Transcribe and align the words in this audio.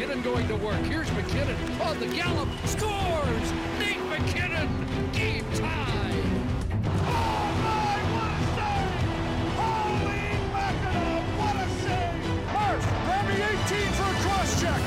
McKinnon 0.00 0.24
going 0.24 0.48
to 0.48 0.56
work. 0.56 0.82
Here's 0.86 1.10
McKinnon 1.10 1.56
on 1.80 1.98
the 1.98 2.06
gallop. 2.06 2.48
Scores! 2.64 3.52
Nate 3.78 4.00
McKinnon! 4.08 4.68
Game 5.12 5.44
tie! 5.52 6.22
Oh 7.06 7.52
my, 7.64 8.00
what 8.08 8.32
a 8.32 8.48
save! 8.56 9.04
Holy 9.60 10.32
mackerel, 10.56 11.20
what 11.36 11.56
a 11.56 11.68
save! 11.84 12.84
Me 13.28 13.34
18 13.42 13.92
for 13.92 14.08
a 14.08 14.16
cross-check! 14.24 14.80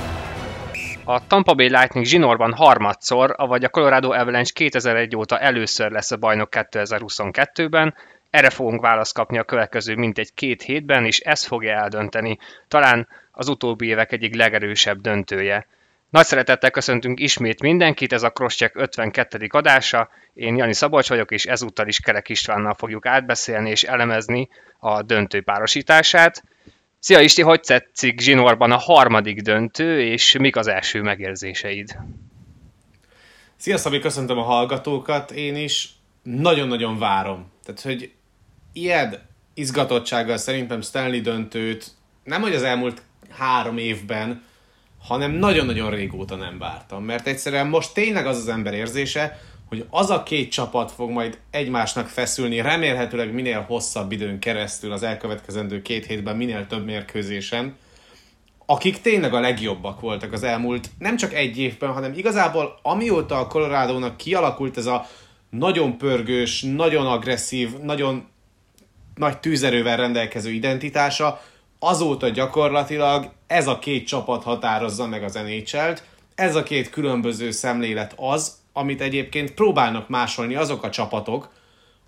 A 1.06 1.28
Tampa 1.28 1.54
Bay 1.54 1.70
Lightning 1.70 2.06
zsinórban 2.06 2.54
harmadszor, 2.54 3.36
avagy 3.38 3.64
a 3.64 3.70
Colorado 3.70 4.12
Avalanche 4.12 4.52
2001 4.54 5.16
óta 5.16 5.40
először 5.40 5.92
lesz 5.92 6.12
a 6.12 6.18
bajnok 6.18 6.50
2022-ben, 6.52 7.96
erre 8.30 8.50
fogunk 8.50 8.82
választ 8.82 9.14
kapni 9.14 9.38
a 9.38 9.44
következő 9.44 9.96
mintegy 9.96 10.34
két 10.34 10.62
hétben, 10.62 11.06
és 11.06 11.20
ez 11.20 11.46
fogja 11.46 11.74
eldönteni 11.74 12.38
talán 12.68 13.08
az 13.36 13.48
utóbbi 13.48 13.88
évek 13.88 14.12
egyik 14.12 14.36
legerősebb 14.36 15.02
döntője. 15.02 15.68
Nagy 16.10 16.26
szeretettel 16.26 16.72
köszöntünk 16.72 17.20
ismét 17.20 17.62
mindenkit, 17.62 18.14
ez 18.14 18.24
a 18.24 18.30
Crosscheck 18.30 18.76
52. 18.76 19.48
adása. 19.50 20.10
Én 20.34 20.58
Jani 20.58 20.74
Szabolcs 20.74 21.10
vagyok, 21.10 21.32
és 21.32 21.46
ezúttal 21.46 21.88
is 21.88 22.00
Kerek 22.00 22.30
Istvánnal 22.30 22.74
fogjuk 22.74 23.06
átbeszélni 23.06 23.70
és 23.70 23.84
elemezni 23.84 24.50
a 24.80 25.02
döntő 25.02 25.42
párosítását. 25.42 26.44
Szia 27.00 27.20
Isti, 27.20 27.42
hogy 27.42 27.62
tetszik 27.62 28.20
Zsinórban 28.20 28.72
a 28.72 28.78
harmadik 28.78 29.42
döntő, 29.42 30.02
és 30.02 30.38
mik 30.38 30.56
az 30.56 30.68
első 30.68 31.02
megérzéseid? 31.02 31.98
Szia 33.56 33.78
Szabi, 33.78 34.00
köszöntöm 34.00 34.38
a 34.38 34.44
hallgatókat, 34.44 35.32
én 35.32 35.56
is 35.56 35.90
nagyon-nagyon 36.24 37.00
várom. 37.00 37.52
Tehát, 37.66 37.82
hogy 37.82 38.12
ilyen 38.74 39.30
izgatottsággal 39.54 40.38
szerintem 40.38 40.82
Stanley 40.82 41.22
döntőt 41.22 41.92
nem 42.24 42.42
hogy 42.42 42.56
az 42.56 42.64
elmúlt 42.64 43.02
három 43.38 43.78
évben, 43.78 44.44
hanem 45.02 45.32
nagyon-nagyon 45.32 45.90
régóta 45.90 46.36
nem 46.36 46.58
vártam. 46.60 47.04
Mert 47.04 47.28
egyszerűen 47.28 47.68
most 47.68 47.94
tényleg 47.94 48.26
az 48.26 48.38
az 48.38 48.48
ember 48.48 48.74
érzése, 48.74 49.40
hogy 49.68 49.86
az 49.90 50.10
a 50.10 50.24
két 50.24 50.52
csapat 50.52 50.92
fog 50.92 51.10
majd 51.10 51.38
egymásnak 51.52 52.08
feszülni, 52.08 52.62
remélhetőleg 52.62 53.34
minél 53.34 53.62
hosszabb 53.62 54.12
időn 54.12 54.40
keresztül 54.40 54.92
az 54.92 55.04
elkövetkezendő 55.04 55.82
két 55.82 56.06
hétben, 56.06 56.38
minél 56.38 56.68
több 56.68 56.86
mérkőzésen, 56.86 57.76
akik 58.66 59.02
tényleg 59.02 59.34
a 59.34 59.40
legjobbak 59.40 60.00
voltak 60.00 60.32
az 60.32 60.44
elmúlt 60.44 60.90
nem 61.00 61.18
csak 61.18 61.34
egy 61.34 61.60
évben, 61.60 61.94
hanem 61.94 62.14
igazából 62.16 62.80
amióta 62.82 63.40
a 63.40 63.48
colorado 63.48 64.16
kialakult 64.16 64.78
ez 64.78 64.86
a 64.86 65.08
nagyon 65.50 65.98
pörgős, 65.98 66.62
nagyon 66.62 67.06
agresszív, 67.06 67.78
nagyon 67.78 68.28
nagy 69.16 69.40
tűzerővel 69.40 69.98
rendelkező 69.98 70.52
identitása, 70.52 71.42
azóta 71.84 72.30
gyakorlatilag 72.30 73.32
ez 73.48 73.68
a 73.68 73.80
két 73.80 74.08
csapat 74.08 74.44
határozza 74.44 75.08
meg 75.08 75.24
az 75.24 75.34
nhl 75.34 75.94
ez 76.36 76.56
a 76.56 76.64
két 76.64 76.90
különböző 76.90 77.52
szemlélet 77.52 78.14
az, 78.18 78.56
amit 78.74 79.02
egyébként 79.02 79.54
próbálnak 79.54 80.10
másolni 80.10 80.56
azok 80.56 80.84
a 80.84 80.90
csapatok, 80.90 81.50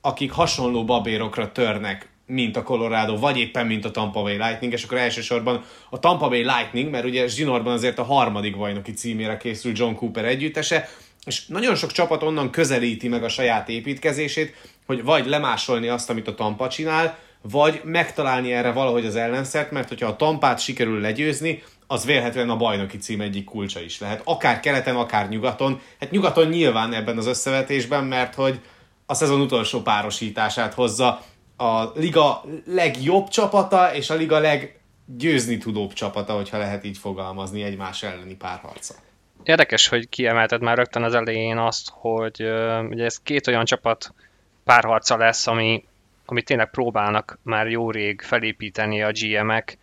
akik 0.01 0.31
hasonló 0.31 0.85
babérokra 0.85 1.51
törnek, 1.51 2.09
mint 2.25 2.55
a 2.55 2.63
Colorado, 2.63 3.17
vagy 3.19 3.37
éppen 3.37 3.65
mint 3.65 3.85
a 3.85 3.91
Tampa 3.91 4.21
Bay 4.21 4.37
Lightning, 4.37 4.73
és 4.73 4.83
akkor 4.83 4.97
elsősorban 4.97 5.63
a 5.89 5.99
Tampa 5.99 6.27
Bay 6.27 6.43
Lightning, 6.43 6.89
mert 6.89 7.05
ugye 7.05 7.27
Zsinorban 7.27 7.73
azért 7.73 7.99
a 7.99 8.03
harmadik 8.03 8.57
bajnoki 8.57 8.93
címére 8.93 9.37
készül 9.37 9.71
John 9.75 9.93
Cooper 9.93 10.25
együttese, 10.25 10.89
és 11.25 11.45
nagyon 11.45 11.75
sok 11.75 11.91
csapat 11.91 12.23
onnan 12.23 12.49
közelíti 12.49 13.07
meg 13.07 13.23
a 13.23 13.29
saját 13.29 13.69
építkezését, 13.69 14.55
hogy 14.85 15.03
vagy 15.03 15.25
lemásolni 15.25 15.87
azt, 15.87 16.09
amit 16.09 16.27
a 16.27 16.35
Tampa 16.35 16.67
csinál, 16.69 17.17
vagy 17.51 17.81
megtalálni 17.83 18.53
erre 18.53 18.71
valahogy 18.71 19.05
az 19.05 19.15
ellenszert, 19.15 19.71
mert 19.71 19.87
hogyha 19.87 20.07
a 20.07 20.15
Tampát 20.15 20.59
sikerül 20.59 21.01
legyőzni, 21.01 21.63
az 21.87 22.05
vélhetően 22.05 22.49
a 22.49 22.57
bajnoki 22.57 22.97
cím 22.97 23.21
egyik 23.21 23.43
kulcsa 23.45 23.79
is 23.79 23.99
lehet. 23.99 24.21
Akár 24.23 24.59
keleten, 24.59 24.95
akár 24.95 25.29
nyugaton. 25.29 25.81
Hát 25.99 26.11
nyugaton 26.11 26.47
nyilván 26.47 26.93
ebben 26.93 27.17
az 27.17 27.25
összevetésben, 27.25 28.03
mert 28.03 28.35
hogy 28.35 28.59
a 29.05 29.13
szezon 29.13 29.41
utolsó 29.41 29.81
párosítását 29.81 30.73
hozza 30.73 31.21
a 31.57 31.83
liga 31.95 32.43
legjobb 32.65 33.27
csapata 33.27 33.95
és 33.95 34.09
a 34.09 34.15
liga 34.15 34.39
leggyőzni 34.39 35.57
tudóbb 35.57 35.93
csapata, 35.93 36.33
hogyha 36.33 36.57
lehet 36.57 36.83
így 36.83 36.97
fogalmazni 36.97 37.63
egymás 37.63 38.03
elleni 38.03 38.35
párharca. 38.35 38.93
Érdekes, 39.43 39.87
hogy 39.87 40.09
kiemelted 40.09 40.61
már 40.61 40.77
rögtön 40.77 41.03
az 41.03 41.13
elején 41.13 41.57
azt, 41.57 41.89
hogy 41.93 42.41
ugye 42.89 43.03
ez 43.03 43.17
két 43.23 43.47
olyan 43.47 43.65
csapat 43.65 44.13
párharca 44.63 45.17
lesz, 45.17 45.47
ami, 45.47 45.83
ami 46.25 46.41
tényleg 46.41 46.69
próbálnak 46.69 47.39
már 47.43 47.67
jó 47.67 47.91
rég 47.91 48.21
felépíteni 48.21 49.03
a 49.03 49.11
GM-ek, 49.11 49.77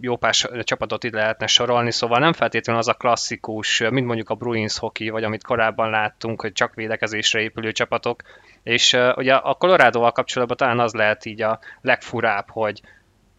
jó 0.00 0.16
pár 0.16 0.34
csapatot 0.62 1.04
itt 1.04 1.12
lehetne 1.12 1.46
sorolni, 1.46 1.90
szóval 1.92 2.18
nem 2.18 2.32
feltétlenül 2.32 2.80
az 2.80 2.88
a 2.88 2.94
klasszikus, 2.94 3.78
mint 3.90 4.06
mondjuk 4.06 4.30
a 4.30 4.34
Bruins 4.34 4.78
hockey, 4.78 5.08
vagy 5.08 5.24
amit 5.24 5.44
korábban 5.44 5.90
láttunk, 5.90 6.40
hogy 6.40 6.52
csak 6.52 6.74
védekezésre 6.74 7.40
épülő 7.40 7.72
csapatok, 7.72 8.22
és 8.62 8.96
ugye 9.16 9.34
a 9.34 9.54
Colorado-val 9.54 10.12
kapcsolatban 10.12 10.56
talán 10.56 10.80
az 10.80 10.92
lehet 10.92 11.24
így 11.24 11.42
a 11.42 11.58
legfurább, 11.80 12.50
hogy, 12.50 12.80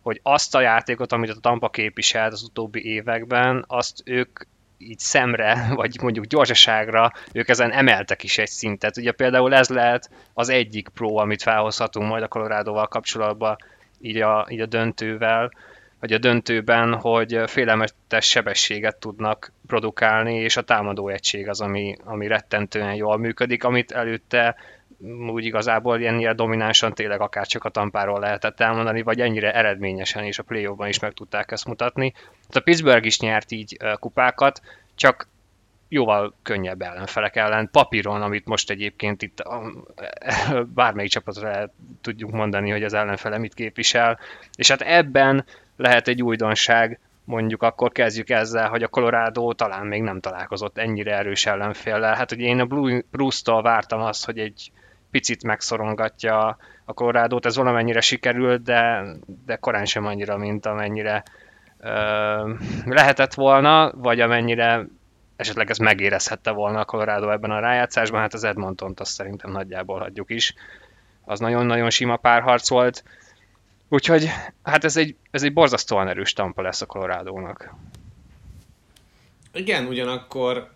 hogy 0.02 0.20
azt 0.24 0.56
a 0.56 0.62
játékot, 0.62 1.12
amit 1.12 1.30
a 1.30 1.40
Tampa 1.40 1.70
képviselt 1.70 2.32
az 2.32 2.44
utóbbi 2.44 2.86
években, 2.86 3.64
azt 3.68 4.02
ők 4.06 4.40
így 4.90 5.00
szemre, 5.00 5.68
vagy 5.76 6.02
mondjuk 6.02 6.26
gyorsaságra, 6.26 7.12
ők 7.34 7.50
ezen 7.50 7.72
emeltek 7.72 8.24
is 8.24 8.38
egy 8.38 8.50
szintet. 8.50 8.98
Ugye 8.98 9.12
például 9.12 9.54
ez 9.54 9.70
lehet 9.70 10.10
az 10.34 10.50
egyik 10.50 10.90
pro, 10.90 11.16
amit 11.16 11.42
felhozhatunk 11.42 12.10
majd 12.10 12.24
a 12.24 12.28
Colorado-val 12.28 12.88
kapcsolatban, 12.88 13.56
így 14.02 14.22
a, 14.22 14.48
így 14.50 14.62
a 14.62 14.66
döntővel, 14.66 15.52
vagy 16.00 16.14
a 16.14 16.18
döntőben, 16.18 16.96
hogy 16.96 17.40
félelmetes 17.46 18.26
sebességet 18.26 18.98
tudnak 18.98 19.52
produkálni, 19.68 20.36
és 20.36 20.58
a 20.58 20.62
támadó 20.62 21.08
egység 21.08 21.50
az, 21.50 21.62
ami, 21.62 21.96
ami 22.04 22.28
rettentően 22.28 22.94
jól 22.94 23.18
működik, 23.18 23.64
amit 23.64 23.92
előtte 23.92 24.56
úgy 25.28 25.46
igazából 25.46 26.00
ilyen 26.00 26.36
dominánsan 26.36 26.94
tényleg 26.94 27.22
akár 27.22 27.48
csak 27.48 27.64
a 27.64 27.70
tampáról 27.70 28.20
lehetett 28.20 28.60
elmondani, 28.60 29.02
vagy 29.02 29.20
ennyire 29.20 29.54
eredményesen, 29.54 30.24
és 30.24 30.40
a 30.40 30.44
play 30.44 30.70
is 30.88 31.00
meg 31.00 31.14
tudták 31.14 31.52
ezt 31.52 31.66
mutatni. 31.66 32.14
Hát 32.16 32.56
a 32.56 32.60
Pittsburgh 32.60 33.06
is 33.06 33.20
nyert 33.20 33.52
így 33.52 33.78
kupákat, 34.00 34.62
csak 34.96 35.28
jóval 35.88 36.36
könnyebb 36.44 36.82
ellenfelek 36.82 37.36
ellen. 37.36 37.70
Papíron, 37.72 38.22
amit 38.22 38.46
most 38.46 38.70
egyébként 38.70 39.22
itt 39.22 39.44
bármelyik 40.66 41.12
csapatra 41.12 41.72
tudjuk 42.02 42.32
mondani, 42.32 42.72
hogy 42.72 42.84
az 42.84 42.94
ellenfele 42.94 43.38
mit 43.38 43.54
képvisel. 43.54 44.20
És 44.56 44.70
hát 44.70 44.82
ebben 44.82 45.46
lehet 45.78 46.08
egy 46.08 46.24
újdonság, 46.24 47.00
mondjuk 47.24 47.64
akkor 47.64 47.92
kezdjük 47.92 48.30
ezzel, 48.30 48.70
hogy 48.70 48.84
a 48.84 48.88
Colorado 48.88 49.54
talán 49.54 49.88
még 49.88 50.02
nem 50.02 50.20
találkozott 50.20 50.78
ennyire 50.78 51.18
erős 51.18 51.46
ellenféllel. 51.46 52.16
Hát 52.16 52.32
ugye 52.32 52.46
én 52.46 52.60
a 52.60 52.66
Bruce-tól 53.12 53.62
vártam 53.62 54.02
azt, 54.02 54.26
hogy 54.26 54.40
egy 54.40 54.72
picit 55.12 55.44
megszorongatja 55.44 56.58
a 56.86 56.94
colorado 56.94 57.40
ez 57.42 57.56
valamennyire 57.56 58.02
sikerült, 58.02 58.62
de, 58.64 59.04
de 59.46 59.56
korán 59.56 59.86
sem 59.86 60.06
annyira, 60.06 60.38
mint 60.38 60.66
amennyire 60.66 61.24
ö, 61.80 62.54
lehetett 62.86 63.34
volna, 63.34 63.92
vagy 63.96 64.20
amennyire 64.20 64.86
esetleg 65.42 65.70
ez 65.70 65.78
megérezhette 65.78 66.52
volna 66.52 66.80
a 66.80 66.86
Colorado 66.86 67.30
ebben 67.30 67.52
a 67.52 67.60
rájátszásban, 67.60 68.20
hát 68.20 68.34
az 68.34 68.44
Edmontont 68.44 69.00
azt 69.00 69.12
szerintem 69.12 69.52
nagyjából 69.52 70.00
hagyjuk 70.00 70.30
is. 70.30 70.54
Az 71.26 71.40
nagyon-nagyon 71.40 71.90
sima 71.90 72.16
párharc 72.16 72.70
volt. 72.70 73.04
Úgyhogy 73.90 74.30
hát 74.64 74.84
ez 74.84 74.98
egy, 74.98 75.16
ez 75.32 75.44
egy 75.44 75.54
borzasztóan 75.54 76.08
erős 76.08 76.34
tampa 76.34 76.62
lesz 76.62 76.82
a 76.82 76.86
Colorado-nak. 76.86 77.74
Igen, 79.54 79.86
ugyanakkor, 79.86 80.72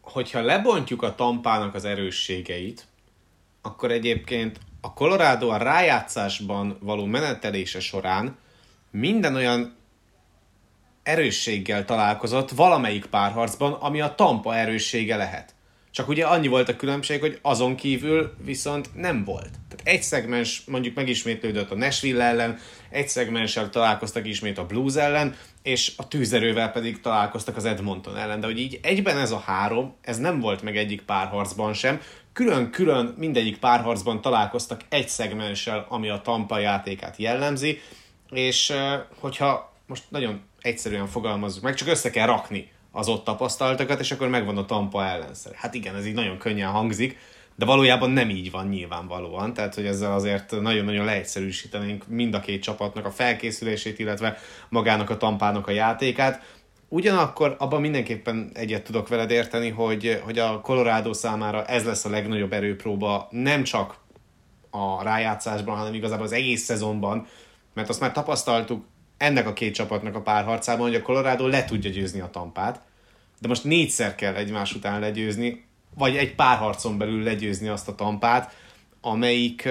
hogyha 0.00 0.40
lebontjuk 0.40 1.02
a 1.02 1.14
tampának 1.14 1.74
az 1.74 1.84
erősségeit, 1.84 2.86
akkor 3.68 3.90
egyébként 3.90 4.58
a 4.80 4.92
Colorado 4.92 5.48
a 5.48 5.56
rájátszásban 5.56 6.78
való 6.80 7.04
menetelése 7.04 7.80
során 7.80 8.36
minden 8.90 9.34
olyan 9.34 9.76
erősséggel 11.02 11.84
találkozott 11.84 12.50
valamelyik 12.50 13.06
párharcban, 13.06 13.72
ami 13.72 14.00
a 14.00 14.14
Tampa 14.14 14.56
erőssége 14.56 15.16
lehet. 15.16 15.54
Csak 15.90 16.08
ugye 16.08 16.24
annyi 16.24 16.48
volt 16.48 16.68
a 16.68 16.76
különbség, 16.76 17.20
hogy 17.20 17.38
azon 17.42 17.74
kívül 17.74 18.34
viszont 18.44 18.94
nem 18.94 19.24
volt. 19.24 19.50
Tehát 19.68 19.80
egy 19.84 20.02
szegmens 20.02 20.62
mondjuk 20.66 20.94
megismétlődött 20.94 21.70
a 21.70 21.74
Nashville 21.74 22.24
ellen, 22.24 22.58
egy 22.90 23.08
szegmenssel 23.08 23.70
találkoztak 23.70 24.26
ismét 24.26 24.58
a 24.58 24.66
Blues 24.66 24.94
ellen, 24.94 25.36
és 25.62 25.92
a 25.96 26.08
tűzerővel 26.08 26.72
pedig 26.72 27.00
találkoztak 27.00 27.56
az 27.56 27.64
Edmonton 27.64 28.16
ellen. 28.16 28.40
De 28.40 28.46
hogy 28.46 28.58
így 28.58 28.78
egyben 28.82 29.18
ez 29.18 29.30
a 29.30 29.42
három, 29.46 29.94
ez 30.00 30.18
nem 30.18 30.40
volt 30.40 30.62
meg 30.62 30.76
egyik 30.76 31.02
párharcban 31.02 31.74
sem. 31.74 32.00
Külön-külön 32.38 33.14
mindegyik 33.16 33.58
párharcban 33.58 34.20
találkoztak 34.20 34.80
egy 34.88 35.08
szegmenssel, 35.08 35.86
ami 35.88 36.08
a 36.08 36.20
Tampa 36.20 36.58
játékát 36.58 37.16
jellemzi, 37.16 37.80
és 38.30 38.72
hogyha 39.20 39.72
most 39.86 40.02
nagyon 40.08 40.40
egyszerűen 40.60 41.06
fogalmazzuk 41.06 41.62
meg, 41.62 41.74
csak 41.74 41.88
össze 41.88 42.10
kell 42.10 42.26
rakni 42.26 42.70
az 42.92 43.08
ott 43.08 43.24
tapasztaltakat, 43.24 44.00
és 44.00 44.12
akkor 44.12 44.28
megvan 44.28 44.56
a 44.56 44.64
Tampa 44.64 45.04
ellenszer. 45.04 45.52
Hát 45.54 45.74
igen, 45.74 45.96
ez 45.96 46.06
így 46.06 46.14
nagyon 46.14 46.38
könnyen 46.38 46.70
hangzik, 46.70 47.18
de 47.56 47.64
valójában 47.64 48.10
nem 48.10 48.30
így 48.30 48.50
van 48.50 48.68
nyilvánvalóan, 48.68 49.52
tehát 49.54 49.74
hogy 49.74 49.86
ezzel 49.86 50.12
azért 50.12 50.60
nagyon-nagyon 50.60 51.04
leegyszerűsítenénk 51.04 52.08
mind 52.08 52.34
a 52.34 52.40
két 52.40 52.62
csapatnak 52.62 53.04
a 53.04 53.10
felkészülését, 53.10 53.98
illetve 53.98 54.38
magának 54.68 55.10
a 55.10 55.16
tampának 55.16 55.66
a 55.66 55.70
játékát. 55.70 56.42
Ugyanakkor 56.88 57.56
abban 57.58 57.80
mindenképpen 57.80 58.50
egyet 58.54 58.82
tudok 58.82 59.08
veled 59.08 59.30
érteni, 59.30 59.68
hogy, 59.68 60.20
hogy 60.24 60.38
a 60.38 60.60
Colorado 60.60 61.12
számára 61.12 61.64
ez 61.64 61.84
lesz 61.84 62.04
a 62.04 62.10
legnagyobb 62.10 62.52
erőpróba, 62.52 63.28
nem 63.30 63.62
csak 63.62 63.98
a 64.70 65.02
rájátszásban, 65.02 65.76
hanem 65.76 65.94
igazából 65.94 66.24
az 66.24 66.32
egész 66.32 66.64
szezonban, 66.64 67.26
mert 67.74 67.88
azt 67.88 68.00
már 68.00 68.12
tapasztaltuk 68.12 68.84
ennek 69.16 69.46
a 69.46 69.52
két 69.52 69.74
csapatnak 69.74 70.14
a 70.14 70.22
párharcában, 70.22 70.86
hogy 70.86 70.94
a 70.94 71.02
Colorado 71.02 71.46
le 71.46 71.64
tudja 71.64 71.90
győzni 71.90 72.20
a 72.20 72.30
tampát, 72.30 72.80
de 73.40 73.48
most 73.48 73.64
négyszer 73.64 74.14
kell 74.14 74.34
egymás 74.34 74.74
után 74.74 75.00
legyőzni, 75.00 75.66
vagy 75.94 76.16
egy 76.16 76.34
párharcon 76.34 76.98
belül 76.98 77.22
legyőzni 77.22 77.68
azt 77.68 77.88
a 77.88 77.94
tampát, 77.94 78.54
amelyik 79.00 79.68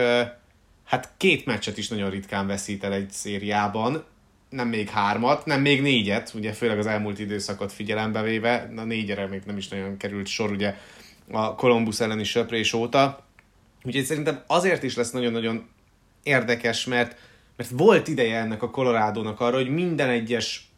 hát 0.85 1.13
két 1.17 1.45
meccset 1.45 1.77
is 1.77 1.87
nagyon 1.87 2.09
ritkán 2.09 2.47
veszít 2.47 2.83
el 2.83 2.93
egy 2.93 3.09
szériában, 3.11 4.03
nem 4.49 4.67
még 4.67 4.89
hármat, 4.89 5.45
nem 5.45 5.61
még 5.61 5.81
négyet, 5.81 6.31
ugye 6.35 6.53
főleg 6.53 6.77
az 6.77 6.85
elmúlt 6.85 7.19
időszakot 7.19 7.71
figyelembe 7.71 8.21
véve, 8.21 8.71
a 8.75 8.81
négyere 8.81 9.27
még 9.27 9.41
nem 9.45 9.57
is 9.57 9.67
nagyon 9.67 9.97
került 9.97 10.27
sor 10.27 10.51
ugye 10.51 10.75
a 11.31 11.55
Columbus 11.55 11.99
elleni 11.99 12.23
söprés 12.23 12.73
óta. 12.73 13.25
Úgyhogy 13.83 14.03
szerintem 14.03 14.43
azért 14.47 14.83
is 14.83 14.95
lesz 14.95 15.11
nagyon-nagyon 15.11 15.67
érdekes, 16.23 16.85
mert, 16.85 17.17
mert 17.55 17.69
volt 17.69 18.07
ideje 18.07 18.37
ennek 18.39 18.63
a 18.63 18.69
Colorado-nak 18.69 19.39
arra, 19.39 19.55
hogy 19.55 19.69
minden 19.69 20.09
egyes 20.09 20.69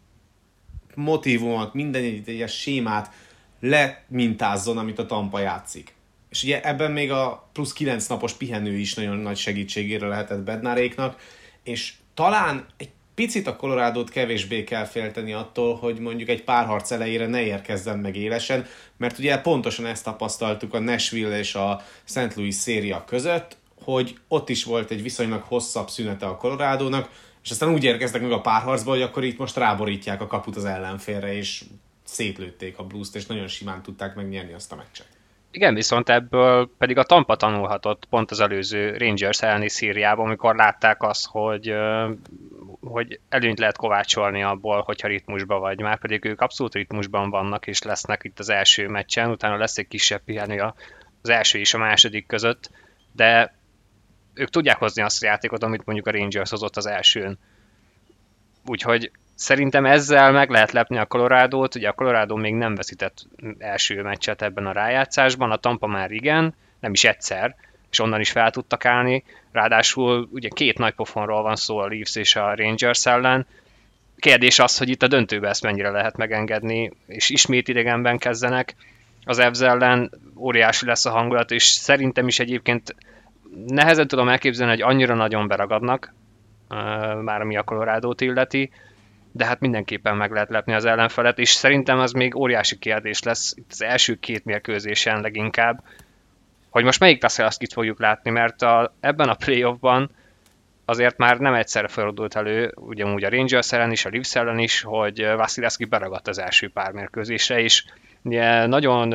motivumot, 0.96 1.74
minden 1.74 2.04
egyes 2.04 2.60
sémát 2.60 3.12
lemintázzon, 3.60 4.78
amit 4.78 5.00
a 5.00 5.06
Tampa 5.06 5.40
játszik. 5.40 5.94
És 6.30 6.44
ugye 6.44 6.62
ebben 6.62 6.92
még 6.92 7.12
a 7.12 7.50
plusz 7.54 7.74
9 7.74 8.08
napos 8.08 8.34
pihenő 8.34 8.78
is 8.78 8.94
nagyon 8.94 9.18
nagy 9.18 9.38
segítségére 9.38 10.08
lehetett 10.08 10.40
Bednáréknak, 10.40 11.20
és 11.64 11.94
talán 12.14 12.66
egy 12.78 12.90
picit 13.20 13.48
a 13.48 13.56
Colorado-t 13.56 14.10
kevésbé 14.10 14.64
kell 14.64 14.86
félteni 14.86 15.34
attól, 15.34 15.76
hogy 15.76 16.00
mondjuk 16.00 16.30
egy 16.30 16.44
párharc 16.44 16.92
elejére 16.92 17.28
ne 17.28 17.42
érkezzen 17.42 18.00
meg 18.00 18.16
élesen, 18.16 18.66
mert 18.98 19.18
ugye 19.18 19.38
pontosan 19.38 19.86
ezt 19.86 20.04
tapasztaltuk 20.04 20.74
a 20.74 20.80
Nashville 20.80 21.38
és 21.38 21.56
a 21.56 21.82
St. 22.04 22.36
Louis 22.36 22.56
széria 22.56 23.04
között, 23.08 23.58
hogy 23.84 24.18
ott 24.28 24.50
is 24.50 24.64
volt 24.64 24.92
egy 24.92 25.02
viszonylag 25.02 25.42
hosszabb 25.42 25.90
szünete 25.90 26.26
a 26.26 26.38
Colorado-nak, 26.38 27.10
és 27.44 27.52
aztán 27.52 27.74
úgy 27.74 27.84
érkeztek 27.84 28.22
meg 28.22 28.32
a 28.32 28.42
párharcba, 28.42 28.92
hogy 28.92 29.02
akkor 29.02 29.24
itt 29.24 29.38
most 29.38 29.56
ráborítják 29.56 30.22
a 30.22 30.28
kaput 30.28 30.56
az 30.56 30.66
ellenfélre, 30.66 31.34
és 31.34 31.64
szétlőtték 32.04 32.78
a 32.78 32.84
blues 32.84 33.08
és 33.14 33.26
nagyon 33.26 33.48
simán 33.48 33.82
tudták 33.82 34.16
megnyerni 34.16 34.54
azt 34.54 34.72
a 34.72 34.76
meccset. 34.76 35.20
Igen, 35.52 35.74
viszont 35.74 36.10
ebből 36.10 36.70
pedig 36.78 36.98
a 36.98 37.04
Tampa 37.04 37.36
tanulhatott 37.36 38.06
pont 38.10 38.32
az 38.32 38.40
előző 38.40 38.98
Rangers 38.98 39.42
elleni 39.42 39.70
Szíriában, 39.70 40.26
amikor 40.26 40.56
látták 40.56 41.04
azt, 41.04 41.28
hogy, 41.28 41.74
hogy 42.82 43.20
előnyt 43.30 43.60
lehet 43.60 43.78
kovácsolni 43.78 44.44
abból, 44.44 44.82
hogyha 44.82 45.08
ritmusban 45.08 45.60
vagy. 45.60 45.82
Már 45.82 46.00
pedig 46.00 46.26
ők 46.26 46.42
abszolút 46.42 46.74
ritmusban 46.74 47.30
vannak, 47.30 47.68
és 47.68 47.82
lesznek 47.82 48.24
itt 48.24 48.40
az 48.40 48.50
első 48.50 48.88
meccsen, 48.88 49.30
utána 49.30 49.58
lesz 49.58 49.78
egy 49.78 49.88
kisebb 49.88 50.22
pihenő 50.26 50.74
az 51.22 51.30
első 51.30 51.60
és 51.60 51.74
a 51.74 51.78
második 51.78 52.26
között, 52.26 52.72
de 53.12 53.56
ők 54.34 54.50
tudják 54.50 54.78
hozni 54.78 55.02
azt 55.02 55.24
a 55.24 55.26
játékot, 55.26 55.64
amit 55.64 55.86
mondjuk 55.86 56.08
a 56.08 56.12
Rangers 56.12 56.50
hozott 56.50 56.76
az 56.76 56.86
elsőn. 56.86 57.40
Úgyhogy 58.66 59.12
Szerintem 59.40 59.86
ezzel 59.86 60.32
meg 60.32 60.50
lehet 60.50 60.72
lepni 60.72 60.98
a 60.98 61.06
Colorado-t, 61.06 61.76
ugye 61.76 61.88
a 61.88 61.94
Colorado 61.94 62.36
még 62.36 62.54
nem 62.54 62.76
veszített 62.76 63.28
első 63.58 64.02
meccset 64.02 64.42
ebben 64.42 64.66
a 64.66 64.72
rájátszásban, 64.72 65.52
a 65.52 65.58
Tampa 65.58 65.88
már 65.88 66.12
igen, 66.12 66.56
nem 66.80 66.94
is 66.94 67.04
egyszer, 67.04 67.56
és 67.92 68.00
onnan 68.00 68.20
is 68.20 68.32
fel 68.32 68.52
tudtak 68.52 68.86
állni, 68.86 69.24
ráadásul 69.52 70.30
ugye 70.32 70.50
két 70.50 70.78
nagy 70.78 70.94
pofonról 70.94 71.42
van 71.42 71.56
szó 71.56 71.78
a 71.78 71.88
Leafs 71.88 72.16
és 72.16 72.36
a 72.36 72.56
Rangers 72.56 73.06
ellen, 73.06 73.46
kérdés 74.18 74.60
az, 74.60 74.78
hogy 74.78 74.90
itt 74.90 75.04
a 75.04 75.08
döntőben 75.08 75.50
ezt 75.50 75.64
mennyire 75.64 75.90
lehet 75.90 76.18
megengedni, 76.18 76.92
és 77.08 77.30
ismét 77.30 77.68
idegenben 77.68 78.18
kezdenek, 78.18 78.76
az 79.26 79.40
Evs 79.40 79.62
ellen 79.62 80.12
óriási 80.36 80.86
lesz 80.86 81.06
a 81.06 81.12
hangulat, 81.12 81.52
és 81.52 81.64
szerintem 81.64 82.28
is 82.28 82.40
egyébként 82.40 82.96
nehezen 83.68 84.08
tudom 84.08 84.30
elképzelni, 84.30 84.72
hogy 84.72 84.82
annyira 84.82 85.16
nagyon 85.16 85.48
beragadnak, 85.48 86.14
már 87.24 87.42
ami 87.42 87.58
a 87.58 87.64
Colorado-t 87.64 88.22
illeti, 88.22 88.72
de 89.32 89.46
hát 89.46 89.60
mindenképpen 89.60 90.18
meg 90.18 90.32
lehet 90.32 90.50
lepni 90.50 90.74
az 90.74 90.86
ellenfelet, 90.86 91.40
és 91.40 91.50
szerintem 91.50 92.00
az 92.00 92.12
még 92.12 92.36
óriási 92.36 92.78
kérdés 92.78 93.24
lesz 93.24 93.54
itt 93.56 93.68
az 93.70 93.82
első 93.82 94.16
két 94.16 94.46
mérkőzésen 94.46 95.22
leginkább, 95.22 95.84
hogy 96.70 96.84
most 96.84 97.00
melyik 97.00 97.22
Vasilevskit 97.22 97.74
fogjuk 97.74 98.00
látni, 98.00 98.32
mert 98.32 98.62
a, 98.62 98.94
ebben 99.00 99.30
a 99.30 99.34
playoffban 99.34 100.10
azért 100.86 101.18
már 101.18 101.38
nem 101.38 101.54
egyszer 101.54 101.90
fordult 101.90 102.36
elő, 102.36 102.72
ugyanúgy 102.76 103.24
a 103.24 103.30
Rangers 103.30 103.72
ellen 103.72 103.92
is, 103.92 104.06
a 104.06 104.10
Leafs 104.10 104.36
ellen 104.36 104.60
is, 104.60 104.82
hogy 104.82 105.26
Vasilevski 105.26 105.86
beragadt 105.86 106.28
az 106.28 106.40
első 106.40 106.70
pár 106.70 106.92
mérkőzésre, 106.92 107.60
és 107.60 107.86
ugye 108.22 108.66
nagyon 108.66 109.14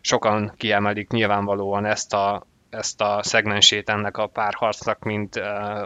sokan 0.00 0.52
kiemelik 0.56 1.10
nyilvánvalóan 1.10 1.84
ezt 1.84 2.14
a, 2.14 2.46
ezt 2.70 3.00
a 3.00 3.20
szegmensét 3.22 3.88
ennek 3.88 4.16
a 4.16 4.26
párharcnak, 4.26 5.02
mint 5.02 5.40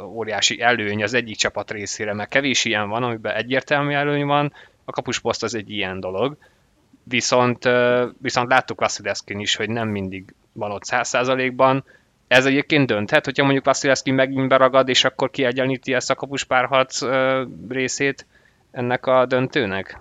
óriási 0.04 0.60
előny 0.60 1.02
az 1.02 1.14
egyik 1.14 1.36
csapat 1.36 1.70
részére, 1.70 2.14
mert 2.14 2.30
kevés 2.30 2.64
ilyen 2.64 2.88
van, 2.88 3.02
amiben 3.02 3.34
egyértelmű 3.34 3.92
előny 3.92 4.26
van, 4.26 4.52
a 4.84 4.92
kapusposzt 4.92 5.42
az 5.42 5.54
egy 5.54 5.70
ilyen 5.70 6.00
dolog, 6.00 6.36
viszont, 7.02 7.68
viszont 8.18 8.50
láttuk 8.50 8.80
Vasilevskin 8.80 9.38
is, 9.38 9.56
hogy 9.56 9.70
nem 9.70 9.88
mindig 9.88 10.34
száz 10.80 11.08
százalékban, 11.08 11.84
ez 12.28 12.46
egyébként 12.46 12.86
dönthet, 12.86 13.24
hogyha 13.24 13.44
mondjuk 13.44 13.64
Vasilevski 13.64 14.10
megint 14.10 14.48
beragad, 14.48 14.88
és 14.88 15.04
akkor 15.04 15.30
kiegyenlíti 15.30 15.94
ezt 15.94 16.10
a 16.10 16.14
kapuspárharc 16.14 17.00
részét 17.68 18.26
ennek 18.70 19.06
a 19.06 19.26
döntőnek? 19.26 20.00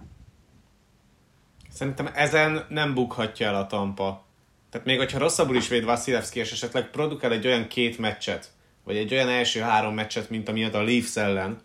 Szerintem 1.69 2.09
ezen 2.13 2.65
nem 2.69 2.93
bukhatja 2.93 3.47
el 3.47 3.55
a 3.55 3.67
Tampa. 3.67 4.25
Tehát 4.69 4.87
még 4.87 4.97
hogyha 4.97 5.19
rosszabbul 5.19 5.55
is 5.55 5.67
véd 5.67 5.83
Vasilevski, 5.83 6.39
és 6.39 6.51
esetleg 6.51 6.89
produkál 6.89 7.31
egy 7.31 7.47
olyan 7.47 7.67
két 7.67 7.97
meccset, 7.97 8.47
vagy 8.83 8.95
egy 8.95 9.13
olyan 9.13 9.29
első 9.29 9.59
három 9.59 9.93
meccset, 9.93 10.29
mint 10.29 10.49
amilyet 10.49 10.75
a 10.75 10.83
Leafs 10.83 11.15
ellen, 11.15 11.61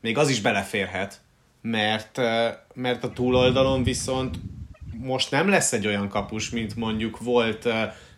még 0.00 0.18
az 0.18 0.28
is 0.28 0.40
beleférhet, 0.40 1.20
mert, 1.60 2.16
mert 2.74 3.04
a 3.04 3.12
túloldalon 3.12 3.82
viszont 3.82 4.36
most 4.98 5.30
nem 5.30 5.48
lesz 5.48 5.72
egy 5.72 5.86
olyan 5.86 6.08
kapus, 6.08 6.50
mint 6.50 6.76
mondjuk 6.76 7.18
volt 7.18 7.68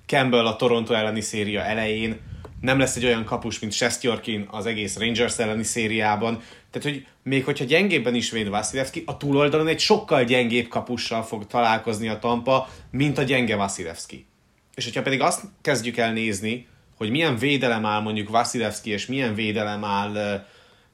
Campbell 0.06 0.47
a 0.47 0.56
Toronto 0.56 0.95
elleni 0.95 1.21
széria 1.21 1.61
elején, 1.61 2.21
nem 2.61 2.79
lesz 2.79 2.97
egy 2.97 3.05
olyan 3.05 3.25
kapus, 3.25 3.59
mint 3.59 3.73
Sestjorkin 3.73 4.47
az 4.51 4.67
egész 4.67 4.99
Rangers 4.99 5.39
elleni 5.39 5.62
szériában. 5.62 6.43
Tehát, 6.71 6.89
hogy 6.89 7.06
még 7.23 7.45
hogyha 7.45 7.65
gyengébben 7.65 8.15
is 8.15 8.31
véd 8.31 8.49
Vasilevski, 8.49 9.03
a 9.06 9.17
túloldalon 9.17 9.67
egy 9.67 9.81
sokkal 9.81 10.25
gyengébb 10.25 10.69
kapussal 10.69 11.23
fog 11.23 11.47
találkozni 11.47 12.09
a 12.09 12.19
Tampa, 12.19 12.69
mint 12.90 13.19
a 13.19 13.23
gyenge 13.23 13.57
Vasilevski. 13.57 14.26
És 14.75 14.85
hogyha 14.85 15.02
pedig 15.02 15.21
azt 15.21 15.43
kezdjük 15.61 15.97
el 15.97 16.12
nézni, 16.12 16.67
hogy 16.97 17.11
milyen 17.11 17.37
védelem 17.37 17.85
áll 17.85 18.00
mondjuk 18.00 18.28
Vasilevski, 18.28 18.90
és 18.90 19.07
milyen 19.07 19.35
védelem 19.35 19.85
áll 19.85 20.47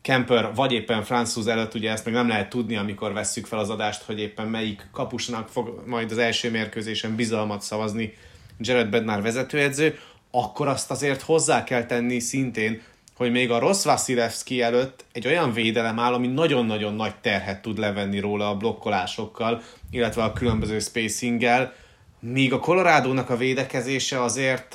Kemper, 0.02 0.54
vagy 0.54 0.72
éppen 0.72 1.02
Francis 1.02 1.44
előtt, 1.44 1.74
ugye 1.74 1.90
ezt 1.90 2.04
meg 2.04 2.14
nem 2.14 2.28
lehet 2.28 2.48
tudni, 2.48 2.76
amikor 2.76 3.12
vesszük 3.12 3.46
fel 3.46 3.58
az 3.58 3.70
adást, 3.70 4.02
hogy 4.02 4.20
éppen 4.20 4.46
melyik 4.46 4.88
kapusnak 4.92 5.48
fog 5.48 5.82
majd 5.86 6.10
az 6.10 6.18
első 6.18 6.50
mérkőzésen 6.50 7.16
bizalmat 7.16 7.62
szavazni 7.62 8.14
Jared 8.60 8.88
Bednar 8.88 9.22
vezetőedző, 9.22 9.98
akkor 10.30 10.68
azt 10.68 10.90
azért 10.90 11.22
hozzá 11.22 11.64
kell 11.64 11.84
tenni 11.84 12.18
szintén, 12.18 12.82
hogy 13.16 13.30
még 13.30 13.50
a 13.50 13.58
rossz 13.58 13.84
Vasilevski 13.84 14.62
előtt 14.62 15.04
egy 15.12 15.26
olyan 15.26 15.52
védelem 15.52 15.98
áll, 15.98 16.12
ami 16.12 16.26
nagyon-nagyon 16.26 16.94
nagy 16.94 17.14
terhet 17.14 17.62
tud 17.62 17.78
levenni 17.78 18.18
róla 18.18 18.48
a 18.48 18.56
blokkolásokkal, 18.56 19.62
illetve 19.90 20.22
a 20.22 20.32
különböző 20.32 20.78
spacinggel, 20.78 21.72
míg 22.20 22.52
a 22.52 22.58
Colorado-nak 22.58 23.30
a 23.30 23.36
védekezése 23.36 24.22
azért 24.22 24.74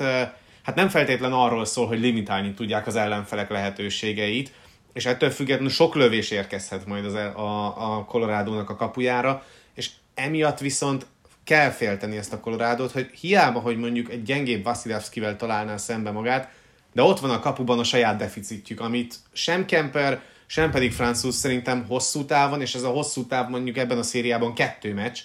hát 0.62 0.74
nem 0.74 0.88
feltétlen 0.88 1.32
arról 1.32 1.64
szól, 1.64 1.86
hogy 1.86 2.00
limitálni 2.00 2.54
tudják 2.54 2.86
az 2.86 2.96
ellenfelek 2.96 3.50
lehetőségeit, 3.50 4.52
és 4.92 5.06
ettől 5.06 5.30
függetlenül 5.30 5.72
sok 5.72 5.94
lövés 5.94 6.30
érkezhet 6.30 6.86
majd 6.86 7.04
az, 7.04 7.14
a, 7.14 7.96
a 7.96 8.04
Colorado-nak 8.04 8.70
a 8.70 8.76
kapujára, 8.76 9.44
és 9.74 9.90
emiatt 10.14 10.58
viszont 10.58 11.06
kell 11.46 11.70
félteni 11.70 12.16
ezt 12.16 12.32
a 12.32 12.40
Colorado-t, 12.40 12.92
hogy 12.92 13.10
hiába, 13.20 13.58
hogy 13.58 13.76
mondjuk 13.76 14.10
egy 14.10 14.22
gyengébb 14.22 14.64
Vasilevskivel 14.64 15.36
találná 15.36 15.76
szembe 15.76 16.10
magát, 16.10 16.50
de 16.92 17.02
ott 17.02 17.20
van 17.20 17.30
a 17.30 17.38
kapuban 17.38 17.78
a 17.78 17.84
saját 17.84 18.16
deficitjük, 18.16 18.80
amit 18.80 19.14
sem 19.32 19.66
Kemper, 19.66 20.22
sem 20.46 20.70
pedig 20.70 20.92
Francis 20.92 21.34
szerintem 21.34 21.84
hosszú 21.88 22.24
távon, 22.24 22.60
és 22.60 22.74
ez 22.74 22.82
a 22.82 22.88
hosszú 22.88 23.26
táv 23.26 23.48
mondjuk 23.48 23.76
ebben 23.76 23.98
a 23.98 24.02
szériában 24.02 24.54
kettő 24.54 24.94
meccs, 24.94 25.20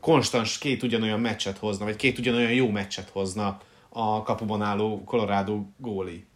konstans 0.00 0.58
két 0.58 0.82
ugyanolyan 0.82 1.20
meccset 1.20 1.58
hozna, 1.58 1.84
vagy 1.84 1.96
két 1.96 2.18
ugyanolyan 2.18 2.52
jó 2.52 2.70
meccset 2.70 3.08
hozna 3.08 3.60
a 3.88 4.22
kapuban 4.22 4.62
álló 4.62 5.04
Colorado 5.04 5.62
góli. 5.76 6.26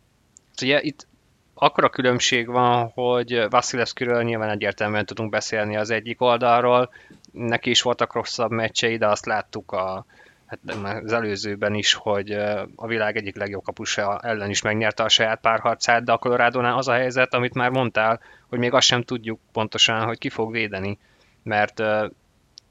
Ugye 0.63 0.81
itt 0.83 1.07
akkora 1.55 1.91
különbség 1.91 2.47
van, 2.47 2.91
hogy 2.95 3.47
Vasilevskiről 3.51 4.23
nyilván 4.23 4.51
egyértelműen 4.51 5.07
tudunk 5.07 5.31
beszélni 5.31 5.77
az 5.77 5.91
egyik 5.91 6.21
oldalról, 6.21 6.91
neki 7.39 7.71
is 7.71 7.83
voltak 7.83 8.13
rosszabb 8.13 8.51
meccsei, 8.51 8.97
de 8.97 9.07
azt 9.07 9.27
láttuk 9.27 9.73
a, 9.73 10.07
hát 10.47 10.59
az 11.05 11.13
előzőben 11.13 11.75
is, 11.75 11.95
hogy 11.95 12.33
a 12.77 12.87
világ 12.87 13.17
egyik 13.17 13.37
legjobb 13.37 13.63
kapusa 13.63 14.19
ellen 14.19 14.51
is 14.51 14.63
megnyerte 14.63 15.03
a 15.03 15.09
saját 15.09 15.41
párharcát, 15.41 16.05
de 16.05 16.13
a 16.13 16.19
colorado 16.19 16.61
az 16.61 16.89
a 16.89 16.93
helyzet, 16.93 17.35
amit 17.35 17.55
már 17.55 17.71
mondtál, 17.71 18.21
hogy 18.49 18.59
még 18.59 18.73
azt 18.73 18.87
sem 18.87 19.03
tudjuk 19.03 19.41
pontosan, 19.53 20.05
hogy 20.05 20.19
ki 20.19 20.29
fog 20.29 20.53
védeni. 20.53 20.99
mert 21.43 21.83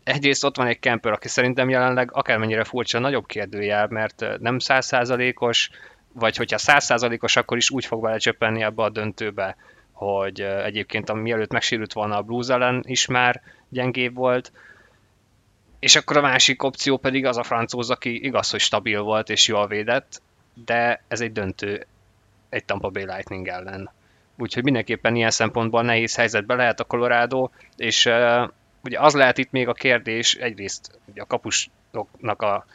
egyrészt 0.04 0.44
ott 0.44 0.58
van 0.58 0.68
egy 0.68 0.80
Kemper, 0.80 1.12
aki 1.12 1.28
szerintem 1.28 1.70
jelenleg 1.70 2.10
akármennyire 2.14 2.64
furcsa, 2.64 3.00
nagyobb 3.00 3.26
kérdőjel, 3.26 3.88
mert 3.88 4.26
nem 4.40 4.60
százszázalékos, 4.60 5.70
vagy 6.14 6.38
hogyha 6.38 6.58
százszázalékos, 6.58 7.36
akkor 7.36 7.58
is 7.58 7.70
úgy 7.70 7.86
fog 7.86 8.02
belecsöppenni 8.02 8.64
ebbe 8.64 8.84
a 8.84 8.90
döntőbe, 8.90 9.56
hogy 9.92 10.42
egyébként 10.42 11.14
mielőtt 11.14 11.52
megsérült 11.52 11.94
volna 11.94 12.18
a 12.18 12.22
Blues 12.22 12.48
ellen 12.48 12.84
is 12.86 13.06
már 13.06 13.42
gyengébb 13.70 14.16
volt, 14.16 14.52
és 15.80 15.96
akkor 15.96 16.18
a 16.18 16.22
másik 16.22 16.64
opció 16.64 16.98
pedig 16.98 17.26
az 17.26 17.38
a 17.38 17.44
francúz, 17.44 17.90
aki 17.90 18.26
igaz, 18.26 18.50
hogy 18.50 18.60
stabil 18.60 19.02
volt 19.02 19.30
és 19.30 19.48
jól 19.48 19.68
védett, 19.68 20.22
de 20.66 21.04
ez 21.08 21.22
egy 21.22 21.32
döntő 21.32 21.86
egy 22.50 22.66
Tampa 22.66 22.90
Bay 22.90 23.06
Lightning 23.06 23.48
ellen. 23.48 23.90
Úgyhogy 24.38 24.64
mindenképpen 24.64 25.16
ilyen 25.16 25.30
szempontból 25.30 25.84
nehéz 25.84 26.16
helyzetbe 26.16 26.56
lehet 26.56 26.80
a 26.80 26.84
Colorado, 26.84 27.50
és 27.76 28.06
uh, 28.06 28.50
ugye 28.84 29.00
az 29.00 29.14
lehet 29.14 29.38
itt 29.38 29.52
még 29.52 29.68
a 29.68 29.74
kérdés, 29.74 30.34
egyrészt 30.34 31.00
ugye 31.06 31.22
a 31.22 31.26
kapusoknak 31.26 32.42
a, 32.42 32.66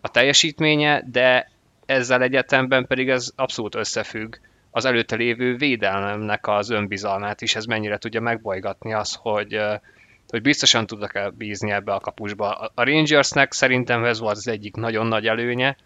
a 0.00 0.08
teljesítménye, 0.08 1.02
de 1.10 1.50
ezzel 1.86 2.22
egyetemben 2.22 2.86
pedig 2.86 3.08
ez 3.08 3.32
abszolút 3.36 3.74
összefügg 3.74 4.34
az 4.70 4.84
előtte 4.84 5.16
lévő 5.16 5.56
védelmemnek 5.56 6.46
az 6.46 6.70
önbizalmát 6.70 7.40
is, 7.40 7.54
ez 7.54 7.64
mennyire 7.64 7.98
tudja 7.98 8.20
megbolygatni 8.20 8.92
az, 8.92 9.18
hogy, 9.20 9.56
uh, 9.56 9.80
hogy 10.28 10.42
biztosan 10.42 10.86
tudnak-e 10.86 11.30
bízni 11.30 11.70
ebbe 11.70 11.92
a 11.92 12.00
kapusba. 12.00 12.54
A 12.74 12.84
Rangersnek 12.84 13.52
szerintem 13.52 14.04
ez 14.04 14.18
volt 14.18 14.36
az 14.36 14.48
egyik 14.48 14.74
nagyon 14.74 15.06
nagy 15.06 15.26
előnye, 15.26 15.76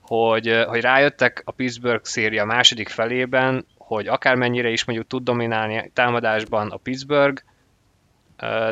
hogy, 0.00 0.64
hogy 0.66 0.80
rájöttek 0.80 1.42
a 1.44 1.50
Pittsburgh 1.50 2.04
széria 2.04 2.44
második 2.44 2.88
felében, 2.88 3.66
hogy 3.78 4.06
akármennyire 4.06 4.68
is 4.68 4.84
mondjuk 4.84 5.08
tud 5.08 5.22
dominálni 5.22 5.90
támadásban 5.94 6.70
a 6.70 6.76
Pittsburgh, 6.76 7.42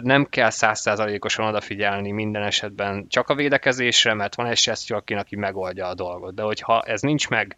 nem 0.00 0.24
kell 0.24 0.50
százszázalékosan 0.50 1.46
odafigyelni 1.46 2.10
minden 2.10 2.42
esetben 2.42 3.06
csak 3.08 3.28
a 3.28 3.34
védekezésre, 3.34 4.14
mert 4.14 4.34
van 4.34 4.46
egy 4.46 4.56
sesztyű, 4.56 4.94
aki 4.94 5.36
megoldja 5.36 5.86
a 5.86 5.94
dolgot. 5.94 6.34
De 6.34 6.42
hogyha 6.42 6.82
ez 6.82 7.00
nincs 7.00 7.28
meg, 7.28 7.56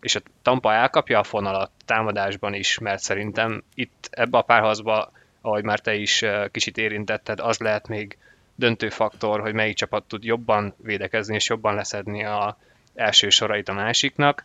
és 0.00 0.14
a 0.14 0.20
Tampa 0.42 0.72
elkapja 0.72 1.18
a 1.18 1.22
fonalat 1.22 1.70
támadásban 1.84 2.54
is, 2.54 2.78
mert 2.78 3.02
szerintem 3.02 3.62
itt 3.74 4.08
ebbe 4.10 4.38
a 4.38 4.42
párhazba 4.42 5.12
ahogy 5.42 5.64
már 5.64 5.80
te 5.80 5.94
is 5.94 6.24
kicsit 6.50 6.78
érintetted, 6.78 7.40
az 7.40 7.58
lehet 7.58 7.88
még 7.88 8.18
döntő 8.54 8.88
faktor, 8.88 9.40
hogy 9.40 9.52
melyik 9.52 9.76
csapat 9.76 10.04
tud 10.04 10.24
jobban 10.24 10.74
védekezni 10.76 11.34
és 11.34 11.48
jobban 11.48 11.74
leszedni 11.74 12.24
a 12.24 12.56
első 12.94 13.28
sorait 13.28 13.68
a 13.68 13.72
másiknak. 13.72 14.44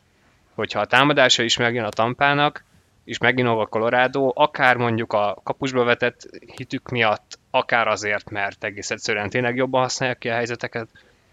Hogyha 0.53 0.79
a 0.79 0.85
támadása 0.85 1.43
is 1.43 1.57
megjön 1.57 1.83
a 1.83 1.89
tampának, 1.89 2.63
és 3.03 3.17
megint 3.17 3.47
a 3.47 3.65
Colorado, 3.65 4.31
akár 4.35 4.75
mondjuk 4.77 5.13
a 5.13 5.39
kapusba 5.43 5.83
vetett 5.83 6.29
hitük 6.55 6.89
miatt, 6.89 7.39
akár 7.51 7.87
azért, 7.87 8.29
mert 8.29 8.63
egész 8.63 8.91
egyszerűen 8.91 9.29
tényleg 9.29 9.55
jobban 9.55 9.81
használják 9.81 10.17
ki 10.17 10.29
a 10.29 10.33
helyzeteket 10.33 10.87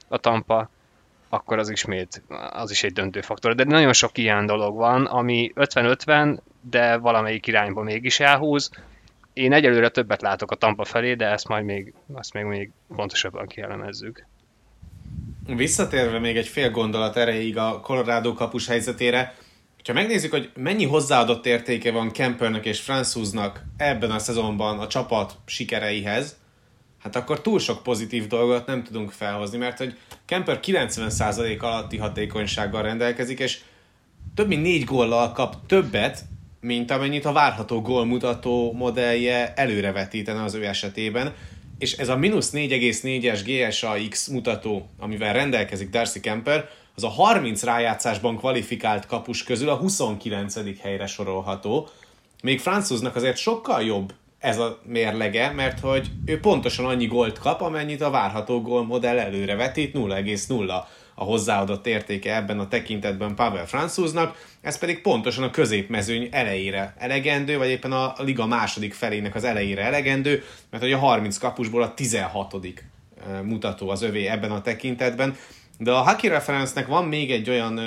a 0.09 0.19
tampa, 0.19 0.71
akkor 1.29 1.59
az 1.59 1.71
ismét, 1.71 2.23
az 2.51 2.71
is 2.71 2.85
egy 2.85 2.93
döntő 2.93 3.21
faktor. 3.21 3.55
De 3.55 3.65
nagyon 3.65 3.93
sok 3.93 4.19
ilyen 4.19 4.47
dolog 4.47 4.77
van, 4.77 5.05
ami 5.05 5.53
50-50, 5.55 6.39
de 6.61 6.97
valamelyik 6.97 7.47
irányba 7.47 7.83
mégis 7.83 8.21
elhúz, 8.21 8.71
én 9.35 9.53
egyelőre 9.53 9.89
többet 9.89 10.23
látok 10.23 10.51
a 10.51 10.55
Tampa 10.55 10.85
felé, 10.85 11.15
de 11.15 11.27
ezt 11.27 11.49
majd 11.49 11.65
még, 11.65 11.95
azt 12.13 12.33
még, 12.33 12.45
még 12.45 12.71
pontosabban 12.97 13.47
kielemezzük. 13.47 14.27
Visszatérve 15.47 16.19
még 16.19 16.37
egy 16.37 16.49
fél 16.49 16.71
gondolat 16.71 17.17
erejéig 17.17 17.57
a 17.57 17.81
Colorado 17.81 18.33
kapus 18.33 18.67
helyzetére, 18.67 19.35
ha 19.87 19.93
megnézzük, 19.93 20.31
hogy 20.31 20.51
mennyi 20.55 20.85
hozzáadott 20.85 21.47
értéke 21.47 21.93
van 21.93 22.11
Kempernek 22.11 22.67
és 22.67 22.81
Franzuznak 22.81 23.65
ebben 23.77 24.11
a 24.11 24.19
szezonban 24.19 24.79
a 24.79 24.87
csapat 24.87 25.35
sikereihez, 25.47 26.37
hát 27.03 27.17
akkor 27.17 27.41
túl 27.41 27.59
sok 27.59 27.83
pozitív 27.83 28.27
dolgot 28.27 28.67
nem 28.67 28.83
tudunk 28.83 29.11
felhozni, 29.11 29.59
mert 29.59 29.79
hogy 29.79 29.99
Kemper 30.25 30.61
90% 30.63 31.61
alatti 31.61 31.97
hatékonysággal 31.97 32.83
rendelkezik, 32.83 33.39
és 33.39 33.61
több 34.35 34.49
mint 34.49 34.63
négy 34.63 34.85
góllal 34.85 35.33
kap 35.33 35.67
többet, 35.67 36.25
mint 36.65 36.91
amennyit 36.91 37.25
a 37.25 37.33
várható 37.33 37.81
gólmutató 37.81 38.73
modellje 38.73 39.53
előrevetítene 39.57 40.43
az 40.43 40.55
ő 40.55 40.65
esetében, 40.65 41.35
és 41.79 41.93
ez 41.93 42.09
a 42.09 42.17
mínusz 42.17 42.51
4,4-es 42.53 43.41
GSAX 43.45 44.29
mutató, 44.29 44.89
amivel 44.99 45.33
rendelkezik 45.33 45.91
Darcy 45.91 46.21
Kemper, 46.21 46.69
az 46.95 47.05
a 47.05 47.09
30 47.09 47.63
rájátszásban 47.63 48.37
kvalifikált 48.37 49.07
kapus 49.07 49.45
közül 49.45 49.69
a 49.69 49.75
29. 49.75 50.81
helyre 50.81 51.07
sorolható. 51.07 51.89
Még 52.43 52.61
francúznak 52.61 53.17
azért 53.17 53.37
sokkal 53.37 53.83
jobb 53.83 54.13
ez 54.39 54.59
a 54.59 54.81
mérlege, 54.85 55.51
mert 55.51 55.81
hogy 55.81 56.11
ő 56.27 56.41
pontosan 56.41 56.85
annyi 56.85 57.07
gólt 57.07 57.39
kap, 57.39 57.61
amennyit 57.61 58.03
a 58.03 58.11
várható 58.11 58.61
gólmodell 58.61 59.19
előre 59.19 59.55
vetít, 59.55 59.95
0,0 59.95 60.85
a 61.15 61.25
hozzáadott 61.25 61.87
értéke 61.87 62.37
ebben 62.37 62.59
a 62.59 62.69
tekintetben 62.69 63.35
Pavel 63.35 63.67
Franzúznak, 63.67 64.47
ez 64.61 64.79
pedig 64.79 65.01
pontosan 65.01 65.45
a 65.45 65.51
középmezőny 65.51 66.29
elejére 66.31 66.95
elegendő, 66.99 67.59
vagy 67.59 67.69
éppen 67.69 67.93
a 67.93 68.15
liga 68.19 68.47
második 68.47 68.95
felének 68.95 69.35
az 69.35 69.45
elejére 69.45 69.83
elegendő, 69.83 70.43
mert 70.71 70.83
hogy 70.83 70.93
a 70.93 70.99
30 70.99 71.39
kapusból 71.39 71.83
a 71.83 71.95
16 71.95 72.55
mutató 73.43 73.89
az 73.89 74.03
övé 74.03 74.27
ebben 74.27 74.51
a 74.51 74.63
tekintetben. 74.63 75.37
De 75.79 75.93
a 75.93 76.03
Hockey 76.03 76.29
Reference-nek 76.29 76.87
van 76.87 77.05
még 77.05 77.31
egy 77.31 77.51
olyan 77.51 77.81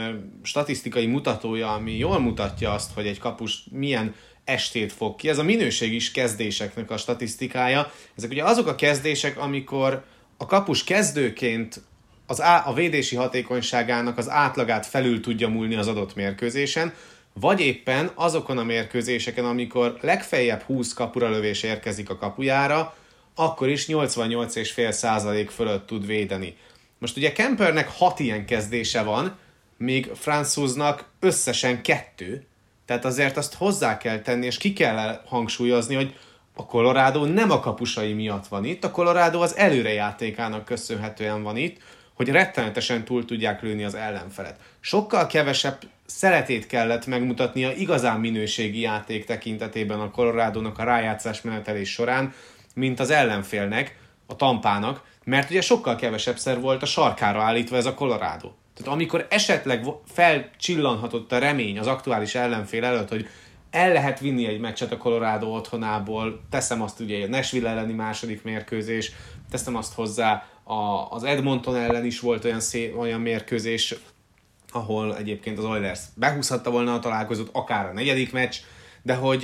statisztikai 0.44 1.06
mutatója, 1.06 1.74
ami 1.74 1.98
jól 1.98 2.20
mutatja 2.20 2.72
azt, 2.74 2.94
hogy 2.94 3.08
egy 3.08 3.20
kapus 3.20 3.64
milyen 3.72 4.16
estét 4.44 4.94
fog 4.94 5.16
ki. 5.16 5.30
Ez 5.30 5.38
a 5.38 5.44
minőségi 5.44 6.00
kezdéseknek 6.14 6.92
a 6.92 6.98
statisztikája. 6.98 7.92
Ezek 8.18 8.30
ugye 8.30 8.44
azok 8.44 8.68
a 8.68 8.76
kezdések, 8.76 9.40
amikor 9.40 10.04
a 10.38 10.46
kapus 10.46 10.84
kezdőként 10.84 11.82
az 12.28 12.42
á, 12.42 12.64
a 12.66 12.74
védési 12.74 13.16
hatékonyságának 13.16 14.18
az 14.18 14.30
átlagát 14.30 14.86
felül 14.86 15.22
tudja 15.22 15.48
múlni 15.48 15.76
az 15.76 15.88
adott 15.88 16.16
mérkőzésen, 16.16 16.94
vagy 17.34 17.60
éppen 17.60 18.12
azokon 18.16 18.58
a 18.58 18.64
mérkőzéseken, 18.64 19.46
amikor 19.46 19.98
legfeljebb 20.02 20.62
20 20.62 20.94
kapura 20.94 21.30
lövés 21.30 21.64
érkezik 21.64 22.10
a 22.10 22.18
kapujára, 22.18 22.96
akkor 23.36 23.70
is 23.70 23.86
88,5% 23.88 25.48
fölött 25.50 25.88
tud 25.88 26.06
védeni. 26.06 26.58
Most 26.98 27.18
ugye 27.18 27.32
Kempernek 27.32 27.90
6 27.90 28.20
ilyen 28.20 28.46
kezdése 28.46 29.02
van, 29.02 29.38
míg 29.78 30.12
Franzúznak 30.16 31.06
összesen 31.20 31.82
kettő, 31.82 32.46
tehát 32.86 33.06
azért 33.06 33.38
azt 33.38 33.54
hozzá 33.54 33.98
kell 33.98 34.20
tenni, 34.20 34.46
és 34.46 34.58
ki 34.58 34.74
kell 34.74 35.22
hangsúlyozni, 35.26 35.96
hogy 35.96 36.16
a 36.54 36.66
Colorado 36.66 37.26
nem 37.26 37.52
a 37.52 37.60
kapusai 37.60 38.14
miatt 38.14 38.48
van 38.48 38.66
itt, 38.66 38.84
a 38.84 38.92
Colorado 38.92 39.42
az 39.42 39.56
előrejátékának 39.56 40.66
köszönhetően 40.66 41.44
van 41.44 41.58
itt, 41.58 41.78
hogy 42.18 42.30
rettenetesen 42.30 43.04
túl 43.04 43.26
tudják 43.26 43.62
lőni 43.62 43.84
az 43.84 43.96
ellenfelet. 43.96 44.60
Sokkal 44.80 45.28
kevesebb 45.28 45.78
szeretét 46.06 46.68
kellett 46.68 47.06
megmutatnia 47.06 47.72
igazán 47.72 48.20
minőségi 48.20 48.80
játék 48.80 49.26
tekintetében 49.26 50.00
a 50.00 50.12
Colorado-nak 50.12 50.80
a 50.80 50.84
rájátszás 50.84 51.42
menetelés 51.42 51.92
során, 51.92 52.34
mint 52.76 53.00
az 53.00 53.10
ellenfélnek, 53.10 54.00
a 54.26 54.36
tampának, 54.36 55.04
mert 55.24 55.50
ugye 55.50 55.62
sokkal 55.62 55.96
kevesebb 55.96 56.38
szer 56.38 56.60
volt 56.60 56.82
a 56.82 56.86
sarkára 56.86 57.42
állítva 57.42 57.76
ez 57.76 57.86
a 57.86 57.94
Colorado. 57.94 58.52
Tehát 58.76 58.94
amikor 58.94 59.28
esetleg 59.30 59.86
felcsillanhatott 60.14 61.32
a 61.32 61.38
remény 61.38 61.80
az 61.80 61.88
aktuális 61.88 62.36
ellenfél 62.36 62.84
előtt, 62.84 63.10
hogy 63.10 63.28
el 63.72 63.92
lehet 63.92 64.20
vinni 64.20 64.48
egy 64.48 64.60
meccset 64.60 64.92
a 64.92 64.98
Colorado 64.98 65.48
otthonából, 65.48 66.42
teszem 66.50 66.82
azt 66.82 67.00
ugye 67.00 67.26
a 67.26 67.28
Nashville 67.28 67.70
elleni 67.70 67.94
második 67.94 68.44
mérkőzés, 68.44 69.12
teszem 69.50 69.76
azt 69.76 69.94
hozzá 69.94 70.48
a, 70.68 71.12
az 71.12 71.24
Edmonton 71.24 71.76
ellen 71.76 72.06
is 72.06 72.20
volt 72.20 72.46
olyan, 72.46 72.60
szé, 72.60 72.94
olyan 72.98 73.22
mérkőzés, 73.22 73.96
ahol 74.72 75.18
egyébként 75.18 75.58
az 75.58 75.66
Oilers 75.66 76.00
behúzhatta 76.16 76.72
volna 76.72 76.94
a 76.94 77.00
találkozót, 77.00 77.50
akár 77.52 77.86
a 77.86 77.94
negyedik 77.94 78.32
meccs, 78.32 78.56
de 79.02 79.14
hogy, 79.14 79.42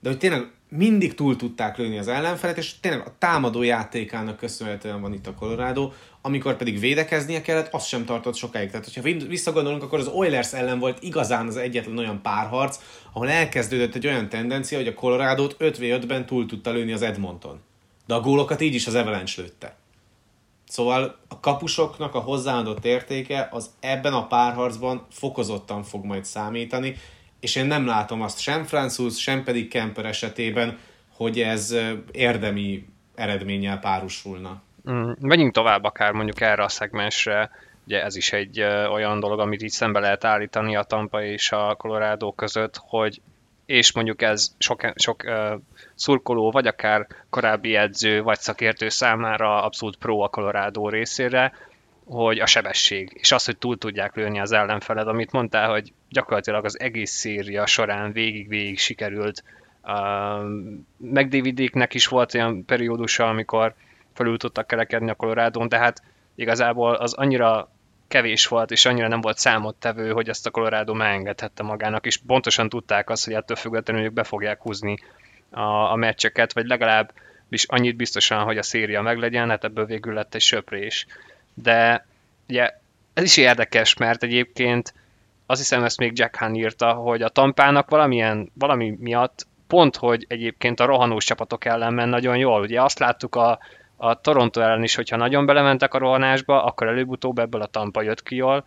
de 0.00 0.08
hogy 0.08 0.18
tényleg 0.18 0.50
mindig 0.68 1.14
túl 1.14 1.36
tudták 1.36 1.76
lőni 1.76 1.98
az 1.98 2.08
ellenfelet, 2.08 2.58
és 2.58 2.80
tényleg 2.80 3.06
a 3.06 3.14
támadó 3.18 3.62
játékának 3.62 4.36
köszönhetően 4.36 5.00
van 5.00 5.12
itt 5.12 5.26
a 5.26 5.34
Colorado, 5.34 5.90
amikor 6.20 6.56
pedig 6.56 6.78
védekeznie 6.78 7.42
kellett, 7.42 7.74
az 7.74 7.84
sem 7.84 8.04
tartott 8.04 8.34
sokáig. 8.34 8.70
Tehát, 8.70 8.84
hogyha 8.84 9.26
visszagondolunk, 9.28 9.82
akkor 9.82 9.98
az 9.98 10.06
Oilers 10.06 10.52
ellen 10.52 10.78
volt 10.78 11.02
igazán 11.02 11.46
az 11.46 11.56
egyetlen 11.56 11.98
olyan 11.98 12.22
párharc, 12.22 12.78
ahol 13.12 13.28
elkezdődött 13.28 13.94
egy 13.94 14.06
olyan 14.06 14.28
tendencia, 14.28 14.78
hogy 14.78 14.86
a 14.86 14.94
Colorado-t 14.94 15.56
5v5-ben 15.58 16.26
túl 16.26 16.46
tudta 16.46 16.72
lőni 16.72 16.92
az 16.92 17.02
Edmonton. 17.02 17.60
De 18.06 18.14
a 18.14 18.20
gólokat 18.20 18.60
így 18.60 18.74
is 18.74 18.86
az 18.86 18.94
Avalanche 18.94 19.42
lőtte. 19.42 19.76
Szóval 20.72 21.16
a 21.28 21.40
kapusoknak 21.40 22.14
a 22.14 22.18
hozzáadott 22.18 22.84
értéke 22.84 23.48
az 23.50 23.70
ebben 23.80 24.12
a 24.12 24.26
párharcban 24.26 25.06
fokozottan 25.10 25.82
fog 25.82 26.04
majd 26.04 26.24
számítani, 26.24 26.96
és 27.40 27.56
én 27.56 27.66
nem 27.66 27.86
látom 27.86 28.22
azt 28.22 28.40
sem 28.40 28.64
Francis, 28.64 29.20
sem 29.20 29.44
pedig 29.44 29.68
Kemper 29.68 30.04
esetében, 30.04 30.78
hogy 31.16 31.40
ez 31.40 31.76
érdemi 32.12 32.86
eredménnyel 33.14 33.78
párosulna. 33.78 34.62
Mm, 34.90 35.10
menjünk 35.20 35.52
tovább 35.52 35.84
akár 35.84 36.12
mondjuk 36.12 36.40
erre 36.40 36.62
a 36.62 36.68
szegmensre, 36.68 37.50
ugye 37.86 38.02
ez 38.02 38.16
is 38.16 38.32
egy 38.32 38.60
olyan 38.92 39.20
dolog, 39.20 39.40
amit 39.40 39.62
így 39.62 39.70
szembe 39.70 40.00
lehet 40.00 40.24
állítani 40.24 40.76
a 40.76 40.82
Tampa 40.82 41.22
és 41.22 41.52
a 41.52 41.74
Colorado 41.74 42.32
között, 42.32 42.76
hogy 42.76 43.20
és 43.66 43.92
mondjuk 43.92 44.22
ez 44.22 44.54
sok, 44.58 44.92
sok 44.94 45.22
uh, 45.26 45.52
szurkoló, 45.94 46.50
vagy 46.50 46.66
akár 46.66 47.06
korábbi 47.30 47.74
edző, 47.76 48.22
vagy 48.22 48.38
szakértő 48.38 48.88
számára 48.88 49.62
abszolút 49.62 49.96
pro 49.96 50.20
a 50.20 50.28
Colorado 50.28 50.88
részére, 50.88 51.52
hogy 52.04 52.38
a 52.38 52.46
sebesség, 52.46 53.10
és 53.14 53.32
az, 53.32 53.44
hogy 53.44 53.58
túl 53.58 53.78
tudják 53.78 54.16
lőni 54.16 54.40
az 54.40 54.52
ellenfeled, 54.52 55.08
amit 55.08 55.32
mondtál, 55.32 55.70
hogy 55.70 55.92
gyakorlatilag 56.08 56.64
az 56.64 56.80
egész 56.80 57.10
széria 57.10 57.66
során 57.66 58.12
végig-végig 58.12 58.78
sikerült. 58.78 59.44
Uh, 59.82 60.42
McDavidéknek 60.96 61.94
is 61.94 62.06
volt 62.06 62.34
olyan 62.34 62.64
periódusa, 62.64 63.28
amikor 63.28 63.74
felül 64.12 64.38
tudtak 64.38 64.66
kerekedni 64.66 65.10
a 65.10 65.14
Colorado-n, 65.14 65.68
de 65.68 65.78
hát 65.78 66.02
igazából 66.34 66.94
az 66.94 67.12
annyira 67.12 67.70
kevés 68.12 68.46
volt, 68.46 68.70
és 68.70 68.84
annyira 68.84 69.08
nem 69.08 69.20
volt 69.20 69.38
számottevő, 69.38 70.10
hogy 70.10 70.28
ezt 70.28 70.46
a 70.46 70.50
Colorado 70.50 70.94
megengedhette 70.94 71.62
magának, 71.62 72.06
és 72.06 72.16
pontosan 72.26 72.68
tudták 72.68 73.10
azt, 73.10 73.24
hogy 73.24 73.34
ettől 73.34 73.56
függetlenül 73.56 74.04
ők 74.04 74.12
be 74.12 74.24
fogják 74.24 74.62
húzni 74.62 74.98
a, 75.50 75.60
a 75.92 75.94
meccseket, 75.94 76.52
vagy 76.52 76.66
legalább 76.66 77.12
is 77.48 77.64
annyit 77.64 77.96
biztosan, 77.96 78.44
hogy 78.44 78.58
a 78.58 78.62
széria 78.62 79.02
meglegyen, 79.02 79.48
hát 79.48 79.64
ebből 79.64 79.86
végül 79.86 80.14
lett 80.14 80.34
egy 80.34 80.40
söprés. 80.40 81.06
De 81.54 82.06
ugye 82.48 82.70
ez 83.14 83.24
is 83.24 83.36
érdekes, 83.36 83.96
mert 83.96 84.22
egyébként 84.22 84.94
azt 85.46 85.60
hiszem 85.60 85.84
ezt 85.84 85.98
még 85.98 86.18
Jack 86.18 86.36
Han 86.36 86.54
írta, 86.54 86.92
hogy 86.92 87.22
a 87.22 87.28
Tampának 87.28 87.90
valamilyen, 87.90 88.50
valami 88.54 88.96
miatt 88.98 89.46
pont, 89.66 89.96
hogy 89.96 90.24
egyébként 90.28 90.80
a 90.80 90.84
rohanós 90.84 91.24
csapatok 91.24 91.64
ellen 91.64 91.94
men 91.94 92.08
nagyon 92.08 92.36
jól. 92.36 92.60
Ugye 92.60 92.82
azt 92.82 92.98
láttuk 92.98 93.34
a, 93.34 93.58
a 94.04 94.20
Toronto 94.20 94.60
ellen 94.60 94.82
is, 94.82 94.94
hogyha 94.94 95.16
nagyon 95.16 95.46
belementek 95.46 95.94
a 95.94 95.98
rohanásba, 95.98 96.64
akkor 96.64 96.86
előbb-utóbb 96.86 97.38
ebből 97.38 97.62
a 97.62 97.66
Tampa 97.66 98.02
jött 98.02 98.22
ki 98.22 98.36
jól. 98.36 98.64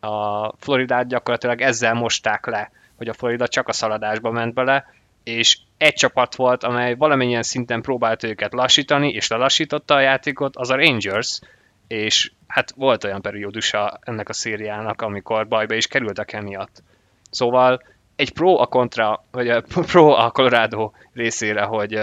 A 0.00 0.48
Floridát 0.56 1.08
gyakorlatilag 1.08 1.60
ezzel 1.60 1.94
mosták 1.94 2.46
le, 2.46 2.70
hogy 2.96 3.08
a 3.08 3.12
Florida 3.12 3.48
csak 3.48 3.68
a 3.68 3.72
szaladásba 3.72 4.30
ment 4.30 4.54
bele, 4.54 4.84
és 5.24 5.58
egy 5.76 5.94
csapat 5.94 6.34
volt, 6.34 6.64
amely 6.64 6.94
valamennyien 6.94 7.42
szinten 7.42 7.82
próbált 7.82 8.22
őket 8.22 8.52
lassítani, 8.52 9.08
és 9.12 9.28
lelassította 9.28 9.94
a 9.94 10.00
játékot, 10.00 10.56
az 10.56 10.70
a 10.70 10.76
Rangers, 10.76 11.40
és 11.86 12.32
hát 12.46 12.70
volt 12.76 13.04
olyan 13.04 13.22
periódusa 13.22 13.98
ennek 14.00 14.28
a 14.28 14.32
szériának, 14.32 15.02
amikor 15.02 15.48
bajba 15.48 15.74
is 15.74 15.86
kerültek 15.86 16.32
emiatt. 16.32 16.82
Szóval 17.30 17.82
egy 18.16 18.32
pro 18.32 18.60
a 18.60 18.66
kontra, 18.66 19.24
vagy 19.30 19.48
a 19.48 19.62
pro 19.92 20.08
a 20.08 20.30
Colorado 20.30 20.90
részére, 21.12 21.62
hogy, 21.62 22.00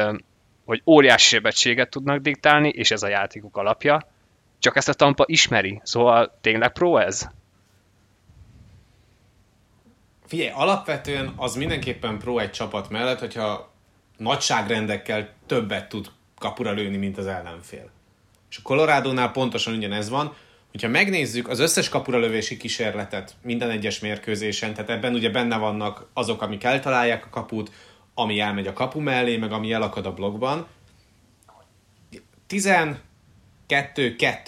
hogy 0.70 0.82
óriási 0.86 1.28
sebességet 1.28 1.90
tudnak 1.90 2.20
diktálni, 2.20 2.70
és 2.70 2.92
ez 2.92 3.04
a 3.04 3.08
játékuk 3.08 3.58
alapja, 3.58 4.08
csak 4.60 4.76
ezt 4.76 4.90
a 4.90 4.94
Tampa 4.94 5.24
ismeri, 5.28 5.82
szóval 5.84 6.38
tényleg 6.42 6.72
pro 6.72 6.98
ez? 6.98 7.28
Figyelj, 10.28 10.52
alapvetően 10.54 11.34
az 11.36 11.56
mindenképpen 11.56 12.18
pro 12.18 12.38
egy 12.38 12.52
csapat 12.52 12.90
mellett, 12.90 13.20
hogyha 13.20 13.72
nagyságrendekkel 14.18 15.30
többet 15.46 15.90
tud 15.90 16.12
kapura 16.38 16.72
lőni, 16.72 16.98
mint 16.98 17.18
az 17.18 17.28
ellenfél. 17.28 17.90
És 18.50 18.58
a 18.58 18.62
Colorado-nál 18.64 19.32
pontosan 19.32 19.74
ugyanez 19.74 20.10
van, 20.10 20.36
hogyha 20.72 20.88
megnézzük 20.88 21.48
az 21.48 21.60
összes 21.60 21.90
kapura 21.90 22.18
lövési 22.18 22.58
kísérletet 22.58 23.36
minden 23.42 23.70
egyes 23.70 24.00
mérkőzésen, 24.00 24.74
tehát 24.74 24.90
ebben 24.90 25.14
ugye 25.14 25.30
benne 25.30 25.58
vannak 25.58 26.10
azok, 26.14 26.42
amik 26.42 26.64
eltalálják 26.64 27.26
a 27.26 27.30
kaput, 27.30 27.72
ami 28.20 28.40
elmegy 28.40 28.68
a 28.68 28.74
kapu 28.74 29.00
mellé, 29.00 29.38
meg 29.38 29.52
ami 29.52 29.72
elakad 29.72 30.06
a 30.06 30.14
blokkban. 30.14 30.68
12-2 32.50 32.96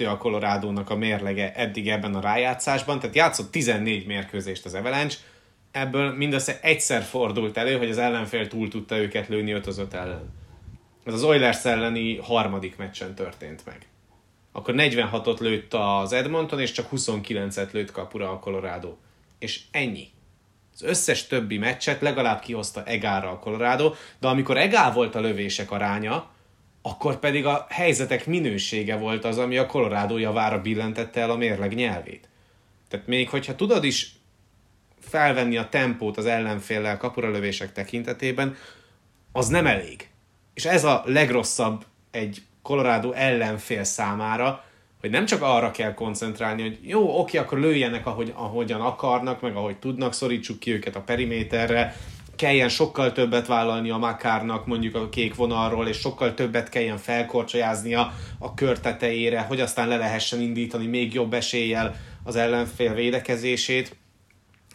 a 0.07 0.17
Colorado-nak 0.17 0.89
a 0.89 0.95
mérlege 0.95 1.53
eddig 1.53 1.89
ebben 1.89 2.15
a 2.15 2.21
rájátszásban, 2.21 2.99
tehát 2.99 3.15
játszott 3.15 3.51
14 3.51 4.05
mérkőzést 4.05 4.65
az 4.65 4.73
Avalanche, 4.73 5.17
ebből 5.71 6.15
mindössze 6.15 6.59
egyszer 6.61 7.01
fordult 7.01 7.57
elő, 7.57 7.77
hogy 7.77 7.89
az 7.89 7.97
ellenfél 7.97 8.47
túl 8.47 8.67
tudta 8.67 8.97
őket 8.97 9.27
lőni 9.27 9.51
5 9.51 9.67
az 9.67 9.77
5 9.77 9.93
ellen. 9.93 10.33
Ez 11.03 11.13
az 11.13 11.23
Oilers 11.23 11.65
elleni 11.65 12.17
harmadik 12.17 12.77
meccsen 12.77 13.15
történt 13.15 13.65
meg. 13.65 13.87
Akkor 14.51 14.73
46-ot 14.77 15.39
lőtt 15.39 15.73
az 15.73 16.13
Edmonton, 16.13 16.59
és 16.59 16.71
csak 16.71 16.87
29-et 16.91 17.71
lőtt 17.71 17.91
kapura 17.91 18.31
a 18.31 18.39
Colorado. 18.39 18.95
És 19.39 19.61
ennyi. 19.71 20.07
Az 20.81 20.87
összes 20.87 21.27
többi 21.27 21.57
meccset 21.57 22.01
legalább 22.01 22.39
kihozta 22.39 22.83
Egára 22.83 23.29
a 23.29 23.39
Colorado, 23.39 23.93
de 24.19 24.27
amikor 24.27 24.57
Egál 24.57 24.91
volt 24.91 25.15
a 25.15 25.19
lövések 25.19 25.71
aránya, 25.71 26.29
akkor 26.81 27.19
pedig 27.19 27.45
a 27.45 27.65
helyzetek 27.69 28.25
minősége 28.25 28.95
volt 28.95 29.25
az, 29.25 29.37
ami 29.37 29.57
a 29.57 29.65
Colorado 29.65 30.17
javára 30.17 30.61
billentette 30.61 31.21
el 31.21 31.29
a 31.29 31.35
mérleg 31.35 31.73
nyelvét. 31.73 32.29
Tehát 32.87 33.07
még 33.07 33.29
hogyha 33.29 33.55
tudod 33.55 33.83
is 33.83 34.11
felvenni 34.99 35.57
a 35.57 35.69
tempót 35.69 36.17
az 36.17 36.25
ellenféllel 36.25 36.97
kapuralövések 36.97 37.71
tekintetében, 37.71 38.55
az 39.31 39.47
nem 39.47 39.67
elég. 39.67 40.09
És 40.53 40.65
ez 40.65 40.83
a 40.83 41.03
legrosszabb 41.05 41.85
egy 42.11 42.41
Colorado 42.61 43.11
ellenfél 43.11 43.83
számára, 43.83 44.63
hogy 45.01 45.09
nem 45.09 45.25
csak 45.25 45.41
arra 45.41 45.71
kell 45.71 45.93
koncentrálni, 45.93 46.61
hogy 46.61 46.79
jó, 46.81 47.19
oké, 47.19 47.37
akkor 47.37 47.59
lőjenek, 47.59 48.05
ahogy, 48.05 48.33
ahogyan 48.35 48.81
akarnak, 48.81 49.41
meg 49.41 49.55
ahogy 49.55 49.77
tudnak, 49.77 50.13
szorítsuk 50.13 50.59
ki 50.59 50.71
őket 50.71 50.95
a 50.95 51.01
periméterre, 51.01 51.95
kelljen 52.35 52.69
sokkal 52.69 53.11
többet 53.11 53.47
vállalni 53.47 53.89
a 53.89 53.97
Makárnak 53.97 54.65
mondjuk 54.65 54.95
a 54.95 55.09
kék 55.09 55.35
vonalról, 55.35 55.87
és 55.87 55.97
sokkal 55.97 56.33
többet 56.33 56.69
kelljen 56.69 56.97
felkorcsolyáznia 56.97 58.13
a 58.39 58.53
kör 58.53 58.79
tetejére, 58.79 59.41
hogy 59.41 59.61
aztán 59.61 59.87
le 59.87 59.97
lehessen 59.97 60.41
indítani 60.41 60.85
még 60.85 61.13
jobb 61.13 61.33
eséllyel 61.33 61.95
az 62.23 62.35
ellenfél 62.35 62.93
védekezését. 62.93 63.95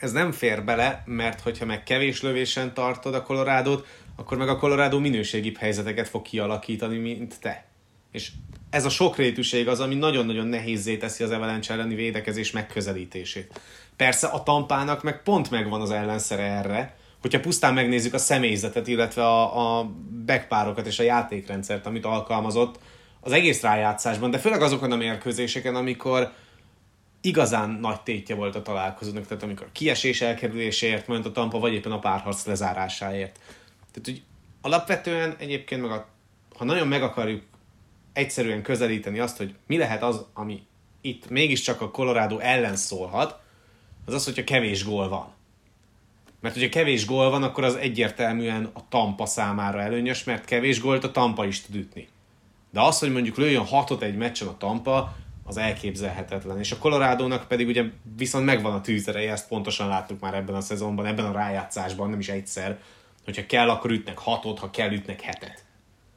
Ez 0.01 0.13
nem 0.13 0.33
fér 0.33 0.65
bele, 0.65 1.03
mert 1.07 1.41
hogyha 1.41 1.65
meg 1.65 1.83
kevés 1.83 2.23
lövésen 2.23 2.75
tartod 2.75 3.15
a 3.15 3.23
Colorado-t, 3.23 3.87
akkor 4.17 4.39
meg 4.39 4.49
a 4.49 4.59
Colorado 4.59 5.01
minőségibb 5.01 5.57
helyzeteket 5.57 6.09
fog 6.09 6.23
kialakítani, 6.23 6.97
mint 6.97 7.41
te. 7.41 7.67
És 8.13 8.31
ez 8.77 8.85
a 8.85 8.89
sokrétűség 8.89 9.69
az, 9.69 9.81
ami 9.81 9.95
nagyon-nagyon 9.95 10.47
nehézé 10.47 10.97
teszi 10.97 11.25
az 11.25 11.31
Avalanche 11.31 11.75
elleni 11.75 11.95
védekezés 11.95 12.51
megközelítését. 12.51 13.61
Persze 13.97 14.27
a 14.27 14.43
tampának 14.43 15.03
meg 15.03 15.23
pont 15.23 15.51
megvan 15.51 15.81
az 15.81 15.91
ellenszere 15.91 16.43
erre, 16.43 16.97
hogyha 17.21 17.41
pusztán 17.41 17.75
megnézzük 17.75 18.15
a 18.15 18.19
személyzetet, 18.19 18.87
illetve 18.87 19.23
a, 19.23 19.79
a 19.79 19.91
backpárokat 20.27 20.87
és 20.87 20.99
a 20.99 21.03
játékrendszert, 21.03 21.87
amit 21.87 22.05
alkalmazott 22.05 22.79
az 23.21 23.33
egész 23.33 23.63
rájátszásban, 23.63 24.31
de 24.31 24.39
főleg 24.39 24.63
azokon 24.63 24.93
a 24.93 24.97
mérkőzéseken, 24.97 25.75
amikor 25.75 26.33
igazán 27.21 27.71
nagy 27.71 28.01
tétje 28.01 28.35
volt 28.35 28.55
a 28.55 28.63
találkozónak, 28.63 29.27
tehát 29.27 29.43
amikor 29.43 29.69
kiesés 29.73 30.21
elkerülésért 30.21 31.07
ment 31.07 31.27
a 31.27 31.33
Tampa, 31.33 31.59
vagy 31.59 31.73
éppen 31.73 31.93
a 31.93 31.99
párharc 31.99 32.47
lezárásáért. 32.47 33.39
Tehát, 33.93 34.05
hogy 34.05 34.23
alapvetően 34.61 35.35
egyébként 35.39 35.83
meg 35.83 35.91
a, 35.91 36.09
ha 36.57 36.65
nagyon 36.65 36.89
meg 36.89 37.03
akarjuk 37.03 37.43
egyszerűen 38.17 38.63
közelíteni 38.63 39.19
azt, 39.19 39.37
hogy 39.37 39.55
mi 39.67 39.77
lehet 39.77 40.03
az, 40.03 40.25
ami 40.35 40.63
itt 41.01 41.29
mégiscsak 41.29 41.81
a 41.81 41.91
Colorado 41.91 42.39
ellen 42.39 42.77
szólhat, 42.77 43.41
az 44.05 44.15
az, 44.15 44.25
hogyha 44.25 44.45
kevés 44.45 44.85
gól 44.85 45.09
van. 45.09 45.35
Mert 46.41 46.55
hogyha 46.55 46.71
kevés 46.71 47.07
gól 47.07 47.31
van, 47.31 47.43
akkor 47.43 47.65
az 47.65 47.75
egyértelműen 47.75 48.71
a 48.73 48.89
Tampa 48.89 49.27
számára 49.27 49.81
előnyös, 49.81 50.25
mert 50.25 50.45
kevés 50.45 50.81
gólt 50.81 51.05
a 51.05 51.11
Tampa 51.11 51.47
is 51.47 51.61
tud 51.61 51.75
ütni. 51.75 52.09
De 52.71 52.81
az, 52.81 52.99
hogy 52.99 53.13
mondjuk 53.13 53.37
lőjön 53.37 53.65
hatot 53.65 54.03
egy 54.03 54.17
meccsen 54.17 54.49
a 54.49 54.57
Tampa, 54.57 55.17
az 55.45 55.57
elképzelhetetlen. 55.57 56.59
És 56.59 56.73
a 56.73 56.79
Colorado-nak 56.79 57.49
pedig 57.49 57.67
ugye 57.69 57.85
viszont 58.17 58.45
megvan 58.45 58.73
a 58.73 58.81
tűzereje, 58.81 59.33
ezt 59.33 59.49
pontosan 59.49 59.89
láttuk 59.89 60.21
már 60.21 60.35
ebben 60.35 60.55
a 60.55 60.61
szezonban, 60.61 61.07
ebben 61.07 61.25
a 61.25 61.33
rájátszásban, 61.33 62.11
nem 62.11 62.19
is 62.19 62.29
egyszer, 62.29 62.81
hogyha 63.25 63.47
kell, 63.47 63.71
akkor 63.71 63.91
ütnek 63.91 64.19
hatot, 64.19 64.59
ha 64.59 64.71
kell, 64.71 64.93
ütnek 64.93 65.21
hetet. 65.21 65.66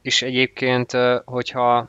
És 0.02 0.22
egyébként, 0.22 0.92
hogyha 1.24 1.88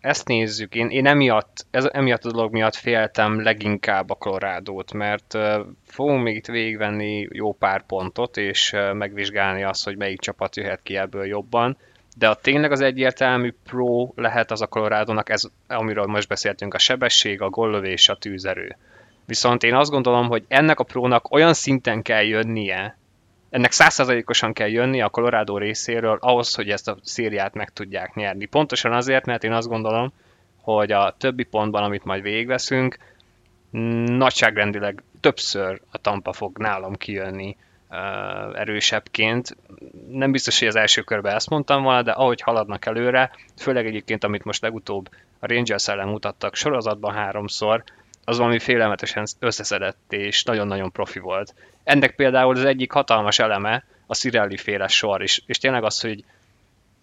ezt 0.00 0.28
nézzük, 0.28 0.74
én, 0.74 0.88
én 0.88 1.06
emiatt, 1.06 1.66
ez, 1.70 1.88
emiatt 1.92 2.24
a 2.24 2.30
dolog 2.30 2.52
miatt 2.52 2.74
féltem 2.74 3.42
leginkább 3.42 4.10
a 4.10 4.14
Colorado-t, 4.14 4.92
mert 4.92 5.38
fogunk 5.86 6.22
még 6.22 6.36
itt 6.36 6.46
végigvenni 6.46 7.28
jó 7.30 7.52
pár 7.52 7.86
pontot, 7.86 8.36
és 8.36 8.76
megvizsgálni 8.92 9.62
azt, 9.62 9.84
hogy 9.84 9.96
melyik 9.96 10.20
csapat 10.20 10.56
jöhet 10.56 10.82
ki 10.82 10.96
ebből 10.96 11.26
jobban, 11.26 11.76
de 12.16 12.28
a 12.28 12.34
tényleg 12.34 12.72
az 12.72 12.80
egyértelmű 12.80 13.54
pro 13.64 14.12
lehet 14.14 14.50
az 14.50 14.60
a 14.60 14.66
colorado 14.66 15.22
ez, 15.24 15.42
amiről 15.66 16.06
most 16.06 16.28
beszéltünk, 16.28 16.74
a 16.74 16.78
sebesség, 16.78 17.40
a 17.40 17.50
gollövés, 17.50 18.08
a 18.08 18.16
tűzerő. 18.16 18.76
Viszont 19.26 19.62
én 19.62 19.74
azt 19.74 19.90
gondolom, 19.90 20.28
hogy 20.28 20.44
ennek 20.48 20.80
a 20.80 20.84
prónak 20.84 21.32
olyan 21.32 21.54
szinten 21.54 22.02
kell 22.02 22.22
jönnie, 22.22 22.96
ennek 23.52 23.72
százszerzalékosan 23.72 24.52
kell 24.52 24.68
jönni 24.68 25.00
a 25.00 25.08
Colorado 25.08 25.58
részéről 25.58 26.18
ahhoz, 26.20 26.54
hogy 26.54 26.70
ezt 26.70 26.88
a 26.88 26.96
szériát 27.02 27.54
meg 27.54 27.72
tudják 27.72 28.14
nyerni. 28.14 28.44
Pontosan 28.44 28.92
azért, 28.92 29.26
mert 29.26 29.44
én 29.44 29.52
azt 29.52 29.68
gondolom, 29.68 30.12
hogy 30.60 30.92
a 30.92 31.14
többi 31.18 31.44
pontban, 31.44 31.82
amit 31.82 32.04
majd 32.04 32.22
végigveszünk, 32.22 32.96
nagyságrendileg 34.06 35.02
többször 35.20 35.80
a 35.90 35.98
Tampa 35.98 36.32
fog 36.32 36.58
nálam 36.58 36.94
kijönni 36.94 37.56
uh, 37.90 38.60
erősebbként. 38.60 39.56
Nem 40.10 40.32
biztos, 40.32 40.58
hogy 40.58 40.68
az 40.68 40.76
első 40.76 41.02
körben 41.02 41.34
ezt 41.34 41.50
mondtam 41.50 41.82
volna, 41.82 42.02
de 42.02 42.10
ahogy 42.10 42.40
haladnak 42.40 42.86
előre, 42.86 43.30
főleg 43.56 43.86
egyébként, 43.86 44.24
amit 44.24 44.44
most 44.44 44.62
legutóbb 44.62 45.08
a 45.38 45.46
Rangers 45.46 45.88
ellen 45.88 46.08
mutattak 46.08 46.54
sorozatban 46.54 47.14
háromszor, 47.14 47.84
az 48.24 48.38
valami 48.38 48.58
félelmetesen 48.58 49.26
összeszedett 49.38 50.12
és 50.12 50.44
nagyon-nagyon 50.44 50.92
profi 50.92 51.18
volt. 51.18 51.54
Ennek 51.84 52.14
például 52.14 52.56
az 52.56 52.64
egyik 52.64 52.92
hatalmas 52.92 53.38
eleme 53.38 53.84
a 54.06 54.14
Cirelli 54.14 54.56
féle 54.56 54.88
sor, 54.88 55.22
és, 55.22 55.42
és 55.46 55.58
tényleg 55.58 55.84
az, 55.84 56.00
hogy 56.00 56.24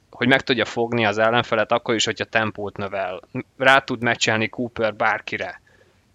hogy 0.10 0.28
meg 0.28 0.42
tudja 0.42 0.66
fogni 0.66 1.06
az 1.06 1.18
ellenfelet 1.18 1.72
akkor 1.72 1.96
is, 1.96 2.06
hogyha 2.06 2.26
tempót 2.26 2.78
növel. 2.78 3.22
Rá 3.58 3.80
tud 3.80 4.02
meccselni 4.02 4.48
Cooper 4.48 4.96
bárkire. 4.96 5.62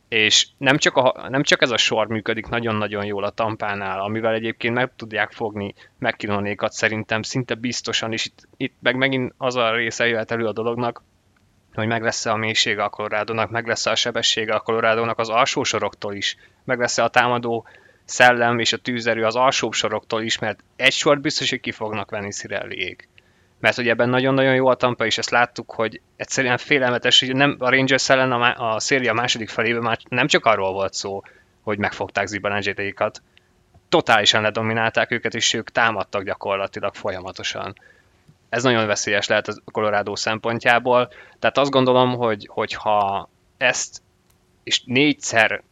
És 0.08 0.46
nem 0.58 0.76
csak, 0.76 0.96
a, 0.96 1.28
nem 1.28 1.42
csak 1.42 1.62
ez 1.62 1.70
a 1.70 1.76
sor 1.76 2.06
működik 2.06 2.46
nagyon-nagyon 2.46 3.04
jól 3.04 3.24
a 3.24 3.30
tampánál, 3.30 4.00
amivel 4.00 4.34
egyébként 4.34 4.74
meg 4.74 4.90
tudják 4.96 5.32
fogni 5.32 5.74
megkinonékat 5.98 6.72
szerintem 6.72 7.22
szinte 7.22 7.54
biztosan, 7.54 8.12
és 8.12 8.26
itt, 8.26 8.48
itt 8.56 8.74
meg 8.80 8.96
megint 8.96 9.34
az 9.36 9.56
a 9.56 9.74
része 9.74 10.06
jöhet 10.06 10.30
elő 10.30 10.46
a 10.46 10.52
dolognak, 10.52 11.02
hogy 11.74 11.86
meg 11.86 12.02
lesz-e 12.02 12.30
a 12.30 12.36
mélysége 12.36 12.82
a 12.82 12.88
Colorado-nak, 12.88 13.50
meg 13.50 13.66
lesz-e 13.66 13.90
a 13.90 13.94
sebessége 13.94 14.54
a 14.54 14.60
Colorado-nak 14.60 15.18
az 15.18 15.28
alsó 15.28 15.62
soroktól 15.62 16.14
is, 16.14 16.36
meg 16.64 16.78
lesz-e 16.78 17.02
a 17.02 17.08
támadó 17.08 17.66
szellem 18.04 18.58
és 18.58 18.72
a 18.72 18.76
tűzerő 18.76 19.24
az 19.24 19.36
alsóbb 19.36 19.72
soroktól 19.72 20.22
is, 20.22 20.38
mert 20.38 20.64
egy 20.76 20.92
sort 20.92 21.20
biztos, 21.20 21.50
hogy 21.50 21.60
ki 21.60 21.72
fognak 21.72 22.10
venni 22.10 22.32
Szirelliék 22.32 23.08
mert 23.64 23.76
hogy 23.76 23.88
ebben 23.88 24.08
nagyon-nagyon 24.08 24.54
jó 24.54 24.66
a 24.66 24.74
Tampa, 24.74 25.06
és 25.06 25.18
ezt 25.18 25.30
láttuk, 25.30 25.72
hogy 25.72 26.00
egyszerűen 26.16 26.56
félelmetes, 26.56 27.20
hogy 27.20 27.34
nem 27.34 27.56
a 27.58 27.70
Rangers 27.70 28.08
ellen 28.08 28.32
a, 28.32 28.72
a 28.74 28.80
széria 28.80 29.12
második 29.12 29.48
felében 29.48 29.82
már 29.82 29.98
nem 30.08 30.26
csak 30.26 30.44
arról 30.44 30.72
volt 30.72 30.94
szó, 30.94 31.22
hogy 31.62 31.78
megfogták 31.78 32.26
Zibanejadéikat, 32.26 33.22
totálisan 33.88 34.42
ledominálták 34.42 35.10
őket, 35.10 35.34
és 35.34 35.52
ők 35.52 35.70
támadtak 35.70 36.22
gyakorlatilag 36.22 36.94
folyamatosan. 36.94 37.74
Ez 38.54 38.62
nagyon 38.62 38.86
veszélyes 38.86 39.26
lehet 39.26 39.48
a 39.48 39.70
Colorado 39.72 40.16
szempontjából, 40.16 41.12
tehát 41.38 41.58
azt 41.58 41.70
gondolom, 41.70 42.16
hogy, 42.16 42.48
hogyha 42.50 43.28
ezt 43.56 44.02
és 44.62 44.82
négyszer 44.84 45.62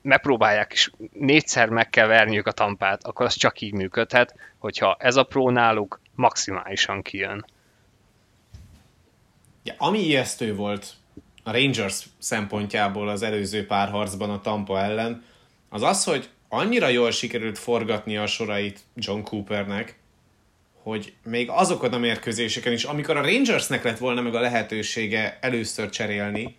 megpróbálják, 0.00 0.72
és 0.72 0.90
négyszer 1.12 1.68
meg 1.68 1.90
kell 1.90 2.06
verniük 2.06 2.46
a 2.46 2.52
tampát, 2.52 3.04
akkor 3.04 3.26
az 3.26 3.34
csak 3.34 3.60
így 3.60 3.72
működhet, 3.72 4.34
hogyha 4.58 4.96
ez 4.98 5.16
a 5.16 5.22
pró 5.22 5.50
náluk, 5.50 6.00
maximálisan 6.14 7.02
kijön. 7.02 7.46
Ja, 9.62 9.74
ami 9.78 9.98
ijesztő 9.98 10.54
volt 10.54 10.92
a 11.42 11.52
Rangers 11.52 12.06
szempontjából 12.18 13.08
az 13.08 13.22
előző 13.22 13.66
pár 13.66 13.88
harcban 13.88 14.30
a 14.30 14.40
Tampa 14.40 14.80
ellen, 14.80 15.24
az 15.68 15.82
az, 15.82 16.04
hogy 16.04 16.28
annyira 16.48 16.88
jól 16.88 17.10
sikerült 17.10 17.58
forgatni 17.58 18.16
a 18.16 18.26
sorait 18.26 18.80
John 18.94 19.20
Coopernek, 19.20 20.00
hogy 20.82 21.12
még 21.24 21.50
azokon 21.50 21.92
a 21.92 21.98
mérkőzéseken 21.98 22.72
is, 22.72 22.84
amikor 22.84 23.16
a 23.16 23.22
Rangersnek 23.22 23.84
lett 23.84 23.98
volna 23.98 24.20
meg 24.20 24.34
a 24.34 24.40
lehetősége 24.40 25.38
először 25.40 25.90
cserélni, 25.90 26.56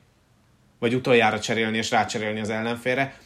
vagy 0.79 0.95
utoljára 0.95 1.39
cserélni 1.39 1.77
és 1.77 1.91
rácserélni 1.91 2.39
az 2.39 2.49
ellenfélre, 2.49 3.17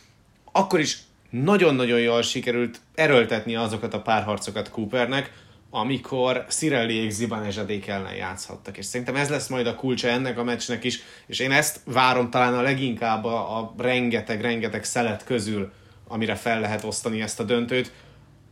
akkor 0.51 0.79
is 0.79 0.97
nagyon-nagyon 1.29 1.99
jól 1.99 2.21
sikerült 2.21 2.79
erőltetni 2.95 3.55
azokat 3.55 3.93
a 3.93 4.01
párharcokat 4.01 4.69
Coopernek, 4.69 5.31
amikor 5.69 6.45
Cirelliék 6.49 7.09
Zibanezsadék 7.09 7.87
ellen 7.87 8.15
játszhattak. 8.15 8.77
És 8.77 8.85
szerintem 8.85 9.15
ez 9.15 9.29
lesz 9.29 9.47
majd 9.47 9.67
a 9.67 9.75
kulcsa 9.75 10.07
ennek 10.07 10.37
a 10.37 10.43
meccsnek 10.43 10.83
is, 10.83 10.99
és 11.25 11.39
én 11.39 11.51
ezt 11.51 11.79
várom 11.85 12.29
talán 12.29 12.53
a 12.53 12.61
leginkább 12.61 13.23
a, 13.23 13.57
a 13.57 13.73
rengeteg-rengeteg 13.77 14.83
szelet 14.83 15.23
közül, 15.23 15.71
amire 16.07 16.35
fel 16.35 16.59
lehet 16.59 16.83
osztani 16.83 17.21
ezt 17.21 17.39
a 17.39 17.43
döntőt, 17.43 17.91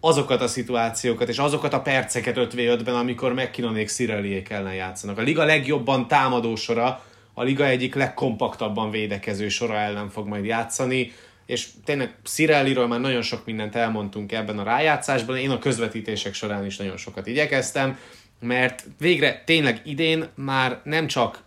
azokat 0.05 0.41
a 0.41 0.47
szituációkat 0.47 1.29
és 1.29 1.37
azokat 1.37 1.73
a 1.73 1.81
perceket 1.81 2.35
5v5-ben, 2.37 2.95
amikor 2.95 3.33
McKinnonék 3.33 3.89
Cirelliék 3.89 4.49
ellen 4.49 4.73
játszanak. 4.73 5.17
A 5.17 5.21
liga 5.21 5.43
legjobban 5.43 6.07
támadó 6.07 6.55
sora, 6.55 7.03
a 7.33 7.43
liga 7.43 7.65
egyik 7.65 7.95
legkompaktabban 7.95 8.91
védekező 8.91 9.49
sora 9.49 9.75
ellen 9.75 10.09
fog 10.09 10.27
majd 10.27 10.45
játszani 10.45 11.11
és 11.45 11.69
tényleg 11.83 12.15
Cirelliről 12.23 12.87
már 12.87 12.99
nagyon 12.99 13.21
sok 13.21 13.45
mindent 13.45 13.75
elmondtunk 13.75 14.31
ebben 14.31 14.59
a 14.59 14.63
rájátszásban, 14.63 15.37
én 15.37 15.51
a 15.51 15.59
közvetítések 15.59 16.33
során 16.33 16.65
is 16.65 16.77
nagyon 16.77 16.97
sokat 16.97 17.27
igyekeztem, 17.27 17.97
mert 18.39 18.85
végre 18.99 19.43
tényleg 19.45 19.81
idén 19.83 20.27
már 20.35 20.81
nem 20.83 21.07
csak 21.07 21.43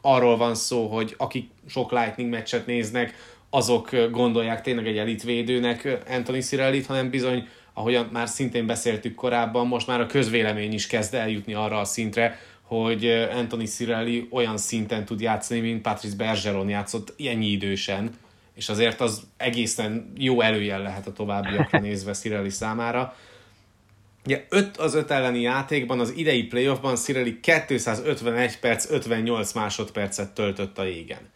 arról 0.00 0.36
van 0.36 0.54
szó, 0.54 0.86
hogy 0.86 1.14
akik 1.18 1.50
sok 1.68 1.90
Lightning 1.90 2.30
meccset 2.30 2.66
néznek, 2.66 3.14
azok 3.54 3.90
gondolják 4.10 4.60
tényleg 4.60 4.86
egy 4.86 4.98
elitvédőnek 4.98 5.98
Anthony 6.08 6.40
Cirellit, 6.40 6.86
hanem 6.86 7.10
bizony, 7.10 7.48
ahogyan 7.72 8.08
már 8.12 8.28
szintén 8.28 8.66
beszéltük 8.66 9.14
korábban, 9.14 9.66
most 9.66 9.86
már 9.86 10.00
a 10.00 10.06
közvélemény 10.06 10.72
is 10.72 10.86
kezd 10.86 11.14
eljutni 11.14 11.54
arra 11.54 11.78
a 11.78 11.84
szintre, 11.84 12.38
hogy 12.62 13.06
Anthony 13.34 13.66
Cirelli 13.66 14.28
olyan 14.30 14.56
szinten 14.56 15.04
tud 15.04 15.20
játszani, 15.20 15.60
mint 15.60 15.82
Patrice 15.82 16.16
Bergeron 16.16 16.68
játszott 16.68 17.14
ennyi 17.18 17.46
idősen, 17.46 18.10
és 18.54 18.68
azért 18.68 19.00
az 19.00 19.22
egészen 19.36 20.12
jó 20.16 20.40
előjel 20.40 20.82
lehet 20.82 21.06
a 21.06 21.12
továbbiakra 21.12 21.80
nézve 21.88 22.12
Szireli 22.12 22.50
számára. 22.50 23.16
Ugye 24.24 24.46
5 24.48 24.76
az 24.76 24.94
5 24.94 25.10
elleni 25.10 25.40
játékban, 25.40 26.00
az 26.00 26.12
idei 26.16 26.42
playoffban 26.42 26.96
Szireli 26.96 27.40
251 27.40 28.58
perc 28.58 28.90
58 28.90 29.52
másodpercet 29.52 30.30
töltött 30.30 30.78
a 30.78 30.84
jégen. 30.84 31.30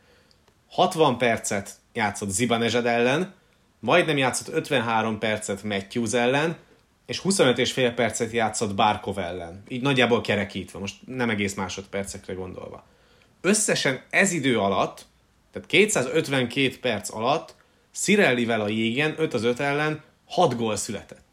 60 0.71 1.19
percet 1.19 1.75
játszott 1.93 2.31
Zibanezsed 2.31 2.87
ellen, 2.87 3.35
majdnem 3.79 4.17
játszott 4.17 4.55
53 4.55 5.19
percet 5.19 5.63
Matthews 5.63 6.13
ellen, 6.13 6.57
és 7.07 7.19
25 7.19 7.59
és 7.59 7.73
fél 7.73 7.93
percet 7.93 8.33
játszott 8.33 8.75
Barkov 8.75 9.19
ellen. 9.19 9.63
Így 9.69 9.83
nagyjából 9.83 10.21
kerekítve, 10.21 10.79
most 10.79 10.97
nem 11.07 11.31
egész 11.31 11.55
másodpercekre 11.55 12.33
gondolva. 12.33 12.85
Összesen 13.41 14.03
ez 14.11 14.33
idő 14.33 14.59
alatt 14.59 15.07
tehát 15.57 15.69
252 15.69 16.79
perc 16.81 17.15
alatt 17.15 17.55
Szirellivel 17.91 18.61
a 18.61 18.69
jégen 18.69 19.15
5 19.19 19.35
az 19.35 19.45
5 19.45 19.61
ellen 19.61 20.03
6 20.29 20.57
gól 20.57 20.77
született. 20.77 21.25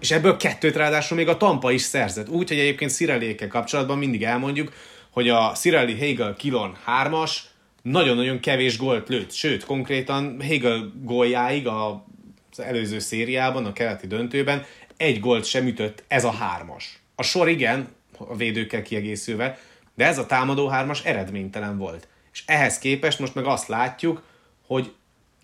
És 0.00 0.10
ebből 0.10 0.36
kettőt 0.36 0.76
ráadásul 0.76 1.16
még 1.16 1.28
a 1.28 1.36
Tampa 1.36 1.70
is 1.70 1.82
szerzett. 1.82 2.28
Úgy, 2.28 2.48
hogy 2.48 2.58
egyébként 2.58 2.90
Szirellékkel 2.90 3.48
kapcsolatban 3.48 3.98
mindig 3.98 4.24
elmondjuk, 4.24 4.72
hogy 5.10 5.28
a 5.28 5.54
Szirelli 5.54 5.98
Hegel 5.98 6.34
Kilon 6.36 6.76
3-as 6.86 7.36
nagyon-nagyon 7.90 8.40
kevés 8.40 8.78
gólt 8.78 9.08
lőtt. 9.08 9.32
Sőt, 9.32 9.64
konkrétan 9.64 10.40
Hegel 10.40 10.92
góljáig 11.02 11.66
a, 11.66 12.06
az 12.50 12.60
előző 12.60 12.98
szériában, 12.98 13.64
a 13.64 13.72
keleti 13.72 14.06
döntőben 14.06 14.64
egy 14.96 15.20
gólt 15.20 15.44
sem 15.44 15.66
ütött 15.66 16.04
ez 16.08 16.24
a 16.24 16.30
hármas. 16.30 17.02
A 17.14 17.22
sor 17.22 17.48
igen, 17.48 17.88
a 18.18 18.36
védőkkel 18.36 18.82
kiegészülve, 18.82 19.58
de 19.94 20.04
ez 20.06 20.18
a 20.18 20.26
támadó 20.26 20.68
hármas 20.68 21.04
eredménytelen 21.04 21.78
volt. 21.78 22.08
És 22.32 22.42
ehhez 22.46 22.78
képest 22.78 23.18
most 23.18 23.34
meg 23.34 23.44
azt 23.44 23.68
látjuk, 23.68 24.22
hogy 24.66 24.92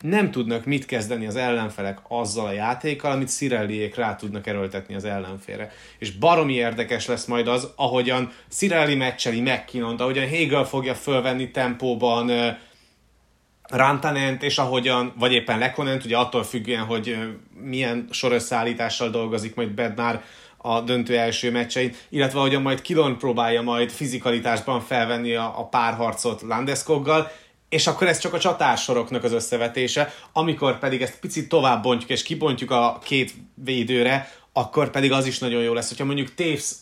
nem 0.08 0.30
tudnak 0.30 0.64
mit 0.64 0.86
kezdeni 0.86 1.26
az 1.26 1.36
ellenfelek 1.36 1.98
azzal 2.08 2.46
a 2.46 2.52
játékkal, 2.52 3.10
amit 3.10 3.28
Szirelliék 3.28 3.94
rá 3.94 4.16
tudnak 4.16 4.46
erőltetni 4.46 4.94
az 4.94 5.04
ellenfélre. 5.04 5.72
És 5.98 6.10
baromi 6.10 6.52
érdekes 6.52 7.06
lesz 7.06 7.24
majd 7.24 7.48
az, 7.48 7.72
ahogyan 7.76 8.30
Szirelli 8.48 8.94
meccseli 8.94 9.40
McKinnon, 9.40 9.96
ahogyan 9.96 10.28
Hegel 10.28 10.64
fogja 10.64 10.94
fölvenni 10.94 11.50
tempóban 11.50 12.30
Rantanent, 13.62 14.42
és 14.42 14.58
ahogyan, 14.58 15.12
vagy 15.18 15.32
éppen 15.32 15.58
Lekonent, 15.58 16.04
ugye 16.04 16.16
attól 16.16 16.42
függően, 16.42 16.84
hogy 16.84 17.18
milyen 17.62 18.08
sorösszállítással 18.10 19.10
dolgozik 19.10 19.54
majd 19.54 19.68
Bednár, 19.70 20.22
a 20.56 20.80
döntő 20.80 21.18
első 21.18 21.50
meccsein, 21.50 21.94
illetve 22.08 22.38
ahogyan 22.38 22.62
majd 22.62 22.82
Kilon 22.82 23.18
próbálja 23.18 23.62
majd 23.62 23.90
fizikalitásban 23.90 24.80
felvenni 24.80 25.34
a, 25.34 25.58
a 25.58 25.68
párharcot 25.68 26.42
Landeskoggal, 26.42 27.30
és 27.74 27.87
akkor 27.87 28.08
ez 28.08 28.18
csak 28.18 28.32
a 28.32 28.38
csatársoroknak 28.38 29.24
az 29.24 29.32
összevetése, 29.32 30.14
amikor 30.32 30.78
pedig 30.78 31.02
ezt 31.02 31.20
picit 31.20 31.48
tovább 31.48 31.82
bontjuk, 31.82 32.10
és 32.10 32.22
kibontjuk 32.22 32.70
a 32.70 32.98
két 33.04 33.34
védőre, 33.54 34.30
akkor 34.52 34.90
pedig 34.90 35.12
az 35.12 35.26
is 35.26 35.38
nagyon 35.38 35.62
jó 35.62 35.72
lesz, 35.72 35.88
hogyha 35.88 36.04
mondjuk 36.04 36.34
Tévsz 36.34 36.76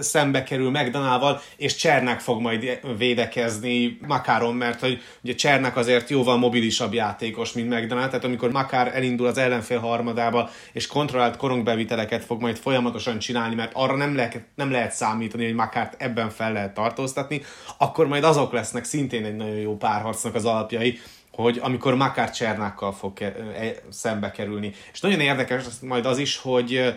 szembe 0.00 0.42
kerül 0.42 0.70
McDonaldval, 0.70 1.40
és 1.56 1.76
Csernek 1.76 2.20
fog 2.20 2.40
majd 2.40 2.80
védekezni 2.98 3.98
Makáron, 4.06 4.54
mert 4.54 4.80
hogy 4.80 5.02
ugye 5.22 5.34
Csernek 5.34 5.76
azért 5.76 6.10
jóval 6.10 6.36
mobilisabb 6.36 6.92
játékos, 6.92 7.52
mint 7.52 7.68
McDonald, 7.68 8.08
tehát 8.08 8.24
amikor 8.24 8.50
Makár 8.50 8.94
elindul 8.94 9.26
az 9.26 9.38
ellenfél 9.38 9.78
harmadába, 9.78 10.50
és 10.72 10.86
kontrollált 10.86 11.36
korongbeviteleket 11.36 12.24
fog 12.24 12.40
majd 12.40 12.56
folyamatosan 12.56 13.18
csinálni, 13.18 13.54
mert 13.54 13.72
arra 13.74 13.96
nem 13.96 14.16
lehet, 14.16 14.44
nem 14.54 14.70
lehet 14.70 14.92
számítani, 14.92 15.44
hogy 15.44 15.54
Makárt 15.54 16.02
ebben 16.02 16.30
fel 16.30 16.52
lehet 16.52 16.74
tartóztatni, 16.74 17.42
akkor 17.78 18.06
majd 18.06 18.24
azok 18.24 18.52
lesznek 18.52 18.84
szintén 18.84 19.24
egy 19.24 19.36
nagyon 19.36 19.56
jó 19.56 19.76
párharcnak 19.76 20.34
az 20.34 20.44
alapjai, 20.44 20.98
hogy 21.32 21.58
amikor 21.62 21.94
Makár 21.94 22.30
Csernákkal 22.30 22.92
fog 22.92 23.12
ke- 23.12 23.38
e- 23.38 23.74
szembe 23.90 24.30
kerülni. 24.30 24.72
És 24.92 25.00
nagyon 25.00 25.20
érdekes 25.20 25.64
majd 25.80 26.06
az 26.06 26.18
is, 26.18 26.36
hogy, 26.36 26.94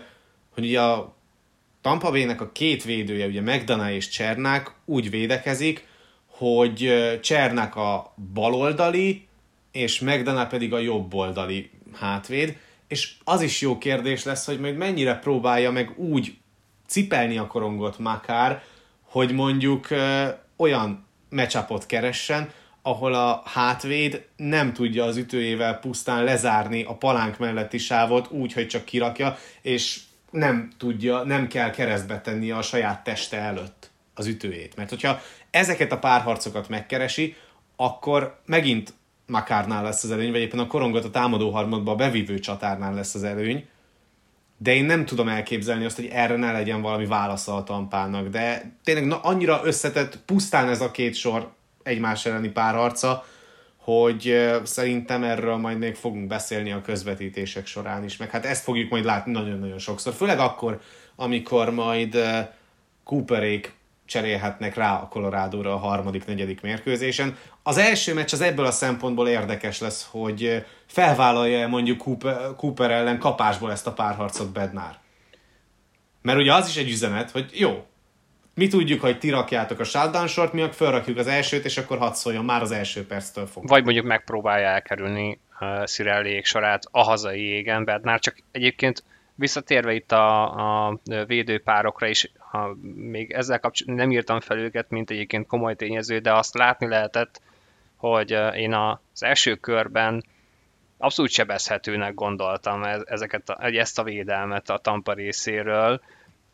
hogy 0.54 0.64
ugye 0.64 0.80
a 0.80 1.16
Tampa 1.86 2.10
Bay-nek 2.10 2.40
a 2.40 2.52
két 2.52 2.84
védője, 2.84 3.26
ugye 3.26 3.40
McDonough 3.40 3.94
és 3.94 4.08
Csernák 4.08 4.72
úgy 4.84 5.10
védekezik, 5.10 5.86
hogy 6.26 6.92
Csernák 7.22 7.76
a 7.76 8.14
baloldali, 8.34 9.26
és 9.72 10.00
McDonough 10.00 10.48
pedig 10.48 10.72
a 10.72 10.78
jobboldali 10.78 11.70
hátvéd, 11.92 12.56
és 12.88 13.12
az 13.24 13.42
is 13.42 13.60
jó 13.60 13.78
kérdés 13.78 14.24
lesz, 14.24 14.46
hogy 14.46 14.60
majd 14.60 14.76
mennyire 14.76 15.18
próbálja 15.18 15.70
meg 15.70 15.98
úgy 15.98 16.36
cipelni 16.86 17.38
a 17.38 17.46
korongot 17.46 17.98
Makár, 17.98 18.62
hogy 19.02 19.32
mondjuk 19.32 19.90
ö, 19.90 20.26
olyan 20.56 21.06
meccsapot 21.28 21.86
keressen, 21.86 22.50
ahol 22.82 23.14
a 23.14 23.42
hátvéd 23.44 24.26
nem 24.36 24.72
tudja 24.72 25.04
az 25.04 25.16
ütőjével 25.16 25.78
pusztán 25.78 26.24
lezárni 26.24 26.82
a 26.82 26.94
palánk 26.94 27.38
melletti 27.38 27.78
sávot 27.78 28.30
úgy, 28.30 28.52
hogy 28.52 28.66
csak 28.66 28.84
kirakja, 28.84 29.38
és 29.62 30.00
nem 30.30 30.70
tudja, 30.78 31.22
nem 31.22 31.48
kell 31.48 31.70
keresztbe 31.70 32.20
tenni 32.20 32.50
a 32.50 32.62
saját 32.62 33.04
teste 33.04 33.36
előtt 33.36 33.90
az 34.14 34.26
ütőjét. 34.26 34.76
Mert 34.76 34.88
hogyha 34.88 35.20
ezeket 35.50 35.92
a 35.92 35.98
párharcokat 35.98 36.68
megkeresi, 36.68 37.36
akkor 37.76 38.38
megint 38.46 38.94
Makárnál 39.26 39.82
lesz 39.82 40.04
az 40.04 40.10
előny, 40.10 40.30
vagy 40.30 40.40
éppen 40.40 40.58
a 40.58 40.66
korongot 40.66 41.04
a 41.04 41.10
támadó 41.10 41.50
harmadba 41.50 41.90
a 41.90 41.96
bevívő 41.96 42.38
csatárnál 42.38 42.94
lesz 42.94 43.14
az 43.14 43.22
előny, 43.22 43.68
de 44.58 44.74
én 44.74 44.84
nem 44.84 45.04
tudom 45.04 45.28
elképzelni 45.28 45.84
azt, 45.84 45.96
hogy 45.96 46.08
erre 46.12 46.36
ne 46.36 46.52
legyen 46.52 46.80
valami 46.80 47.06
válasza 47.06 47.56
a 47.56 47.64
tampának, 47.64 48.28
de 48.28 48.72
tényleg 48.84 49.06
na, 49.06 49.20
annyira 49.20 49.60
összetett 49.64 50.18
pusztán 50.18 50.68
ez 50.68 50.80
a 50.80 50.90
két 50.90 51.14
sor 51.14 51.52
egymás 51.82 52.26
elleni 52.26 52.48
párharca, 52.48 53.24
hogy 53.86 54.50
szerintem 54.62 55.22
erről 55.22 55.56
majd 55.56 55.78
még 55.78 55.94
fogunk 55.94 56.26
beszélni 56.26 56.72
a 56.72 56.80
közvetítések 56.80 57.66
során 57.66 58.04
is, 58.04 58.16
meg 58.16 58.30
hát 58.30 58.44
ezt 58.44 58.62
fogjuk 58.62 58.90
majd 58.90 59.04
látni 59.04 59.32
nagyon-nagyon 59.32 59.78
sokszor, 59.78 60.12
főleg 60.12 60.38
akkor, 60.38 60.80
amikor 61.16 61.70
majd 61.70 62.18
Cooperék 63.04 63.74
cserélhetnek 64.04 64.74
rá 64.74 64.94
a 64.94 65.08
Colorado-ra 65.08 65.72
a 65.72 65.78
harmadik, 65.78 66.24
negyedik 66.24 66.60
mérkőzésen. 66.60 67.36
Az 67.62 67.78
első 67.78 68.14
meccs 68.14 68.32
az 68.32 68.40
ebből 68.40 68.66
a 68.66 68.70
szempontból 68.70 69.28
érdekes 69.28 69.80
lesz, 69.80 70.08
hogy 70.10 70.64
felvállalja 70.86 71.68
mondjuk 71.68 71.98
Cooper, 71.98 72.54
Cooper 72.56 72.90
ellen 72.90 73.18
kapásból 73.18 73.70
ezt 73.70 73.86
a 73.86 73.92
párharcot 73.92 74.52
Bednár. 74.52 74.98
Mert 76.22 76.38
ugye 76.38 76.54
az 76.54 76.68
is 76.68 76.76
egy 76.76 76.90
üzenet, 76.90 77.30
hogy 77.30 77.50
jó, 77.52 77.86
mi 78.56 78.68
tudjuk, 78.68 79.00
hogy 79.00 79.18
ti 79.18 79.30
rakjátok 79.30 79.80
a 79.80 79.84
shutdown 79.84 80.26
sort, 80.26 80.52
mi 80.52 80.68
felrakjuk 80.72 81.18
az 81.18 81.26
elsőt, 81.26 81.64
és 81.64 81.76
akkor 81.76 81.98
hadd 81.98 82.12
szóljon 82.12 82.44
már 82.44 82.62
az 82.62 82.70
első 82.70 83.06
perctől 83.06 83.46
fog. 83.46 83.68
Vagy 83.68 83.84
mondjuk 83.84 84.06
megpróbálja 84.06 84.66
elkerülni 84.66 85.40
uh, 85.60 86.42
sorát 86.42 86.82
a 86.90 87.02
hazai 87.02 87.40
égen, 87.40 87.84
Bednár, 87.84 88.20
csak 88.20 88.36
egyébként 88.50 89.04
visszatérve 89.34 89.94
itt 89.94 90.12
a, 90.12 90.86
a 90.88 90.98
védőpárokra 91.26 92.06
is, 92.06 92.32
ha 92.38 92.76
még 92.94 93.30
ezzel 93.30 93.60
kapcsolatban 93.60 94.06
nem 94.06 94.16
írtam 94.16 94.40
fel 94.40 94.58
őket, 94.58 94.90
mint 94.90 95.10
egyébként 95.10 95.46
komoly 95.46 95.74
tényező, 95.74 96.18
de 96.18 96.32
azt 96.32 96.54
látni 96.54 96.88
lehetett, 96.88 97.40
hogy 97.96 98.36
én 98.54 98.74
az 98.74 99.22
első 99.22 99.54
körben 99.54 100.24
abszolút 100.98 101.30
sebezhetőnek 101.30 102.14
gondoltam 102.14 102.82
ezeket 103.04 103.48
a, 103.48 103.64
ezt 103.64 103.98
a 103.98 104.02
védelmet 104.02 104.70
a 104.70 104.78
Tampa 104.78 105.12
részéről, 105.12 106.00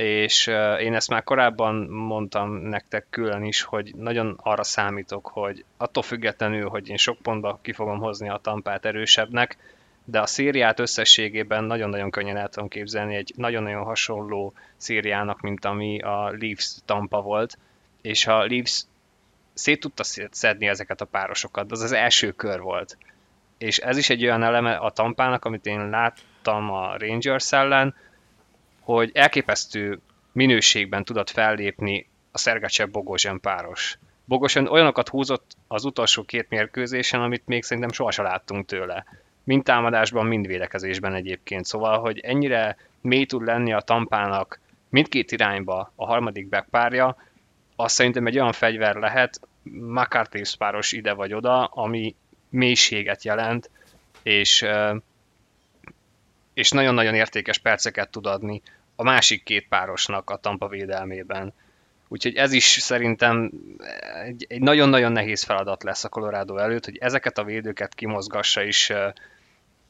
és 0.03 0.47
én 0.81 0.95
ezt 0.95 1.09
már 1.09 1.25
korábban 1.25 1.75
mondtam 1.89 2.51
nektek 2.53 3.07
külön 3.11 3.43
is, 3.43 3.63
hogy 3.63 3.95
nagyon 3.97 4.39
arra 4.43 4.65
számítok, 4.65 5.27
hogy 5.27 5.65
attól 5.77 6.03
függetlenül, 6.03 6.69
hogy 6.69 6.89
én 6.89 6.97
sok 6.97 7.19
pontba 7.19 7.59
ki 7.63 7.73
fogom 7.73 7.99
hozni 7.99 8.29
a 8.29 8.41
Tampát 8.43 8.85
erősebbnek, 8.85 9.57
de 10.05 10.21
a 10.21 10.27
szériát 10.27 10.81
összességében 10.81 11.65
nagyon-nagyon 11.65 12.11
könnyen 12.11 12.37
el 12.37 12.49
tudom 12.49 12.69
képzelni 12.69 13.15
egy 13.15 13.33
nagyon-nagyon 13.37 13.85
hasonló 13.85 14.53
szériának, 14.77 15.41
mint 15.41 15.65
ami 15.65 16.01
a 16.01 16.35
Leafs 16.41 16.77
Tampa 16.85 17.21
volt, 17.21 17.59
és 18.01 18.27
a 18.27 18.45
Leafs 18.47 18.85
szét 19.55 19.81
tudta 19.81 20.03
szedni 20.31 20.67
ezeket 20.67 21.01
a 21.01 21.05
párosokat, 21.05 21.73
az 21.73 21.81
az 21.81 21.93
első 21.93 22.31
kör 22.31 22.61
volt. 22.61 22.97
És 23.59 23.79
ez 23.79 23.97
is 23.97 24.11
egy 24.11 24.25
olyan 24.25 24.43
eleme 24.43 24.75
a 24.77 24.91
Tampának, 24.91 25.45
amit 25.45 25.67
én 25.67 25.89
láttam 25.89 26.71
a 26.71 26.97
Rangers 26.99 27.53
ellen, 27.53 27.95
hogy 28.83 29.11
elképesztő 29.15 30.01
minőségben 30.33 31.05
tudott 31.05 31.31
fellépni 31.31 32.09
a 32.31 32.39
Szergacsev 32.39 32.89
Bogozsen 32.89 33.41
páros. 33.41 33.99
Bogozsen 34.25 34.67
olyanokat 34.67 35.09
húzott 35.09 35.51
az 35.69 35.85
utolsó 35.85 36.23
két 36.23 36.49
mérkőzésen, 36.49 37.23
amit 37.23 37.47
még 37.47 37.63
szerintem 37.63 37.93
sohasem 37.93 38.25
láttunk 38.25 38.67
tőle 38.67 39.05
mind 39.45 39.63
támadásban, 39.65 40.27
mind 40.27 40.47
védekezésben 40.47 41.15
egyébként. 41.15 41.65
Szóval, 41.65 41.99
hogy 41.99 42.19
ennyire 42.19 42.77
mély 43.01 43.27
tud 43.27 43.45
lenni 43.45 43.73
a 43.73 43.81
tampának 43.81 44.61
mindkét 44.89 45.33
irányba 45.33 45.93
a 45.95 46.07
harmadik 46.07 46.49
backpárja, 46.49 47.17
az 47.77 47.93
szerintem 47.93 48.27
egy 48.27 48.39
olyan 48.39 48.53
fegyver 48.53 48.95
lehet, 48.97 49.41
McCarthy 49.63 50.43
páros 50.59 50.93
ide 50.93 51.13
vagy 51.13 51.35
oda, 51.35 51.65
ami 51.65 52.15
mélységet 52.49 53.25
jelent, 53.25 53.71
és, 54.23 54.67
és 56.55 56.71
nagyon-nagyon 56.71 57.15
értékes 57.15 57.59
perceket 57.59 58.11
tud 58.11 58.27
adni 58.27 58.63
a 58.97 59.03
másik 59.03 59.43
két 59.43 59.69
párosnak 59.69 60.31
a 60.31 60.37
Tampa 60.37 60.69
védelmében. 60.69 61.53
Úgyhogy 62.09 62.37
ez 62.37 62.53
is 62.53 62.65
szerintem 62.65 63.51
egy, 64.25 64.47
egy 64.49 64.61
nagyon-nagyon 64.61 65.13
nehéz 65.13 65.43
feladat 65.43 65.83
lesz 65.83 66.05
a 66.05 66.09
Colorado 66.09 66.57
előtt, 66.57 66.85
hogy 66.85 66.99
ezeket 67.01 67.39
a 67.39 67.45
védőket 67.45 67.95
kimozgassa 67.95 68.65
és, 68.65 68.93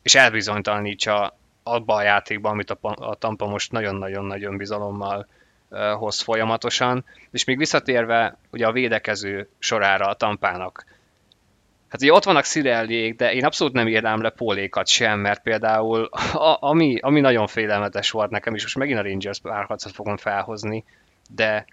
és 0.02 0.14
elbizonytalanítsa 0.14 1.36
abba 1.62 1.94
a 1.94 2.02
játékban, 2.02 2.52
amit 2.52 2.70
a, 2.70 2.78
a 2.80 3.14
Tampa 3.14 3.46
most 3.46 3.72
nagyon-nagyon-nagyon 3.72 4.56
bizalommal 4.56 5.26
hoz 5.98 6.20
folyamatosan. 6.20 7.04
És 7.30 7.44
még 7.44 7.58
visszatérve 7.58 8.36
ugye 8.50 8.66
a 8.66 8.72
védekező 8.72 9.48
sorára 9.58 10.06
a 10.06 10.14
Tampának, 10.14 10.84
Hát 11.92 12.02
ugye 12.02 12.12
ott 12.12 12.24
vannak 12.24 12.44
Szirelliék, 12.44 13.16
de 13.16 13.32
én 13.32 13.44
abszolút 13.44 13.72
nem 13.72 13.88
írnám 13.88 14.22
le 14.22 14.30
Pólékat 14.30 14.88
sem, 14.88 15.20
mert 15.20 15.42
például 15.42 16.04
a, 16.32 16.56
ami, 16.60 16.98
ami 17.00 17.20
nagyon 17.20 17.46
félelmetes 17.46 18.10
volt 18.10 18.30
nekem, 18.30 18.54
és 18.54 18.62
most 18.62 18.76
megint 18.76 18.98
a 18.98 19.02
Rangers 19.02 19.40
párharcot 19.40 19.92
fogom 19.92 20.16
felhozni, 20.16 20.84
de 21.30 21.66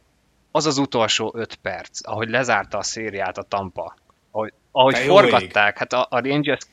az 0.51 0.65
az 0.65 0.77
utolsó 0.77 1.33
öt 1.35 1.55
perc, 1.55 2.07
ahogy 2.07 2.29
lezárta 2.29 2.77
a 2.77 2.83
szériát 2.83 3.37
a 3.37 3.41
Tampa, 3.41 3.95
ahogy, 4.31 4.53
ahogy 4.71 4.97
forgatták, 4.97 5.77
hát 5.77 5.93
a, 5.93 6.07
a 6.09 6.19
Rangers 6.21 6.65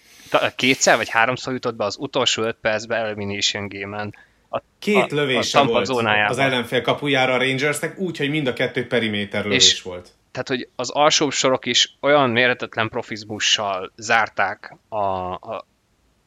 kétszer 0.57 0.97
vagy 0.97 1.09
háromszor 1.09 1.53
jutott 1.53 1.75
be 1.75 1.85
az 1.85 1.97
utolsó 1.99 2.43
öt 2.43 2.57
percbe 2.61 2.97
Elimination 2.97 3.69
Game-en. 3.69 4.15
A, 4.51 4.63
Két 4.79 5.13
lövése 5.13 5.59
a, 5.59 5.63
a 5.63 5.67
volt 5.67 5.85
zónájában. 5.85 6.31
az 6.31 6.39
ellenfél 6.39 6.83
kapujára 6.83 7.33
a 7.33 7.39
Rangersnek, 7.39 7.99
úgy, 7.99 8.17
hogy 8.17 8.31
mind 8.31 8.47
a 8.47 8.53
kettő 8.53 8.87
periméter 8.87 9.45
lövés 9.45 9.73
és, 9.73 9.83
volt. 9.83 10.09
Tehát, 10.37 10.49
hogy 10.49 10.69
az 10.77 10.91
alsóbb 10.91 11.31
sorok 11.31 11.67
is 11.67 11.97
olyan 12.01 12.31
méretetlen 12.31 12.89
profizmussal 12.89 13.93
zárták 13.97 14.77
a, 14.89 14.97
a, 14.97 15.67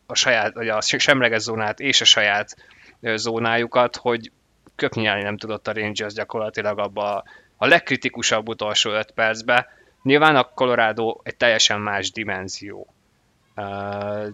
a 0.06 0.16
saját, 0.16 0.54
vagy 0.54 0.70
a 0.70 0.82
semleges 0.82 1.42
zónát 1.42 1.80
és 1.80 2.02
a 2.02 2.06
saját 2.06 2.56
zónájukat, 3.02 3.96
hogy 3.96 4.32
köpnyelni 4.76 5.22
nem 5.22 5.38
tudott 5.38 5.68
a 5.68 5.74
Rangers 5.74 6.14
gyakorlatilag 6.14 6.80
abba 6.80 7.24
a 7.58 7.68
legkritikusabb 7.68 8.48
utolsó 8.48 8.92
5 8.92 9.12
percbe. 9.12 9.68
Nyilván 10.04 10.36
a 10.36 10.44
Colorado 10.44 11.18
egy 11.24 11.36
teljesen 11.36 11.82
más 11.82 12.12
dimenzió. 12.12 12.94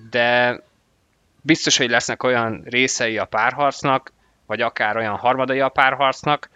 De 0.09 0.61
biztos, 1.41 1.77
hogy 1.77 1.89
lesznek 1.89 2.23
olyan 2.23 2.63
részei 2.65 3.17
a 3.17 3.25
párharcnak, 3.25 4.11
vagy 4.45 4.61
akár 4.61 4.97
olyan 4.97 5.15
harmadai 5.15 5.59
a 5.59 5.69
párharcnak, 5.69 6.49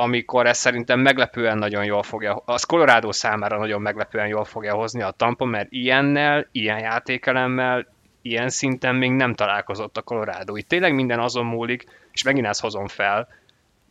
amikor 0.00 0.46
ez 0.46 0.58
szerintem 0.58 1.00
meglepően 1.00 1.58
nagyon 1.58 1.84
jól 1.84 2.02
fogja, 2.02 2.42
az 2.44 2.64
Colorado 2.64 3.12
számára 3.12 3.58
nagyon 3.58 3.80
meglepően 3.80 4.26
jól 4.26 4.44
fogja 4.44 4.74
hozni 4.74 5.02
a 5.02 5.10
Tampa, 5.10 5.44
mert 5.44 5.66
ilyennel, 5.70 6.48
ilyen 6.52 6.78
játékelemmel, 6.78 7.86
ilyen 8.22 8.48
szinten 8.48 8.94
még 8.94 9.10
nem 9.10 9.34
találkozott 9.34 9.96
a 9.96 10.02
Colorado. 10.02 10.56
Itt 10.56 10.68
tényleg 10.68 10.94
minden 10.94 11.18
azon 11.18 11.46
múlik, 11.46 11.84
és 12.12 12.22
megint 12.22 12.46
ezt 12.46 12.60
hozom 12.60 12.86
fel, 12.86 13.28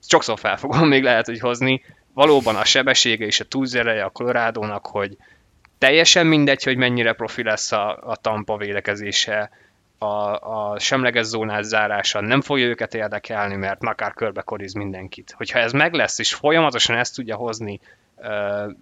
sokszor 0.02 0.40
fel 0.40 0.58
fogom 0.58 0.88
még 0.88 1.04
lehet, 1.04 1.26
hogy 1.26 1.40
hozni, 1.40 1.82
valóban 2.14 2.56
a 2.56 2.66
sebessége 2.66 3.26
és 3.26 3.40
a 3.40 3.46
túlzereje 3.46 4.04
a 4.04 4.10
Colorado-nak, 4.10 4.88
hogy 4.88 5.18
teljesen 5.78 6.28
mindegy, 6.28 6.64
hogy 6.64 6.78
mennyire 6.78 7.14
profi 7.14 7.44
lesz 7.44 7.72
a, 7.72 7.98
a 8.04 8.16
Tampa 8.16 8.58
védekezése, 8.58 9.50
a, 10.00 10.36
a 10.72 10.80
semleges 10.80 11.26
zónás 11.26 11.66
zárása 11.66 12.22
nem 12.22 12.42
fogja 12.42 12.66
őket 12.66 12.94
érdekelni, 12.94 13.56
mert 13.56 13.84
akár 13.84 14.14
körbe 14.14 14.42
koriz 14.42 14.74
mindenkit. 14.74 15.34
Hogyha 15.38 15.60
ez 15.60 15.72
meg 15.72 15.94
lesz, 15.94 16.20
és 16.20 16.34
folyamatosan 16.34 16.98
ezt 16.98 17.16
tudja 17.16 17.36
hozni 17.36 17.80
uh, 18.16 18.74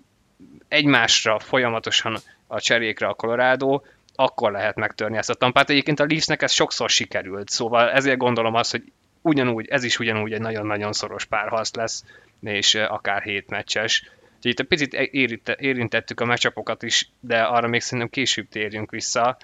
egymásra, 0.68 1.40
folyamatosan 1.40 2.18
a 2.48 2.60
cserékre 2.60 3.08
a 3.08 3.14
Colorado, 3.14 3.82
akkor 4.16 4.52
lehet 4.52 4.76
megtörni 4.76 5.18
ezt 5.18 5.30
a 5.30 5.34
tampát. 5.34 5.70
Egyébként 5.70 6.00
a 6.00 6.06
Leafsnek 6.08 6.42
ez 6.42 6.52
sokszor 6.52 6.90
sikerült, 6.90 7.50
szóval 7.50 7.92
ezért 7.92 8.18
gondolom 8.18 8.54
azt, 8.54 8.72
hogy 8.72 8.84
ugyanúgy, 9.22 9.68
ez 9.70 9.84
is 9.84 10.00
ugyanúgy 10.00 10.34
egy 10.34 10.42
nagyon-nagyon 10.42 10.94
szoros 10.94 11.26
párharc 11.26 11.76
lesz, 11.76 12.04
és 12.42 12.76
akár 12.76 13.22
hét 13.22 13.50
meccses. 13.50 14.12
Úgyhogy 14.36 14.52
itt 14.52 14.60
egy 14.60 14.68
picit 14.68 15.50
érintettük 15.60 16.20
a 16.20 16.26
meccsapokat 16.26 16.84
is, 16.84 17.10
de 17.20 17.42
arra 17.42 17.68
még 17.68 17.82
szerintem 17.82 18.10
később 18.10 18.48
térjünk 18.50 18.92
vissza. 18.92 19.38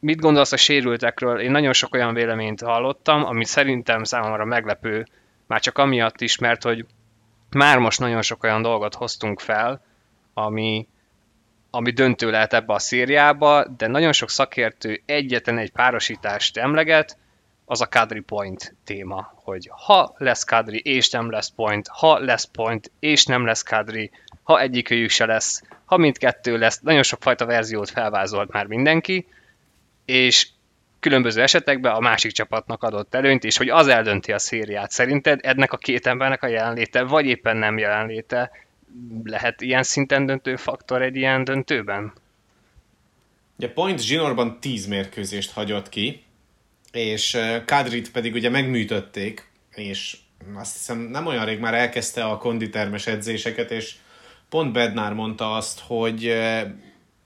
Mit 0.00 0.20
gondolsz 0.20 0.52
a 0.52 0.56
sérültekről? 0.56 1.40
Én 1.40 1.50
nagyon 1.50 1.72
sok 1.72 1.94
olyan 1.94 2.14
véleményt 2.14 2.60
hallottam, 2.60 3.24
ami 3.24 3.44
szerintem 3.44 4.04
számomra 4.04 4.44
meglepő, 4.44 5.06
már 5.46 5.60
csak 5.60 5.78
amiatt 5.78 6.20
is, 6.20 6.38
mert 6.38 6.62
hogy 6.62 6.86
már 7.50 7.78
most 7.78 8.00
nagyon 8.00 8.22
sok 8.22 8.42
olyan 8.42 8.62
dolgot 8.62 8.94
hoztunk 8.94 9.40
fel, 9.40 9.84
ami, 10.34 10.88
ami 11.70 11.90
döntő 11.90 12.30
lehet 12.30 12.52
ebbe 12.52 12.74
a 12.74 12.78
szériába, 12.78 13.66
de 13.76 13.86
nagyon 13.86 14.12
sok 14.12 14.30
szakértő 14.30 15.02
egyetlen 15.06 15.58
egy 15.58 15.72
párosítást 15.72 16.56
emleget, 16.56 17.18
az 17.68 17.80
a 17.80 17.88
Kadri 17.88 18.20
Point 18.20 18.74
téma, 18.84 19.32
hogy 19.34 19.70
ha 19.72 20.14
lesz 20.16 20.44
Kadri 20.44 20.80
és 20.84 21.10
nem 21.10 21.30
lesz 21.30 21.48
Point, 21.48 21.88
ha 21.88 22.18
lesz 22.18 22.44
Point 22.44 22.90
és 23.00 23.24
nem 23.24 23.46
lesz 23.46 23.62
Kadri, 23.62 24.10
ha 24.42 24.60
egyikőjük 24.60 25.10
se 25.10 25.26
lesz, 25.26 25.62
ha 25.86 25.96
mindkettő 25.96 26.58
lesz, 26.58 26.80
nagyon 26.80 27.02
sok 27.02 27.22
fajta 27.22 27.46
verziót 27.46 27.90
felvázolt 27.90 28.52
már 28.52 28.66
mindenki, 28.66 29.26
és 30.04 30.48
különböző 31.00 31.42
esetekben 31.42 31.94
a 31.94 32.00
másik 32.00 32.32
csapatnak 32.32 32.82
adott 32.82 33.14
előnyt, 33.14 33.44
és 33.44 33.56
hogy 33.56 33.68
az 33.68 33.88
eldönti 33.88 34.32
a 34.32 34.38
szériát. 34.38 34.90
Szerinted 34.90 35.40
ennek 35.42 35.72
a 35.72 35.76
két 35.76 36.06
embernek 36.06 36.42
a 36.42 36.46
jelenléte, 36.46 37.02
vagy 37.02 37.26
éppen 37.26 37.56
nem 37.56 37.78
jelenléte 37.78 38.50
lehet 39.24 39.60
ilyen 39.60 39.82
szinten 39.82 40.26
döntő 40.26 40.56
faktor 40.56 41.02
egy 41.02 41.16
ilyen 41.16 41.44
döntőben? 41.44 42.12
Ugye 43.58 43.72
Point 43.72 44.00
zsinórban 44.00 44.60
10 44.60 44.86
mérkőzést 44.86 45.52
hagyott 45.52 45.88
ki, 45.88 46.22
és 46.92 47.38
Kadrit 47.66 48.10
pedig 48.10 48.34
ugye 48.34 48.50
megműtötték, 48.50 49.50
és 49.74 50.16
azt 50.54 50.72
hiszem 50.72 50.98
nem 50.98 51.26
olyan 51.26 51.44
rég 51.44 51.58
már 51.58 51.74
elkezdte 51.74 52.24
a 52.24 52.38
konditermes 52.38 53.06
edzéseket, 53.06 53.70
és 53.70 53.94
pont 54.48 54.72
Bednár 54.72 55.12
mondta 55.12 55.54
azt, 55.54 55.80
hogy 55.86 56.32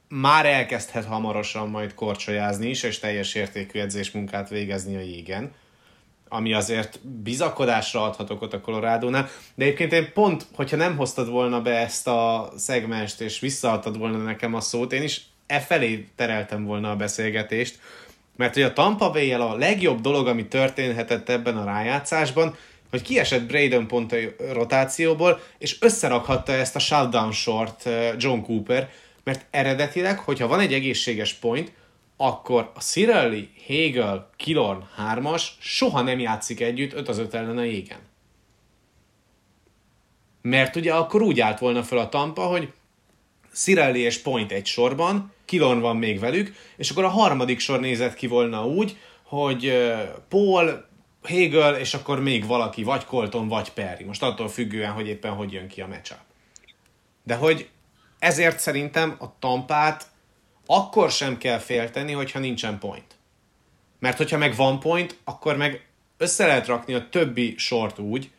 már 0.09 0.47
elkezdhet 0.47 1.05
hamarosan 1.05 1.69
majd 1.69 1.95
korcsolyázni 1.95 2.69
is, 2.69 2.83
és 2.83 2.99
teljes 2.99 3.35
értékű 3.35 3.81
edzésmunkát 3.81 4.49
végezni 4.49 4.97
a 4.97 5.01
jégen, 5.01 5.53
ami 6.29 6.53
azért 6.53 7.01
bizakodásra 7.07 8.03
adhat 8.03 8.31
okot 8.31 8.53
a 8.53 8.61
Colorado-nál. 8.61 9.29
De 9.55 9.65
egyébként 9.65 9.93
én 9.93 10.13
pont, 10.13 10.47
hogyha 10.55 10.77
nem 10.77 10.97
hoztad 10.97 11.29
volna 11.29 11.61
be 11.63 11.79
ezt 11.79 12.09
a 12.09 12.53
szegmest, 12.57 13.21
és 13.21 13.41
visszaadtad 13.41 13.99
volna 13.99 14.19
nekem 14.19 14.55
a 14.55 14.61
szót, 14.61 14.93
én 14.93 15.03
is 15.03 15.23
e 15.47 15.61
felé 15.61 16.09
tereltem 16.17 16.65
volna 16.65 16.91
a 16.91 16.97
beszélgetést, 16.97 17.79
mert 18.37 18.55
hogy 18.55 18.63
a 18.63 18.73
Tampa 18.73 19.11
bay 19.11 19.33
a 19.33 19.55
legjobb 19.55 20.01
dolog, 20.01 20.27
ami 20.27 20.47
történhetett 20.47 21.29
ebben 21.29 21.57
a 21.57 21.65
rájátszásban, 21.65 22.57
hogy 22.91 23.03
kiesett 23.03 23.47
Braden 23.47 23.87
pont 23.87 24.13
a 24.13 24.17
rotációból, 24.53 25.41
és 25.59 25.77
összerakhatta 25.81 26.53
ezt 26.53 26.77
a 26.77 26.79
shutdown 26.79 27.33
short 27.33 27.89
John 28.17 28.41
Cooper, 28.41 28.91
mert 29.25 29.47
eredetileg, 29.51 30.19
hogyha 30.19 30.47
van 30.47 30.61
egy 30.61 30.73
egészséges 30.73 31.33
point, 31.33 31.73
akkor 32.17 32.71
a 32.75 32.81
Cirelli, 32.81 33.51
Hegel, 33.67 34.31
Kilorn 34.37 34.83
3-as 35.13 35.43
soha 35.59 36.03
nem 36.03 36.19
játszik 36.19 36.61
együtt 36.61 36.93
5 36.93 37.09
az 37.09 37.19
5 37.19 37.35
ellen 37.35 37.59
a 37.59 37.63
jégen. 37.63 37.99
Mert 40.43 40.77
ugye 40.77 40.95
akkor 40.95 41.23
úgy 41.23 41.41
állt 41.41 41.59
volna 41.59 41.83
fel 41.83 41.99
a 41.99 42.09
Tampa, 42.09 42.43
hogy 42.43 42.73
Cirelli 43.53 44.01
és 44.01 44.19
Point 44.19 44.53
egy 44.53 44.67
sorban, 44.67 45.33
Kilorn 45.45 45.81
van 45.81 45.97
még 45.97 46.19
velük, 46.19 46.55
és 46.77 46.91
akkor 46.91 47.05
a 47.05 47.09
harmadik 47.09 47.59
sor 47.59 47.81
nézett 47.81 48.15
ki 48.15 48.27
volna 48.27 48.67
úgy, 48.67 48.97
hogy 49.23 49.73
Paul, 50.29 50.89
Hegel, 51.23 51.77
és 51.77 51.95
akkor 51.95 52.21
még 52.21 52.47
valaki, 52.47 52.83
vagy 52.83 53.05
Colton, 53.05 53.49
vagy 53.49 53.73
Perry. 53.73 54.05
Most 54.05 54.23
attól 54.23 54.49
függően, 54.49 54.93
hogy 54.93 55.07
éppen 55.07 55.33
hogy 55.33 55.53
jön 55.53 55.69
ki 55.69 55.81
a 55.81 55.87
meccs. 55.87 56.11
De 57.23 57.35
hogy 57.35 57.69
ezért 58.19 58.59
szerintem 58.59 59.17
a 59.19 59.39
tampát 59.39 60.07
akkor 60.67 61.11
sem 61.11 61.39
kell 61.39 61.59
félteni, 61.59 62.13
hogyha 62.13 62.39
nincsen 62.39 62.79
point. 62.79 63.19
Mert 63.99 64.17
hogyha 64.17 64.39
meg 64.39 64.57
van 64.57 64.81
point, 64.81 65.17
akkor 65.25 65.57
meg 65.57 65.87
össze 66.17 66.47
lehet 66.47 66.67
rakni 66.67 66.95
a 66.95 67.09
többi 67.09 67.55
sort 67.59 67.99
úgy, 67.99 68.31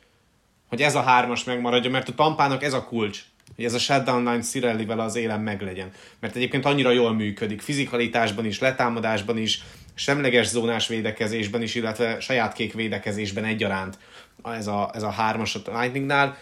hogy 0.67 0.81
ez 0.81 0.95
a 0.95 1.01
hármas 1.01 1.43
megmaradja, 1.43 1.89
mert 1.89 2.09
a 2.09 2.13
tampának 2.13 2.63
ez 2.63 2.73
a 2.73 2.83
kulcs, 2.83 3.23
hogy 3.55 3.65
ez 3.65 3.73
a 3.73 3.79
shutdown 3.79 4.23
line 4.23 4.41
Cirellivel 4.41 4.99
az 4.99 5.15
élem 5.15 5.41
meglegyen. 5.41 5.91
Mert 6.19 6.35
egyébként 6.35 6.65
annyira 6.65 6.91
jól 6.91 7.13
működik, 7.13 7.61
fizikalitásban 7.61 8.45
is, 8.45 8.59
letámadásban 8.59 9.37
is, 9.37 9.63
semleges 9.93 10.47
zónás 10.47 10.88
védekezésben 10.88 11.62
is, 11.62 11.75
illetve 11.75 12.19
saját 12.19 12.54
kék 12.54 12.73
védekezésben 12.73 13.43
egyaránt 13.43 13.97
ez 14.43 14.67
a, 14.67 14.91
ez 14.93 15.04
a 15.04 15.10
hármas 15.10 15.56
a 15.56 15.80
Lightningnál. 15.80 16.38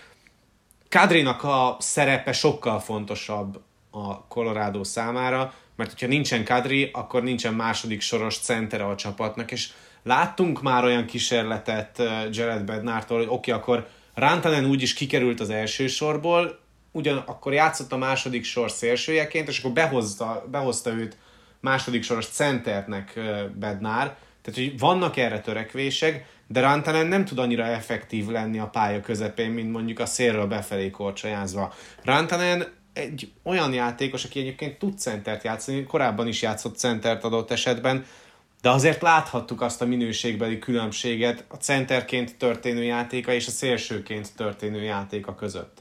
Kadrinak 0.89 1.43
a 1.43 1.77
szerepe 1.79 2.33
sokkal 2.33 2.79
fontosabb 2.79 3.61
a 3.91 4.27
Colorado 4.27 4.83
számára, 4.83 5.53
mert 5.75 5.89
hogyha 5.89 6.07
nincsen 6.07 6.45
Kadri, 6.45 6.89
akkor 6.93 7.23
nincsen 7.23 7.53
második 7.53 8.01
soros 8.01 8.37
centere 8.37 8.85
a 8.85 8.95
csapatnak, 8.95 9.51
és 9.51 9.69
láttunk 10.03 10.61
már 10.61 10.83
olyan 10.83 11.05
kísérletet 11.05 12.01
Jared 12.31 12.63
Bednártól, 12.63 13.17
hogy 13.17 13.27
oké, 13.29 13.51
okay, 13.51 13.53
akkor 13.53 13.87
Rantanen 14.13 14.65
úgyis 14.65 14.93
kikerült 14.93 15.39
az 15.39 15.49
első 15.49 15.87
sorból, 15.87 16.59
ugyanakkor 16.91 17.53
játszott 17.53 17.91
a 17.91 17.97
második 17.97 18.43
sor 18.43 18.71
szélsőjeként, 18.71 19.47
és 19.47 19.59
akkor 19.59 19.71
behozta, 19.71 20.45
behozta 20.51 20.91
őt 20.91 21.17
második 21.59 22.03
soros 22.03 22.27
centernek 22.27 23.19
Bednár, 23.55 24.17
tehát 24.41 24.69
hogy 24.69 24.79
vannak 24.79 25.17
erre 25.17 25.39
törekvések, 25.39 26.25
de 26.47 26.59
Rantanen 26.59 27.07
nem 27.07 27.25
tud 27.25 27.39
annyira 27.39 27.65
effektív 27.65 28.27
lenni 28.27 28.59
a 28.59 28.67
pálya 28.67 29.01
közepén, 29.01 29.51
mint 29.51 29.71
mondjuk 29.71 29.99
a 29.99 30.05
szélről 30.05 30.45
befelé 30.45 30.89
korcsajázva. 30.89 31.73
Rantanen 32.03 32.67
egy 32.93 33.31
olyan 33.43 33.73
játékos, 33.73 34.23
aki 34.23 34.39
egyébként 34.39 34.77
tud 34.77 34.99
centert 34.99 35.43
játszani, 35.43 35.83
korábban 35.83 36.27
is 36.27 36.41
játszott 36.41 36.77
centert 36.77 37.23
adott 37.23 37.51
esetben, 37.51 38.05
de 38.61 38.69
azért 38.69 39.01
láthattuk 39.01 39.61
azt 39.61 39.81
a 39.81 39.85
minőségbeli 39.85 40.59
különbséget 40.59 41.45
a 41.47 41.55
centerként 41.55 42.37
történő 42.37 42.83
játéka 42.83 43.31
és 43.31 43.47
a 43.47 43.51
szélsőként 43.51 44.35
történő 44.35 44.81
játéka 44.81 45.35
között. 45.35 45.77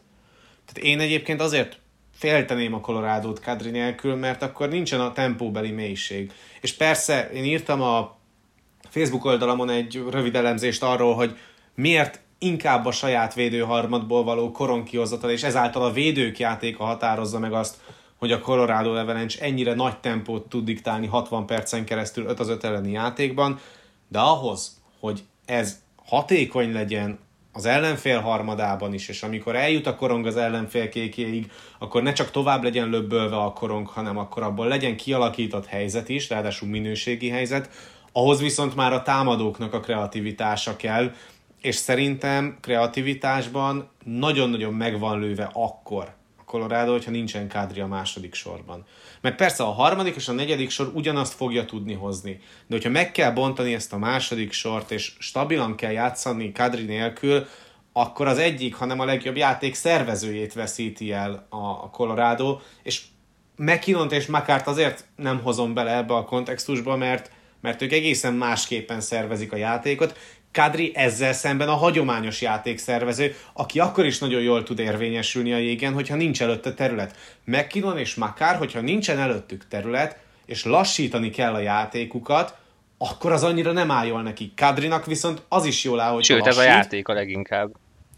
Tehát 0.66 0.90
én 0.90 1.00
egyébként 1.00 1.40
azért 1.40 1.78
félteném 2.18 2.74
a 2.74 2.80
Colorado-t 2.80 3.40
Kadri 3.40 3.70
nélkül, 3.70 4.14
mert 4.14 4.42
akkor 4.42 4.68
nincsen 4.68 5.00
a 5.00 5.12
tempóbeli 5.12 5.70
mélység. 5.70 6.32
És 6.60 6.72
persze, 6.72 7.30
én 7.30 7.44
írtam 7.44 7.82
a 7.82 8.16
Facebook 8.88 9.24
oldalamon 9.24 9.70
egy 9.70 10.02
rövid 10.10 10.36
elemzést 10.36 10.82
arról, 10.82 11.14
hogy 11.14 11.36
miért 11.74 12.20
inkább 12.38 12.86
a 12.86 12.90
saját 12.90 13.34
védőharmadból 13.34 14.24
való 14.24 14.50
koronkihozatal, 14.50 15.30
és 15.30 15.42
ezáltal 15.42 15.82
a 15.82 15.92
védők 15.92 16.38
játéka 16.38 16.84
határozza 16.84 17.38
meg 17.38 17.52
azt, 17.52 17.76
hogy 18.16 18.32
a 18.32 18.40
Colorado 18.40 18.94
Avalanche 18.94 19.44
ennyire 19.44 19.74
nagy 19.74 19.98
tempót 19.98 20.48
tud 20.48 20.64
diktálni 20.64 21.06
60 21.06 21.46
percen 21.46 21.84
keresztül 21.84 22.26
5 22.26 22.40
az 22.40 22.48
5 22.48 22.64
elleni 22.64 22.90
játékban, 22.90 23.60
de 24.08 24.18
ahhoz, 24.18 24.80
hogy 25.00 25.22
ez 25.44 25.80
hatékony 26.06 26.72
legyen 26.72 27.18
az 27.58 27.66
ellenfél 27.66 28.20
harmadában 28.20 28.94
is, 28.94 29.08
és 29.08 29.22
amikor 29.22 29.56
eljut 29.56 29.86
a 29.86 29.94
korong 29.94 30.26
az 30.26 30.36
ellenfél 30.36 30.88
kékéig, 30.88 31.50
akkor 31.78 32.02
ne 32.02 32.12
csak 32.12 32.30
tovább 32.30 32.62
legyen 32.62 32.88
löbbölve 32.88 33.36
a 33.36 33.52
korong, 33.52 33.86
hanem 33.86 34.18
akkor 34.18 34.42
abból 34.42 34.66
legyen 34.66 34.96
kialakított 34.96 35.66
helyzet 35.66 36.08
is, 36.08 36.28
ráadásul 36.28 36.68
minőségi 36.68 37.28
helyzet, 37.28 37.70
ahhoz 38.12 38.40
viszont 38.40 38.74
már 38.74 38.92
a 38.92 39.02
támadóknak 39.02 39.74
a 39.74 39.80
kreativitása 39.80 40.76
kell, 40.76 41.12
és 41.60 41.74
szerintem 41.74 42.58
kreativitásban 42.60 43.90
nagyon-nagyon 44.04 44.74
megvan 44.74 45.20
lőve 45.20 45.50
akkor 45.52 46.17
Colorado, 46.48 46.92
hogyha 46.92 47.10
nincsen 47.10 47.48
kádri 47.48 47.80
a 47.80 47.86
második 47.86 48.34
sorban. 48.34 48.84
Mert 49.20 49.36
persze 49.36 49.62
a 49.62 49.72
harmadik 49.72 50.14
és 50.16 50.28
a 50.28 50.32
negyedik 50.32 50.70
sor 50.70 50.90
ugyanazt 50.94 51.32
fogja 51.32 51.64
tudni 51.64 51.94
hozni, 51.94 52.40
de 52.66 52.74
hogyha 52.74 52.90
meg 52.90 53.12
kell 53.12 53.30
bontani 53.30 53.74
ezt 53.74 53.92
a 53.92 53.98
második 53.98 54.52
sort, 54.52 54.90
és 54.90 55.12
stabilan 55.18 55.74
kell 55.74 55.92
játszani 55.92 56.52
kádri 56.52 56.84
nélkül, 56.84 57.46
akkor 57.92 58.26
az 58.26 58.38
egyik, 58.38 58.74
hanem 58.74 59.00
a 59.00 59.04
legjobb 59.04 59.36
játék 59.36 59.74
szervezőjét 59.74 60.52
veszíti 60.52 61.12
el 61.12 61.46
a 61.50 61.90
Colorado, 61.90 62.58
és 62.82 63.02
McKinnont 63.56 64.12
és 64.12 64.26
Makárt 64.26 64.66
azért 64.66 65.04
nem 65.16 65.40
hozom 65.42 65.74
bele 65.74 65.96
ebbe 65.96 66.14
a 66.14 66.24
kontextusba, 66.24 66.96
mert 66.96 67.30
mert 67.60 67.82
ők 67.82 67.92
egészen 67.92 68.34
másképpen 68.34 69.00
szervezik 69.00 69.52
a 69.52 69.56
játékot, 69.56 70.18
Kadri 70.52 70.92
ezzel 70.94 71.32
szemben 71.32 71.68
a 71.68 71.74
hagyományos 71.74 72.40
játékszervező, 72.40 73.34
aki 73.52 73.80
akkor 73.80 74.06
is 74.06 74.18
nagyon 74.18 74.42
jól 74.42 74.62
tud 74.62 74.78
érvényesülni 74.78 75.52
a 75.52 75.56
jégen, 75.56 75.92
hogyha 75.92 76.16
nincs 76.16 76.42
előtte 76.42 76.74
terület. 76.74 77.16
McKinnon 77.44 77.98
és 77.98 78.14
Makár, 78.14 78.56
hogyha 78.56 78.80
nincsen 78.80 79.18
előttük 79.18 79.68
terület, 79.68 80.18
és 80.46 80.64
lassítani 80.64 81.30
kell 81.30 81.54
a 81.54 81.60
játékukat, 81.60 82.56
akkor 82.98 83.32
az 83.32 83.44
annyira 83.44 83.72
nem 83.72 83.90
áll 83.90 84.06
jól 84.06 84.22
neki. 84.22 84.52
Kadrinak 84.56 85.06
viszont 85.06 85.42
az 85.48 85.64
is 85.64 85.84
jól 85.84 86.00
áll, 86.00 86.12
hogy 86.12 86.24
Sőt, 86.24 86.38
lassít. 86.38 86.52
ez 86.52 86.66
a 86.66 86.70
játék 86.70 87.08
a 87.08 87.12
leginkább 87.12 87.70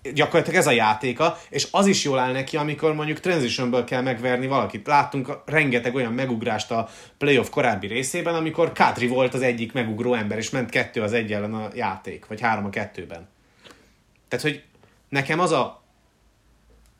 gyakorlatilag 0.03 0.59
ez 0.59 0.67
a 0.67 0.71
játéka, 0.71 1.39
és 1.49 1.69
az 1.71 1.87
is 1.87 2.05
jól 2.05 2.19
áll 2.19 2.33
neki, 2.33 2.57
amikor 2.57 2.95
mondjuk 2.95 3.21
transitionből 3.21 3.85
kell 3.85 4.03
megverni 4.03 4.47
valakit. 4.47 4.87
Láttunk 4.87 5.39
rengeteg 5.45 5.95
olyan 5.95 6.13
megugrást 6.13 6.71
a 6.71 6.89
playoff 7.19 7.49
korábbi 7.49 7.87
részében, 7.87 8.35
amikor 8.35 8.73
Kadri 8.73 9.07
volt 9.07 9.35
az 9.35 9.43
egyik 9.43 9.73
megugró 9.73 10.15
ember, 10.15 10.39
és 10.39 10.51
ment 10.51 10.71
kettő 10.71 11.03
az 11.03 11.13
egy 11.13 11.33
ellen 11.33 11.55
a 11.55 11.69
játék, 11.75 12.27
vagy 12.27 12.41
három 12.41 12.65
a 12.65 12.71
kettőben. 12.71 13.29
Tehát, 14.29 14.45
hogy 14.45 14.63
nekem 15.09 15.41
az 15.41 15.53
a 15.53 15.83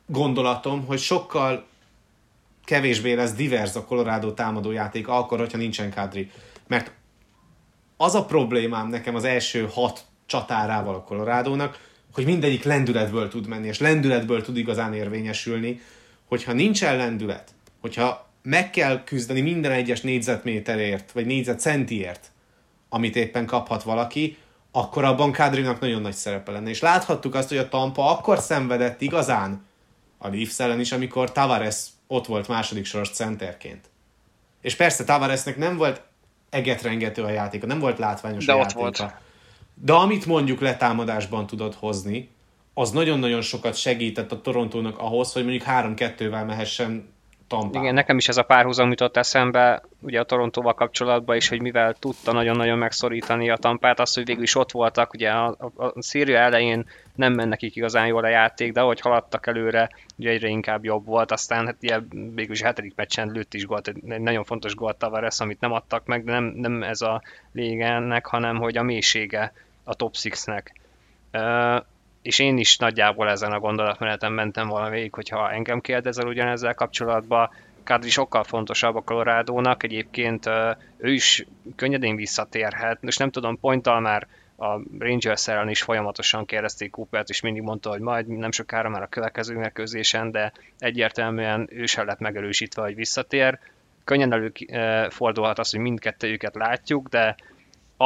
gondolatom, 0.05 0.85
hogy 0.85 0.99
sokkal 0.99 1.67
kevésbé 2.63 3.13
lesz 3.13 3.33
divers 3.33 3.75
a 3.75 3.85
Colorado 3.85 4.33
támadó 4.33 4.71
játék 4.71 5.07
akkor, 5.07 5.39
hogyha 5.39 5.57
nincsen 5.57 5.91
Kadri. 5.91 6.31
Mert 6.67 6.91
az 7.97 8.15
a 8.15 8.25
problémám 8.25 8.87
nekem 8.87 9.15
az 9.15 9.23
első 9.23 9.67
hat 9.71 10.05
csatárával 10.25 10.95
a 10.95 11.03
Colorado-nak, 11.03 11.89
hogy 12.13 12.25
mindegyik 12.25 12.63
lendületből 12.63 13.29
tud 13.29 13.47
menni, 13.47 13.67
és 13.67 13.79
lendületből 13.79 14.41
tud 14.41 14.57
igazán 14.57 14.93
érvényesülni, 14.93 15.81
hogyha 16.27 16.53
nincsen 16.53 16.97
lendület, 16.97 17.53
hogyha 17.81 18.29
meg 18.43 18.69
kell 18.69 19.03
küzdeni 19.03 19.41
minden 19.41 19.71
egyes 19.71 20.01
négyzetméterért, 20.01 21.11
vagy 21.11 21.25
négyzetcentiért, 21.25 22.31
amit 22.89 23.15
éppen 23.15 23.45
kaphat 23.45 23.83
valaki, 23.83 24.37
akkor 24.71 25.03
abban 25.03 25.31
Kadrinak 25.31 25.79
nagyon 25.79 26.01
nagy 26.01 26.13
szerepe 26.13 26.51
lenne. 26.51 26.69
És 26.69 26.79
láthattuk 26.79 27.35
azt, 27.35 27.49
hogy 27.49 27.57
a 27.57 27.69
Tampa 27.69 28.09
akkor 28.09 28.39
szenvedett 28.39 29.01
igazán 29.01 29.65
a 30.17 30.27
Leafs 30.27 30.59
ellen 30.59 30.79
is, 30.79 30.91
amikor 30.91 31.31
Tavares 31.31 31.85
ott 32.07 32.25
volt 32.25 32.47
második 32.47 32.85
soros 32.85 33.09
centerként. 33.09 33.89
És 34.61 34.75
persze 34.75 35.03
Tavaresnek 35.03 35.57
nem 35.57 35.77
volt 35.77 36.01
egetrengető 36.49 37.23
a 37.23 37.29
játéka, 37.29 37.65
nem 37.65 37.79
volt 37.79 37.97
látványos 37.97 38.45
De 38.45 38.51
a 38.51 38.55
ott 38.55 38.61
játéka. 38.61 38.79
volt. 38.79 39.13
De 39.83 39.93
amit 39.93 40.25
mondjuk 40.25 40.59
letámadásban 40.59 41.47
tudott 41.47 41.75
hozni, 41.75 42.29
az 42.73 42.91
nagyon-nagyon 42.91 43.41
sokat 43.41 43.75
segített 43.75 44.31
a 44.31 44.41
Torontónak 44.41 44.97
ahhoz, 44.97 45.33
hogy 45.33 45.43
mondjuk 45.43 45.63
3-2-vel 45.67 46.45
mehessen 46.45 47.09
Tampába. 47.51 47.83
Igen, 47.83 47.93
nekem 47.93 48.17
is 48.17 48.27
ez 48.27 48.37
a 48.37 48.43
párhuzam 48.43 48.89
jutott 48.89 49.17
eszembe, 49.17 49.81
ugye 50.01 50.19
a 50.19 50.23
Torontóval 50.23 50.73
kapcsolatban 50.73 51.35
is, 51.35 51.49
hogy 51.49 51.61
mivel 51.61 51.93
tudta 51.93 52.31
nagyon-nagyon 52.31 52.77
megszorítani 52.77 53.49
a 53.49 53.57
tampát, 53.57 53.99
az, 53.99 54.13
hogy 54.13 54.25
végül 54.25 54.43
is 54.43 54.55
ott 54.55 54.71
voltak, 54.71 55.13
ugye 55.13 55.29
a, 55.29 55.55
a, 55.75 55.83
a 55.83 55.93
széria 56.01 56.37
elején 56.37 56.85
nem 57.15 57.33
ment 57.33 57.49
nekik 57.49 57.75
igazán 57.75 58.07
jól 58.07 58.23
a 58.23 58.27
játék, 58.27 58.71
de 58.71 58.81
ahogy 58.81 58.99
haladtak 58.99 59.47
előre, 59.47 59.89
ugye 60.17 60.29
egyre 60.29 60.47
inkább 60.47 60.83
jobb 60.83 61.05
volt, 61.05 61.31
aztán 61.31 61.65
hát 61.65 61.77
ugye 61.81 61.99
végül 62.09 62.53
is 62.53 62.61
a 62.61 62.65
hetedik 62.65 62.95
meccsen 62.95 63.31
lőtt 63.31 63.53
is 63.53 63.65
gólt, 63.65 63.87
egy 63.87 64.03
nagyon 64.03 64.43
fontos 64.43 64.75
gólt 64.75 64.97
Tavares, 64.97 65.39
amit 65.39 65.59
nem 65.59 65.71
adtak 65.71 66.05
meg, 66.05 66.23
de 66.23 66.31
nem, 66.31 66.43
nem 66.43 66.83
ez 66.83 67.01
a 67.01 67.21
lényege 67.53 67.85
ennek, 67.85 68.25
hanem 68.25 68.57
hogy 68.57 68.77
a 68.77 68.83
mélysége 68.83 69.53
a 69.83 69.93
top 69.93 70.15
6-nek. 70.15 70.65
Uh, 71.33 71.85
és 72.21 72.39
én 72.39 72.57
is 72.57 72.77
nagyjából 72.77 73.29
ezen 73.29 73.51
a 73.51 73.59
gondolatmeneten 73.59 74.31
mentem 74.31 74.89
végig, 74.89 75.13
hogyha 75.13 75.51
engem 75.51 75.81
kérdezel 75.81 76.27
ugyanezzel 76.27 76.73
kapcsolatban, 76.73 77.49
Kadri 77.83 78.09
sokkal 78.09 78.43
fontosabb 78.43 78.95
a 78.95 79.01
Colorado-nak, 79.01 79.83
egyébként 79.83 80.49
ő 80.97 81.13
is 81.13 81.45
könnyedén 81.75 82.15
visszatérhet, 82.15 83.01
most 83.01 83.19
nem 83.19 83.31
tudom, 83.31 83.59
ponttal 83.59 83.99
már 83.99 84.27
a 84.57 84.81
Rangers 84.99 85.47
ellen 85.47 85.69
is 85.69 85.81
folyamatosan 85.81 86.45
kérdezték 86.45 86.91
Coopert, 86.91 87.29
és 87.29 87.41
mindig 87.41 87.61
mondta, 87.61 87.89
hogy 87.89 87.99
majd 87.99 88.27
nem 88.27 88.51
sokára 88.51 88.89
már 88.89 89.01
a 89.01 89.07
következő 89.07 89.55
mérkőzésen, 89.55 90.31
de 90.31 90.51
egyértelműen 90.79 91.67
ő 91.71 91.85
sem 91.85 92.05
lett 92.05 92.19
megerősítve, 92.19 92.81
hogy 92.81 92.95
visszatér. 92.95 93.59
Könnyen 94.03 94.33
előfordulhat 94.33 95.59
az, 95.59 95.71
hogy 95.71 95.79
mindkettőjüket 95.79 96.55
látjuk, 96.55 97.07
de 97.07 97.35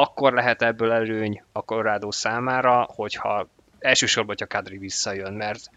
akkor 0.02 0.34
lehet 0.34 0.62
ebből 0.62 0.92
előny 0.92 1.44
a 1.52 1.62
Colorado 1.62 2.12
számára, 2.12 2.88
hogyha 2.96 3.48
elsősorban, 3.80 4.36
hogyha 4.38 4.58
Kadri 4.58 4.78
visszajön, 4.78 5.34
mert 5.34 5.70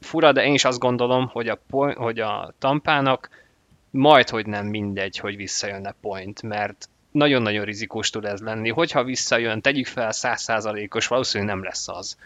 fura, 0.00 0.32
de 0.32 0.44
én 0.44 0.54
is 0.54 0.64
azt 0.64 0.78
gondolom, 0.78 1.26
hogy 1.26 1.48
a, 1.48 1.58
point, 1.70 1.96
hogy 1.96 2.18
a 2.18 2.52
tampának 2.58 3.28
majd, 3.90 4.28
hogy 4.28 4.46
nem 4.46 4.66
mindegy, 4.66 5.18
hogy 5.18 5.36
visszajönne 5.36 5.94
point, 6.00 6.42
mert 6.42 6.88
nagyon-nagyon 7.10 7.64
rizikós 7.64 8.10
tud 8.10 8.24
ez 8.24 8.40
lenni. 8.40 8.68
Hogyha 8.68 9.04
visszajön, 9.04 9.60
tegyük 9.60 9.86
fel 9.86 10.10
100%-os, 10.12 11.06
valószínűleg 11.06 11.54
nem 11.54 11.64
lesz 11.64 11.88
az. 11.88 12.16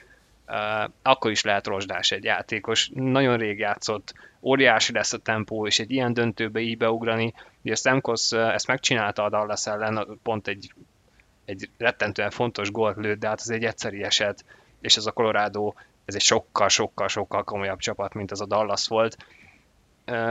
Uh, 0.48 0.90
akkor 1.02 1.30
is 1.30 1.42
lehet 1.42 1.66
rozsdás 1.66 2.10
egy 2.10 2.24
játékos. 2.24 2.90
Nagyon 2.94 3.36
rég 3.36 3.58
játszott, 3.58 4.14
óriási 4.40 4.92
lesz 4.92 5.12
a 5.12 5.18
tempó, 5.18 5.66
és 5.66 5.78
egy 5.78 5.90
ilyen 5.90 6.12
döntőbe 6.12 6.60
így 6.60 6.76
beugrani. 6.76 7.34
Ugye 7.62 7.74
Stamkos 7.74 8.32
ezt 8.32 8.66
megcsinálta 8.66 9.24
a 9.24 9.28
Dallas 9.28 9.66
ellen, 9.66 10.18
pont 10.22 10.48
egy, 10.48 10.72
egy 11.44 11.70
rettentően 11.78 12.30
fontos 12.30 12.70
gólt 12.70 12.96
lőtt, 12.96 13.18
de 13.18 13.28
hát 13.28 13.40
az 13.40 13.50
egy 13.50 13.64
egyszeri 13.64 14.02
eset, 14.02 14.44
és 14.80 14.96
ez 14.96 15.06
a 15.06 15.12
Colorado, 15.12 15.72
ez 16.04 16.14
egy 16.14 16.20
sokkal-sokkal-sokkal 16.20 17.44
komolyabb 17.44 17.78
csapat, 17.78 18.14
mint 18.14 18.30
az 18.30 18.40
a 18.40 18.46
Dallas 18.46 18.88
volt. 18.88 19.16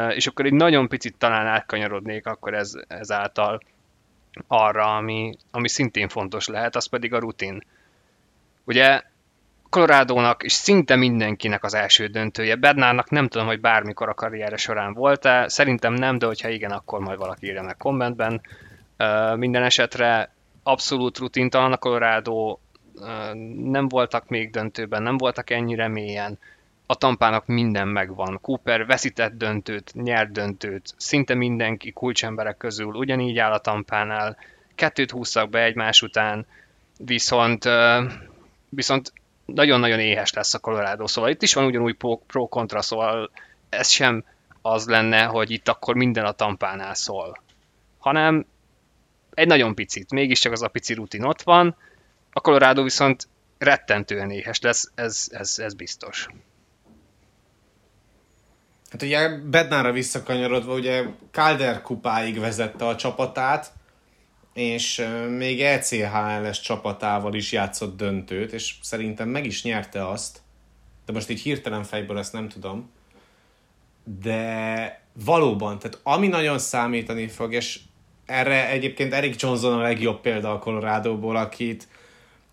És 0.10 0.28
akkor 0.28 0.46
egy 0.46 0.54
nagyon 0.54 0.88
picit 0.88 1.18
talán 1.18 1.48
átkanyarodnék 1.48 2.26
akkor 2.26 2.54
ez, 2.54 2.74
ezáltal 2.88 3.62
arra, 4.48 4.96
ami, 4.96 5.38
ami 5.52 5.70
szintén 5.70 6.10
fontos 6.10 6.48
lehet, 6.48 6.76
az 6.76 6.86
pedig 6.86 7.14
a 7.14 7.20
rutin. 7.20 7.64
Ugye 8.64 9.02
Colorado-nak 9.70 10.44
és 10.44 10.52
szinte 10.52 10.96
mindenkinek 10.96 11.64
az 11.64 11.74
első 11.74 12.08
döntője. 12.08 12.56
Bednárnak 12.56 13.10
nem 13.10 13.28
tudom, 13.28 13.48
hogy 13.48 13.60
bármikor 13.60 14.10
a 14.10 14.14
karriere 14.14 14.58
során 14.58 14.94
volt-e, 14.94 15.48
szerintem 15.48 15.94
nem, 15.94 16.18
de 16.18 16.26
hogyha 16.26 16.50
igen, 16.50 16.72
akkor 16.72 17.00
majd 17.00 17.18
valaki 17.18 17.46
írja 17.46 17.62
meg 17.62 17.78
kommentben. 17.78 18.42
Minden 19.36 19.64
esetre 19.64 20.34
abszolút 20.64 21.18
rutintalan 21.18 21.72
a 21.72 21.78
Colorado, 21.78 22.58
nem 23.56 23.88
voltak 23.88 24.28
még 24.28 24.52
döntőben, 24.52 25.04
nem 25.04 25.18
voltak 25.18 25.50
ennyire 25.50 25.88
mélyen. 25.88 26.40
A 26.86 26.96
tampának 26.96 27.46
minden 27.46 27.88
megvan. 27.88 28.40
Cooper 28.42 28.86
veszített 28.86 29.34
döntőt, 29.34 29.94
nyert 29.94 30.32
döntőt, 30.32 30.94
szinte 30.98 31.34
mindenki 31.34 31.92
kulcsemberek 31.92 32.58
közül 32.58 32.94
ugyanígy 32.94 33.38
áll 33.38 33.52
a 33.52 33.60
tampánál. 33.60 34.38
Kettőt 34.76 35.12
húztak 35.12 35.50
be 35.50 35.64
egymás 35.64 36.02
után, 36.02 36.46
viszont, 36.98 37.70
viszont 38.70 39.14
nagyon-nagyon 39.46 40.00
éhes 40.00 40.34
lesz 40.34 40.54
a 40.54 40.60
Colorado, 40.60 41.08
szóval 41.08 41.30
itt 41.30 41.42
is 41.42 41.54
van 41.54 41.66
ugyanúgy 41.66 41.98
pro-kontra, 42.28 42.82
szóval 42.82 43.32
ez 43.70 43.90
sem 43.90 44.24
az 44.62 44.88
lenne, 44.88 45.24
hogy 45.24 45.52
itt 45.52 45.68
akkor 45.68 45.96
minden 45.96 46.26
a 46.26 46.32
tampánál 46.32 46.94
szól, 46.94 47.42
hanem 48.00 48.46
egy 49.34 49.48
nagyon 49.48 49.76
picit, 49.76 50.12
mégiscsak 50.12 50.52
az 50.52 50.62
a 50.62 50.68
pici 50.68 50.94
rutin 50.94 51.24
ott 51.24 51.42
van, 51.42 51.76
a 52.32 52.40
Colorado 52.40 52.84
viszont 52.84 53.28
rettentően 53.58 54.32
éhes 54.32 54.60
lesz, 54.60 54.92
ez, 54.96 55.28
ez, 55.32 55.60
ez 55.60 55.74
biztos. 55.74 56.28
Hát 58.92 59.02
ugye 59.02 59.38
Bednára 59.38 59.92
visszakanyarodva, 59.92 60.74
ugye 60.74 61.04
Calder 61.32 61.82
kupáig 61.82 62.40
vezette 62.40 62.88
a 62.88 62.96
csapatát, 62.96 63.74
és 64.54 65.08
még 65.38 65.62
ECHLS 65.62 66.60
csapatával 66.60 67.34
is 67.34 67.52
játszott 67.52 67.98
döntőt, 67.98 68.52
és 68.52 68.76
szerintem 68.82 69.30
meg 69.30 69.46
is 69.46 69.64
nyerte 69.64 70.08
azt, 70.08 70.42
de 71.06 71.14
most 71.14 71.30
így 71.30 71.42
hirtelen 71.42 71.84
fejből 71.84 72.18
ezt 72.18 72.34
nem 72.34 72.50
tudom, 72.50 72.92
de 74.22 75.02
valóban, 75.26 75.80
tehát 75.80 76.00
ami 76.04 76.28
nagyon 76.28 76.60
számítani 76.60 77.28
fog, 77.28 77.54
és 77.54 77.80
erre 78.26 78.70
egyébként 78.70 79.14
Eric 79.14 79.42
Johnson 79.42 79.74
a 79.74 79.82
legjobb 79.82 80.22
példa 80.22 80.52
a 80.52 80.60
Colorado-ból, 80.60 81.36
akit 81.36 81.88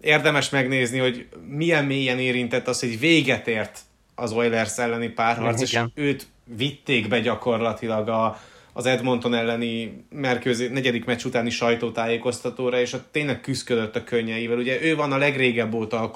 érdemes 0.00 0.50
megnézni, 0.50 0.98
hogy 0.98 1.26
milyen 1.48 1.84
mélyen 1.84 2.18
érintett 2.18 2.68
az, 2.68 2.80
hogy 2.80 2.98
véget 2.98 3.48
ért 3.48 3.80
az 4.14 4.32
Oilers 4.32 4.78
elleni 4.78 5.08
párharc, 5.08 5.60
és 5.60 5.78
őt 5.94 6.26
vitték 6.56 7.08
be 7.08 7.20
gyakorlatilag 7.20 8.08
a, 8.08 8.40
az 8.72 8.86
Edmonton 8.86 9.34
elleni 9.34 10.04
merkőzé, 10.10 10.68
negyedik 10.68 11.04
meccs 11.04 11.24
utáni 11.24 11.50
sajtótájékoztatóra, 11.50 12.80
és 12.80 12.92
ott 12.92 13.08
tényleg 13.10 13.40
küzdködött 13.40 13.96
a 13.96 14.04
könnyeivel. 14.04 14.58
Ugye 14.58 14.82
ő 14.82 14.96
van 14.96 15.12
a 15.12 15.16
legrégebb 15.16 15.74
óta 15.74 16.00
a 16.00 16.10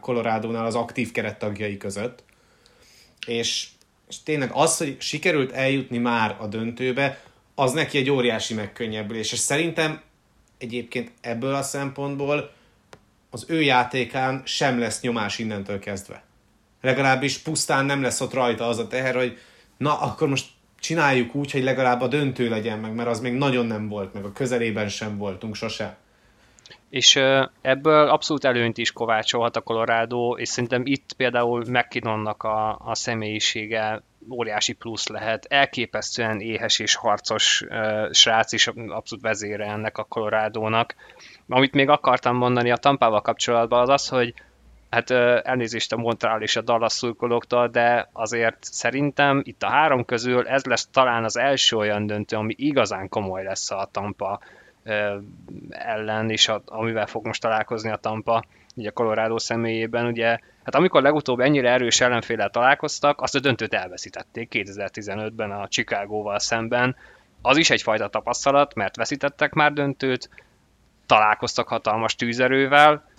Colorado-nál 0.00 0.66
az 0.66 0.74
aktív 0.74 1.12
kerettagjai 1.12 1.76
között, 1.76 2.24
és, 3.26 3.66
és 4.08 4.22
tényleg 4.22 4.50
az, 4.52 4.76
hogy 4.76 4.96
sikerült 4.98 5.52
eljutni 5.52 5.98
már 5.98 6.36
a 6.40 6.46
döntőbe, 6.46 7.20
az 7.58 7.72
neki 7.72 7.98
egy 7.98 8.10
óriási 8.10 8.54
megkönnyebbülés, 8.54 9.32
és 9.32 9.38
szerintem 9.38 10.00
egyébként 10.58 11.12
ebből 11.20 11.54
a 11.54 11.62
szempontból 11.62 12.50
az 13.30 13.44
ő 13.48 13.62
játékán 13.62 14.42
sem 14.44 14.78
lesz 14.78 15.00
nyomás 15.00 15.38
innentől 15.38 15.78
kezdve. 15.78 16.22
Legalábbis 16.80 17.38
pusztán 17.38 17.84
nem 17.84 18.02
lesz 18.02 18.20
ott 18.20 18.32
rajta 18.32 18.66
az 18.66 18.78
a 18.78 18.86
teher, 18.86 19.14
hogy 19.14 19.38
na, 19.76 20.00
akkor 20.00 20.28
most 20.28 20.46
csináljuk 20.80 21.34
úgy, 21.34 21.50
hogy 21.50 21.62
legalább 21.62 22.00
a 22.00 22.08
döntő 22.08 22.48
legyen 22.48 22.78
meg, 22.78 22.94
mert 22.94 23.08
az 23.08 23.20
még 23.20 23.32
nagyon 23.32 23.66
nem 23.66 23.88
volt, 23.88 24.14
meg 24.14 24.24
a 24.24 24.32
közelében 24.32 24.88
sem 24.88 25.18
voltunk 25.18 25.54
sose. 25.54 25.96
És 26.90 27.16
ebből 27.60 28.08
abszolút 28.08 28.44
előnyt 28.44 28.78
is 28.78 28.92
kovácsolhat 28.92 29.56
a 29.56 29.60
Colorado, 29.60 30.36
és 30.36 30.48
szerintem 30.48 30.82
itt 30.84 31.12
például 31.16 31.64
McKinnonnak 31.70 32.42
a, 32.42 32.78
a 32.84 32.94
személyisége 32.94 34.02
óriási 34.30 34.72
plusz 34.72 35.08
lehet. 35.08 35.44
Elképesztően 35.48 36.40
éhes 36.40 36.78
és 36.78 36.94
harcos 36.94 37.60
uh, 37.68 38.12
srác 38.12 38.52
is 38.52 38.66
abszolút 38.66 39.24
vezére 39.24 39.66
ennek 39.66 39.98
a 39.98 40.04
Colorado-nak. 40.04 40.94
Amit 41.48 41.74
még 41.74 41.88
akartam 41.88 42.36
mondani 42.36 42.70
a 42.70 42.76
Tampával 42.76 43.20
kapcsolatban 43.20 43.80
az 43.80 43.88
az, 43.88 44.08
hogy 44.08 44.34
hát 44.90 45.10
elnézést 45.46 45.92
a 45.92 45.96
Montreal 45.96 46.42
és 46.42 46.56
a 46.56 46.60
Dallas 46.60 46.92
szurkolóktól, 46.92 47.68
de 47.68 48.08
azért 48.12 48.56
szerintem 48.60 49.40
itt 49.44 49.62
a 49.62 49.68
három 49.68 50.04
közül 50.04 50.48
ez 50.48 50.64
lesz 50.64 50.88
talán 50.92 51.24
az 51.24 51.36
első 51.36 51.76
olyan 51.76 52.06
döntő, 52.06 52.36
ami 52.36 52.54
igazán 52.56 53.08
komoly 53.08 53.42
lesz 53.42 53.70
a 53.70 53.88
Tampa 53.92 54.40
ellen, 55.70 56.30
és 56.30 56.48
a, 56.48 56.62
amivel 56.66 57.06
fog 57.06 57.26
most 57.26 57.40
találkozni 57.40 57.90
a 57.90 57.96
Tampa, 57.96 58.44
ugye 58.76 58.90
Colorado 58.90 59.38
személyében, 59.38 60.06
ugye, 60.06 60.38
hát 60.62 60.74
amikor 60.74 61.02
legutóbb 61.02 61.40
ennyire 61.40 61.70
erős 61.70 62.00
ellenféle 62.00 62.48
találkoztak, 62.48 63.20
azt 63.20 63.34
a 63.34 63.40
döntőt 63.40 63.74
elveszítették 63.74 64.48
2015-ben 64.52 65.50
a 65.50 65.68
Chicagóval 65.68 66.38
szemben, 66.38 66.96
az 67.42 67.56
is 67.56 67.70
egyfajta 67.70 68.08
tapasztalat, 68.08 68.74
mert 68.74 68.96
veszítettek 68.96 69.52
már 69.52 69.72
döntőt, 69.72 70.30
találkoztak 71.06 71.68
hatalmas 71.68 72.14
tűzerővel, 72.14 73.10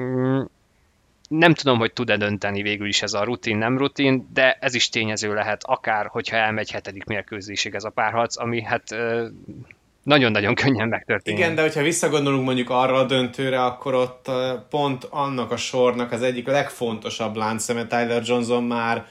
mm, 0.00 0.42
nem 1.28 1.54
tudom, 1.54 1.78
hogy 1.78 1.92
tud-e 1.92 2.16
dönteni 2.16 2.62
végül 2.62 2.86
is 2.86 3.02
ez 3.02 3.12
a 3.12 3.24
rutin, 3.24 3.56
nem 3.56 3.78
rutin, 3.78 4.28
de 4.32 4.52
ez 4.60 4.74
is 4.74 4.88
tényező 4.88 5.34
lehet, 5.34 5.64
akár 5.64 6.06
hogyha 6.06 6.36
elmegy 6.36 6.70
hetedik 6.70 7.04
mérkőzésig 7.04 7.74
ez 7.74 7.84
a 7.84 7.90
párharc, 7.90 8.38
ami 8.38 8.62
hát 8.62 8.94
nagyon-nagyon 10.02 10.54
könnyen 10.54 10.88
megtörténik. 10.88 11.38
Igen, 11.38 11.54
de 11.54 11.62
hogyha 11.62 11.82
visszagondolunk 11.82 12.44
mondjuk 12.44 12.70
arra 12.70 12.94
a 12.94 13.04
döntőre, 13.04 13.64
akkor 13.64 13.94
ott 13.94 14.30
pont 14.70 15.04
annak 15.10 15.50
a 15.50 15.56
sornak 15.56 16.12
az 16.12 16.22
egyik 16.22 16.46
legfontosabb 16.46 17.36
láncszeme 17.36 17.86
Tyler 17.86 18.22
Johnson 18.24 18.64
már 18.64 19.06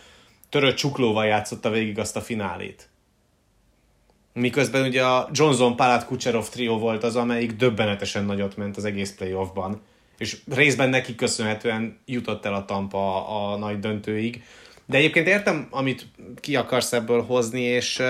törött 0.49 0.75
csuklóval 0.75 1.25
játszotta 1.25 1.69
végig 1.69 1.99
azt 1.99 2.15
a 2.15 2.21
finálét. 2.21 2.89
miközben 4.33 4.85
ugye 4.87 5.03
a 5.03 5.29
Johnson, 5.31 5.75
Palat, 5.75 6.05
Kucherov 6.05 6.49
trió 6.49 6.77
volt 6.77 7.03
az, 7.03 7.15
amelyik 7.15 7.51
döbbenetesen 7.51 8.25
nagyot 8.25 8.57
ment 8.57 8.77
az 8.77 8.85
egész 8.85 9.15
playoffban, 9.15 9.81
és 10.17 10.37
részben 10.55 10.89
neki 10.89 11.15
köszönhetően 11.15 11.99
jutott 12.05 12.45
el 12.45 12.53
a 12.53 12.65
Tampa 12.65 13.27
a, 13.27 13.53
a 13.53 13.57
nagy 13.57 13.79
döntőig. 13.79 14.43
De 14.85 14.97
egyébként 14.97 15.27
értem, 15.27 15.67
amit 15.69 16.07
ki 16.39 16.55
akarsz 16.55 16.93
ebből 16.93 17.23
hozni, 17.23 17.61
és, 17.61 18.01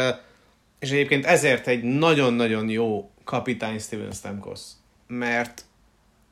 és 0.81 0.91
egyébként 0.91 1.25
ezért 1.25 1.67
egy 1.67 1.83
nagyon-nagyon 1.83 2.69
jó 2.69 3.11
kapitány 3.23 3.79
Steven 3.79 4.11
Stamkos, 4.11 4.59
mert 5.07 5.65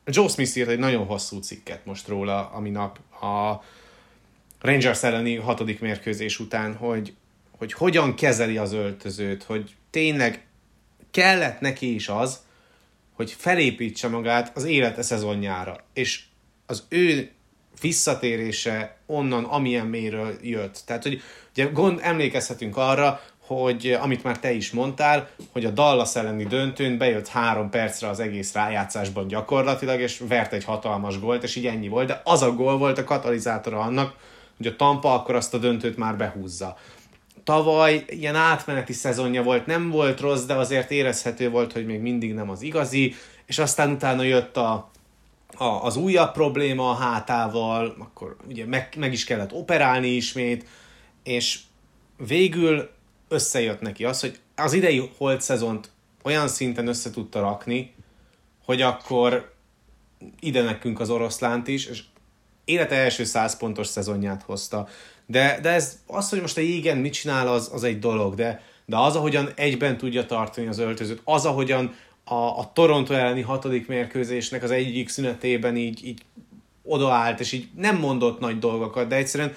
Joe 0.04 0.28
Smith 0.28 0.56
írt 0.56 0.68
egy 0.68 0.78
nagyon 0.78 1.06
hosszú 1.06 1.38
cikket 1.38 1.84
most 1.84 2.08
róla, 2.08 2.50
ami 2.50 2.70
nap 2.70 2.98
a 3.22 3.64
Rangers 4.60 5.02
elleni 5.02 5.34
hatodik 5.34 5.80
mérkőzés 5.80 6.38
után, 6.38 6.74
hogy, 6.74 7.14
hogy 7.58 7.72
hogyan 7.72 8.14
kezeli 8.14 8.56
az 8.56 8.72
öltözőt, 8.72 9.42
hogy 9.42 9.74
tényleg 9.90 10.46
kellett 11.10 11.60
neki 11.60 11.94
is 11.94 12.08
az, 12.08 12.40
hogy 13.12 13.32
felépítse 13.32 14.08
magát 14.08 14.56
az 14.56 14.64
élete 14.64 15.02
szezonjára. 15.02 15.84
És 15.92 16.22
az 16.66 16.84
ő 16.88 17.30
visszatérése 17.80 18.96
onnan, 19.06 19.44
amilyen 19.44 19.86
méről 19.86 20.36
jött. 20.42 20.82
Tehát, 20.86 21.02
hogy 21.02 21.22
ugye 21.50 21.64
gond, 21.64 21.98
emlékezhetünk 22.02 22.76
arra, 22.76 23.20
hogy 23.56 23.98
amit 24.00 24.22
már 24.22 24.38
te 24.38 24.52
is 24.52 24.70
mondtál, 24.70 25.28
hogy 25.52 25.64
a 25.64 25.70
Dallas 25.70 26.16
elleni 26.16 26.44
döntőn 26.44 26.98
bejött 26.98 27.28
három 27.28 27.70
percre 27.70 28.08
az 28.08 28.20
egész 28.20 28.52
rájátszásban 28.52 29.26
gyakorlatilag, 29.26 30.00
és 30.00 30.22
vert 30.28 30.52
egy 30.52 30.64
hatalmas 30.64 31.20
gólt, 31.20 31.42
és 31.42 31.56
így 31.56 31.66
ennyi 31.66 31.88
volt, 31.88 32.06
de 32.06 32.20
az 32.24 32.42
a 32.42 32.52
gól 32.52 32.78
volt 32.78 32.98
a 32.98 33.04
katalizátora 33.04 33.80
annak, 33.80 34.14
hogy 34.56 34.66
a 34.66 34.76
Tampa 34.76 35.14
akkor 35.14 35.34
azt 35.34 35.54
a 35.54 35.58
döntőt 35.58 35.96
már 35.96 36.16
behúzza. 36.16 36.76
Tavaly 37.44 38.04
ilyen 38.06 38.34
átmeneti 38.34 38.92
szezonja 38.92 39.42
volt, 39.42 39.66
nem 39.66 39.90
volt 39.90 40.20
rossz, 40.20 40.44
de 40.44 40.54
azért 40.54 40.90
érezhető 40.90 41.50
volt, 41.50 41.72
hogy 41.72 41.86
még 41.86 42.00
mindig 42.00 42.34
nem 42.34 42.50
az 42.50 42.62
igazi, 42.62 43.14
és 43.46 43.58
aztán 43.58 43.90
utána 43.90 44.22
jött 44.22 44.56
a, 44.56 44.90
a, 45.56 45.64
az 45.64 45.96
újabb 45.96 46.32
probléma 46.32 46.90
a 46.90 46.94
hátával, 46.94 47.94
akkor 47.98 48.36
ugye 48.48 48.66
meg, 48.66 48.94
meg 48.96 49.12
is 49.12 49.24
kellett 49.24 49.52
operálni 49.52 50.08
ismét, 50.08 50.66
és 51.22 51.58
végül 52.16 52.98
összejött 53.30 53.80
neki 53.80 54.04
az, 54.04 54.20
hogy 54.20 54.38
az 54.56 54.72
idei 54.72 55.10
holt 55.16 55.40
szezont 55.40 55.90
olyan 56.22 56.48
szinten 56.48 56.86
össze 56.86 57.10
tudta 57.10 57.40
rakni, 57.40 57.94
hogy 58.64 58.82
akkor 58.82 59.54
ide 60.40 60.62
nekünk 60.62 61.00
az 61.00 61.10
oroszlánt 61.10 61.68
is, 61.68 61.86
és 61.86 62.02
élete 62.64 62.94
első 62.94 63.24
száz 63.24 63.56
pontos 63.56 63.86
szezonját 63.86 64.42
hozta. 64.42 64.88
De, 65.26 65.58
de 65.62 65.68
ez 65.68 65.98
az, 66.06 66.28
hogy 66.28 66.40
most 66.40 66.56
a 66.56 66.60
jégen 66.60 66.96
mit 66.96 67.12
csinál, 67.12 67.48
az, 67.48 67.70
az 67.72 67.84
egy 67.84 67.98
dolog, 67.98 68.34
de, 68.34 68.62
de 68.86 68.96
az, 68.96 69.16
ahogyan 69.16 69.52
egyben 69.54 69.96
tudja 69.96 70.26
tartani 70.26 70.66
az 70.66 70.78
öltözőt, 70.78 71.20
az, 71.24 71.44
ahogyan 71.44 71.94
a, 72.24 72.34
a 72.34 72.70
Toronto 72.74 73.14
elleni 73.14 73.40
hatodik 73.40 73.86
mérkőzésnek 73.86 74.62
az 74.62 74.70
egyik 74.70 75.08
szünetében 75.08 75.76
így, 75.76 76.06
így 76.06 76.22
odaállt, 76.82 77.40
és 77.40 77.52
így 77.52 77.68
nem 77.76 77.96
mondott 77.96 78.40
nagy 78.40 78.58
dolgokat, 78.58 79.08
de 79.08 79.16
egyszerűen 79.16 79.54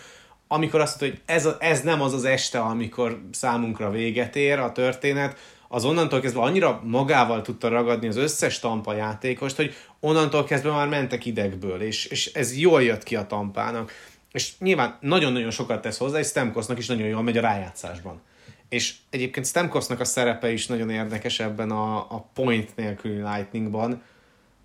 amikor 0.53 0.79
azt 0.79 1.01
mondta, 1.01 1.19
hogy 1.19 1.35
ez, 1.35 1.49
ez 1.59 1.81
nem 1.81 2.01
az 2.01 2.13
az 2.13 2.25
este, 2.25 2.59
amikor 2.59 3.21
számunkra 3.31 3.89
véget 3.89 4.35
ér 4.35 4.59
a 4.59 4.71
történet, 4.71 5.37
az 5.67 5.85
onnantól 5.85 6.19
kezdve 6.19 6.41
annyira 6.41 6.81
magával 6.83 7.41
tudta 7.41 7.67
ragadni 7.67 8.07
az 8.07 8.15
összes 8.15 8.59
Tampa 8.59 8.93
játékost, 8.93 9.55
hogy 9.55 9.73
onnantól 9.99 10.43
kezdve 10.43 10.71
már 10.71 10.87
mentek 10.87 11.25
idegből, 11.25 11.81
és, 11.81 12.05
és 12.05 12.33
ez 12.33 12.57
jól 12.57 12.83
jött 12.83 13.03
ki 13.03 13.15
a 13.15 13.27
Tampának. 13.27 13.91
És 14.31 14.51
nyilván 14.59 14.97
nagyon-nagyon 15.01 15.51
sokat 15.51 15.81
tesz 15.81 15.97
hozzá, 15.97 16.19
és 16.19 16.27
Stemkosznak 16.27 16.77
is 16.77 16.87
nagyon 16.87 17.07
jól 17.07 17.21
megy 17.21 17.37
a 17.37 17.41
rájátszásban. 17.41 18.21
És 18.69 18.93
egyébként 19.09 19.45
Stemkosznak 19.45 19.99
a 19.99 20.05
szerepe 20.05 20.51
is 20.51 20.67
nagyon 20.67 20.89
érdekes 20.89 21.39
ebben 21.39 21.71
a, 21.71 21.97
a 21.97 22.29
point 22.33 22.75
nélküli 22.75 23.21
Lightningban, 23.21 24.01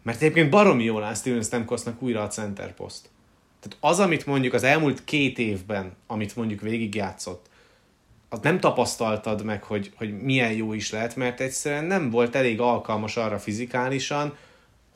mert 0.02 0.22
egyébként 0.22 0.50
baromi 0.50 0.84
jól 0.84 1.02
áll 1.02 1.14
Steven 1.14 1.42
Stemkosznak 1.42 2.02
újra 2.02 2.22
a 2.22 2.28
center 2.28 2.74
poszt. 2.74 3.08
Tehát 3.60 3.76
az, 3.80 3.98
amit 3.98 4.26
mondjuk 4.26 4.54
az 4.54 4.62
elmúlt 4.62 5.04
két 5.04 5.38
évben, 5.38 5.92
amit 6.06 6.36
mondjuk 6.36 6.60
végigjátszott, 6.60 7.46
az 8.28 8.38
nem 8.42 8.60
tapasztaltad 8.60 9.44
meg, 9.44 9.62
hogy, 9.62 9.92
hogy 9.96 10.20
milyen 10.22 10.52
jó 10.52 10.72
is 10.72 10.90
lehet, 10.90 11.16
mert 11.16 11.40
egyszerűen 11.40 11.84
nem 11.84 12.10
volt 12.10 12.34
elég 12.34 12.60
alkalmas 12.60 13.16
arra 13.16 13.38
fizikálisan, 13.38 14.36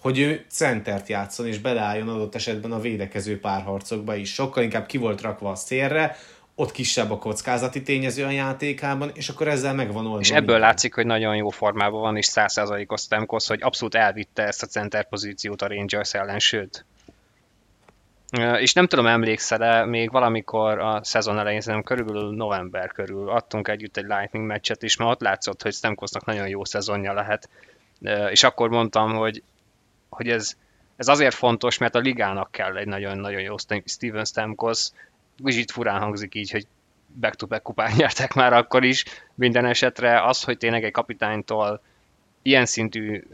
hogy 0.00 0.18
ő 0.18 0.44
centert 0.48 1.08
játszon 1.08 1.46
és 1.46 1.58
beleálljon 1.58 2.08
adott 2.08 2.34
esetben 2.34 2.72
a 2.72 2.80
védekező 2.80 3.40
párharcokba 3.40 4.14
is. 4.14 4.32
Sokkal 4.32 4.62
inkább 4.62 4.86
ki 4.86 4.98
volt 4.98 5.20
rakva 5.20 5.50
a 5.50 5.54
szélre, 5.54 6.16
ott 6.54 6.72
kisebb 6.72 7.10
a 7.10 7.18
kockázati 7.18 7.82
tényező 7.82 8.24
a 8.24 8.30
játékában, 8.30 9.10
és 9.14 9.28
akkor 9.28 9.48
ezzel 9.48 9.74
megvan 9.74 10.04
oldva. 10.04 10.20
És 10.20 10.30
ebből 10.30 10.58
látszik, 10.58 10.94
hogy 10.94 11.06
nagyon 11.06 11.36
jó 11.36 11.48
formában 11.48 12.00
van, 12.00 12.16
és 12.16 12.26
százszázalékos 12.26 13.00
Stamkos, 13.00 13.46
hogy 13.46 13.62
abszolút 13.62 13.94
elvitte 13.94 14.42
ezt 14.42 14.62
a 14.62 14.66
center 14.66 15.08
pozíciót 15.08 15.62
a 15.62 15.66
Rangers 15.66 16.14
ellen, 16.14 16.38
sőt, 16.38 16.84
és 18.58 18.72
nem 18.72 18.86
tudom, 18.86 19.06
emlékszel-e, 19.06 19.84
még 19.84 20.10
valamikor 20.10 20.78
a 20.78 21.04
szezon 21.04 21.38
elején, 21.38 21.60
szerintem 21.60 21.96
körülbelül 21.96 22.34
november 22.34 22.92
körül 22.92 23.30
adtunk 23.30 23.68
együtt 23.68 23.96
egy 23.96 24.04
Lightning 24.04 24.46
meccset 24.46 24.82
is, 24.82 24.96
mert 24.96 25.10
ott 25.10 25.20
látszott, 25.20 25.62
hogy 25.62 25.72
Stemkosnak 25.72 26.24
nagyon 26.24 26.48
jó 26.48 26.64
szezonja 26.64 27.12
lehet. 27.12 27.48
És 28.30 28.42
akkor 28.42 28.68
mondtam, 28.68 29.14
hogy, 29.14 29.42
hogy 30.08 30.28
ez, 30.28 30.56
ez 30.96 31.08
azért 31.08 31.34
fontos, 31.34 31.78
mert 31.78 31.94
a 31.94 31.98
ligának 31.98 32.50
kell 32.50 32.76
egy 32.76 32.86
nagyon-nagyon 32.86 33.40
jó 33.40 33.54
Steven 33.84 34.24
Stamkos. 34.24 34.88
Kicsit 35.44 35.70
furán 35.70 36.00
hangzik 36.00 36.34
így, 36.34 36.50
hogy 36.50 36.66
back-to-back 37.20 37.62
kupán 37.62 37.92
nyertek 37.96 38.34
már 38.34 38.52
akkor 38.52 38.84
is. 38.84 39.04
Minden 39.34 39.64
esetre 39.64 40.24
az, 40.24 40.42
hogy 40.42 40.58
tényleg 40.58 40.84
egy 40.84 40.92
kapitánytól 40.92 41.80
ilyen 42.42 42.66
szintű 42.66 43.24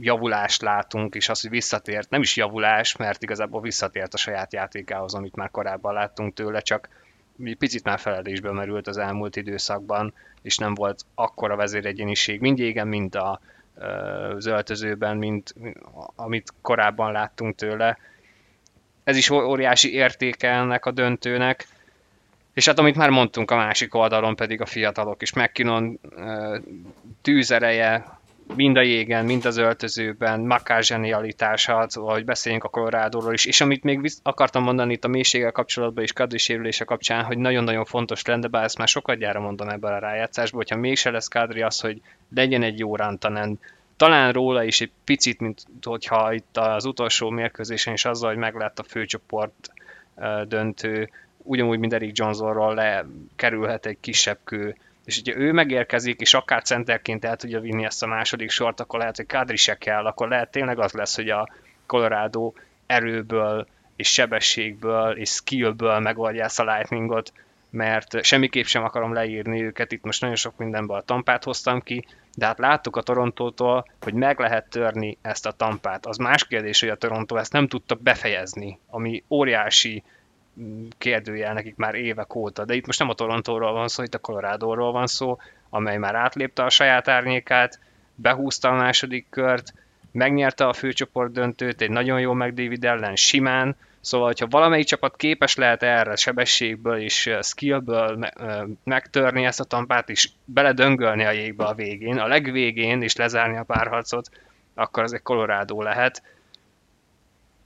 javulást 0.00 0.62
látunk, 0.62 1.14
és 1.14 1.28
az, 1.28 1.40
hogy 1.40 1.50
visszatért, 1.50 2.10
nem 2.10 2.20
is 2.20 2.36
javulás, 2.36 2.96
mert 2.96 3.22
igazából 3.22 3.60
visszatért 3.60 4.14
a 4.14 4.16
saját 4.16 4.52
játékához, 4.52 5.14
amit 5.14 5.36
már 5.36 5.50
korábban 5.50 5.94
láttunk 5.94 6.34
tőle, 6.34 6.60
csak 6.60 6.88
picit 7.58 7.84
már 7.84 7.98
feledésbe 7.98 8.52
merült 8.52 8.86
az 8.86 8.96
elmúlt 8.96 9.36
időszakban, 9.36 10.12
és 10.42 10.56
nem 10.56 10.74
volt 10.74 11.04
akkora 11.14 11.56
vezéregyéniség, 11.56 12.40
mind 12.40 12.58
égen, 12.58 12.88
mint 12.88 13.14
a, 13.14 13.40
az 14.36 14.46
öltözőben, 14.46 15.16
mint 15.16 15.54
amit 16.14 16.52
korábban 16.60 17.12
láttunk 17.12 17.54
tőle. 17.54 17.98
Ez 19.04 19.16
is 19.16 19.30
óriási 19.30 19.94
értéke 19.94 20.50
ennek 20.50 20.86
a 20.86 20.90
döntőnek, 20.90 21.66
és 22.54 22.66
hát 22.66 22.78
amit 22.78 22.96
már 22.96 23.10
mondtunk 23.10 23.50
a 23.50 23.56
másik 23.56 23.94
oldalon 23.94 24.36
pedig 24.36 24.60
a 24.60 24.66
fiatalok 24.66 25.22
is, 25.22 25.32
McKinnon 25.32 26.00
tűzereje, 27.22 28.19
mind 28.54 28.76
a 28.76 28.82
jégen, 28.82 29.24
mind 29.24 29.44
az 29.44 29.56
öltözőben, 29.56 30.40
Makár 30.40 30.82
zsenialitása, 30.82 31.86
szóval, 31.88 32.12
hogy 32.12 32.24
beszéljünk 32.24 32.64
a 32.64 32.68
colorado 32.68 33.30
is, 33.30 33.44
és 33.44 33.60
amit 33.60 33.82
még 33.82 34.12
akartam 34.22 34.62
mondani 34.62 34.92
itt 34.92 35.04
a 35.04 35.08
mélységgel 35.08 35.52
kapcsolatban 35.52 36.04
és 36.04 36.12
kadri 36.12 36.38
kapcsán, 36.84 37.24
hogy 37.24 37.38
nagyon-nagyon 37.38 37.84
fontos 37.84 38.24
lenne, 38.24 38.46
bár 38.46 38.64
ezt 38.64 38.78
már 38.78 38.88
sokat 38.88 39.18
gyára 39.18 39.40
mondom 39.40 39.68
ebben 39.68 39.92
a 39.92 39.98
rájátszásban, 39.98 40.60
hogyha 40.60 40.80
mégse 40.80 41.10
lesz 41.10 41.28
kadri 41.28 41.62
az, 41.62 41.80
hogy 41.80 42.00
legyen 42.34 42.62
egy 42.62 42.78
jó 42.78 42.96
Rantanen, 42.96 43.58
talán 43.96 44.32
róla 44.32 44.64
is 44.64 44.80
egy 44.80 44.90
picit, 45.04 45.40
mint 45.40 45.62
hogyha 45.82 46.32
itt 46.32 46.56
az 46.56 46.84
utolsó 46.84 47.30
mérkőzésen 47.30 47.92
is 47.92 48.04
azzal, 48.04 48.28
hogy 48.28 48.38
meg 48.38 48.54
lett 48.54 48.78
a 48.78 48.82
főcsoport 48.82 49.72
döntő, 50.44 51.10
ugyanúgy, 51.42 51.78
mint 51.78 51.92
Eric 51.92 52.18
Johnsonról 52.18 52.74
lekerülhet 52.74 53.86
egy 53.86 53.96
kisebb 54.00 54.38
kő, 54.44 54.76
és 55.04 55.18
ugye 55.18 55.36
ő 55.36 55.52
megérkezik, 55.52 56.20
és 56.20 56.34
akár 56.34 56.62
centerként 56.62 57.24
el 57.24 57.36
tudja 57.36 57.60
vinni 57.60 57.84
ezt 57.84 58.02
a 58.02 58.06
második 58.06 58.50
sort, 58.50 58.80
akkor 58.80 58.98
lehet, 58.98 59.16
hogy 59.16 59.26
Kadri 59.26 59.56
se 59.56 59.74
kell, 59.74 60.06
akkor 60.06 60.28
lehet 60.28 60.50
tényleg 60.50 60.78
az 60.78 60.92
lesz, 60.92 61.16
hogy 61.16 61.30
a 61.30 61.48
Colorado 61.86 62.52
erőből, 62.86 63.66
és 63.96 64.12
sebességből, 64.12 65.16
és 65.16 65.30
skillből 65.30 65.98
megoldja 65.98 66.44
ezt 66.44 66.60
a 66.60 66.74
Lightningot, 66.74 67.32
mert 67.70 68.24
semmiképp 68.24 68.64
sem 68.64 68.84
akarom 68.84 69.12
leírni 69.12 69.62
őket, 69.62 69.92
itt 69.92 70.04
most 70.04 70.20
nagyon 70.20 70.36
sok 70.36 70.56
mindenből 70.56 70.96
a 70.96 71.02
tampát 71.02 71.44
hoztam 71.44 71.80
ki, 71.80 72.04
de 72.34 72.46
hát 72.46 72.58
láttuk 72.58 72.96
a 72.96 73.02
Torontótól, 73.02 73.86
hogy 74.00 74.14
meg 74.14 74.38
lehet 74.38 74.70
törni 74.70 75.18
ezt 75.22 75.46
a 75.46 75.52
tampát. 75.52 76.06
Az 76.06 76.16
más 76.16 76.46
kérdés, 76.46 76.80
hogy 76.80 76.88
a 76.88 76.96
Toronto 76.96 77.36
ezt 77.36 77.52
nem 77.52 77.68
tudta 77.68 77.94
befejezni, 77.94 78.78
ami 78.86 79.24
óriási 79.28 80.02
kérdőjel 80.98 81.52
nekik 81.52 81.76
már 81.76 81.94
évek 81.94 82.34
óta, 82.34 82.64
de 82.64 82.74
itt 82.74 82.86
most 82.86 82.98
nem 82.98 83.08
a 83.08 83.14
Torontóról 83.14 83.72
van 83.72 83.88
szó, 83.88 84.02
itt 84.02 84.14
a 84.14 84.18
Colorado-ról 84.18 84.92
van 84.92 85.06
szó, 85.06 85.38
amely 85.70 85.96
már 85.96 86.14
átlépte 86.14 86.62
a 86.64 86.70
saját 86.70 87.08
árnyékát, 87.08 87.78
behúzta 88.14 88.68
a 88.68 88.74
második 88.74 89.26
kört, 89.30 89.72
megnyerte 90.12 90.66
a 90.66 90.72
főcsoport 90.72 91.32
döntőt 91.32 91.80
egy 91.80 91.90
nagyon 91.90 92.20
jó 92.20 92.32
meg 92.32 92.54
David 92.54 92.84
ellen 92.84 93.16
simán, 93.16 93.76
szóval 94.00 94.26
hogyha 94.26 94.46
valamelyik 94.46 94.86
csapat 94.86 95.16
képes 95.16 95.56
lehet 95.56 95.82
erre 95.82 96.16
sebességből 96.16 96.96
és 96.96 97.30
skillből 97.42 98.28
megtörni 98.84 99.44
ezt 99.44 99.60
a 99.60 99.64
tampát, 99.64 100.08
és 100.08 100.30
beledöngölni 100.44 101.24
a 101.24 101.30
jégbe 101.30 101.64
a 101.64 101.74
végén, 101.74 102.18
a 102.18 102.26
legvégén, 102.26 103.02
és 103.02 103.16
lezárni 103.16 103.56
a 103.56 103.62
párharcot, 103.62 104.30
akkor 104.74 105.02
az 105.02 105.12
egy 105.12 105.22
Colorado 105.22 105.82
lehet 105.82 106.22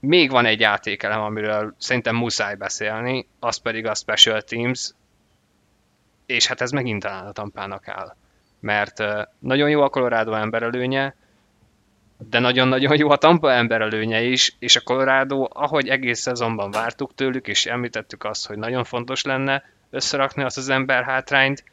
még 0.06 0.30
van 0.30 0.44
egy 0.46 0.60
játékelem, 0.60 1.20
amiről 1.20 1.74
szerintem 1.78 2.16
muszáj 2.16 2.54
beszélni, 2.54 3.26
az 3.40 3.56
pedig 3.56 3.86
a 3.86 3.94
Special 3.94 4.42
Teams. 4.42 4.92
és 6.26 6.46
hát 6.46 6.60
ez 6.60 6.70
megint 6.70 7.02
talán 7.02 7.26
a 7.26 7.32
tampának 7.32 7.88
áll. 7.88 8.16
Mert 8.60 9.02
nagyon 9.38 9.70
jó 9.70 9.82
a 9.82 9.88
Colorado 9.88 10.32
emberelőnye, 10.32 11.14
de 12.18 12.38
nagyon-nagyon 12.38 12.96
jó 12.96 13.10
a 13.10 13.16
Tampa 13.16 13.52
emberelőnye 13.52 14.22
is, 14.22 14.56
és 14.58 14.76
a 14.76 14.80
Colorado, 14.80 15.48
ahogy 15.52 15.88
egész 15.88 16.20
szezonban 16.20 16.70
vártuk 16.70 17.14
tőlük, 17.14 17.48
és 17.48 17.66
említettük 17.66 18.24
azt, 18.24 18.46
hogy 18.46 18.58
nagyon 18.58 18.84
fontos 18.84 19.22
lenne 19.22 19.62
összerakni 19.90 20.42
azt 20.42 20.56
az 20.56 20.68
ember 20.68 21.04
hátrányt, 21.04 21.64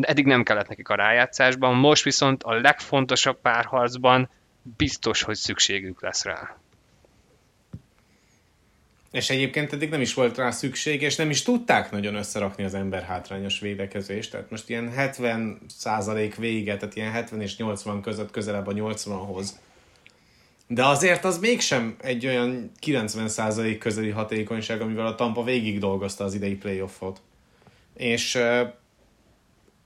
eddig 0.00 0.26
nem 0.26 0.42
kellett 0.42 0.68
nekik 0.68 0.88
a 0.88 0.94
rájátszásban, 0.94 1.74
most 1.74 2.04
viszont 2.04 2.42
a 2.42 2.52
legfontosabb 2.52 3.40
párharcban 3.40 4.30
biztos, 4.76 5.22
hogy 5.22 5.36
szükségük 5.36 6.02
lesz 6.02 6.24
rá. 6.24 6.56
És 9.14 9.30
egyébként 9.30 9.72
eddig 9.72 9.90
nem 9.90 10.00
is 10.00 10.14
volt 10.14 10.36
rá 10.36 10.50
szükség, 10.50 11.02
és 11.02 11.16
nem 11.16 11.30
is 11.30 11.42
tudták 11.42 11.90
nagyon 11.90 12.14
összerakni 12.14 12.64
az 12.64 12.74
ember 12.74 13.02
hátrányos 13.02 13.60
védekezést. 13.60 14.30
Tehát 14.30 14.50
most 14.50 14.68
ilyen 14.68 14.92
70 14.92 15.58
százalék 15.76 16.34
vége, 16.34 16.76
tehát 16.76 16.96
ilyen 16.96 17.10
70 17.10 17.40
és 17.40 17.56
80 17.56 18.02
között 18.02 18.30
közelebb 18.30 18.66
a 18.66 18.72
80-hoz. 18.72 19.58
De 20.66 20.84
azért 20.84 21.24
az 21.24 21.38
mégsem 21.38 21.96
egy 22.00 22.26
olyan 22.26 22.70
90 22.78 23.28
százalék 23.28 23.78
közeli 23.78 24.10
hatékonyság, 24.10 24.80
amivel 24.80 25.06
a 25.06 25.14
Tampa 25.14 25.42
végig 25.44 25.78
dolgozta 25.78 26.24
az 26.24 26.34
idei 26.34 26.54
playoffot. 26.54 27.20
És 27.96 28.38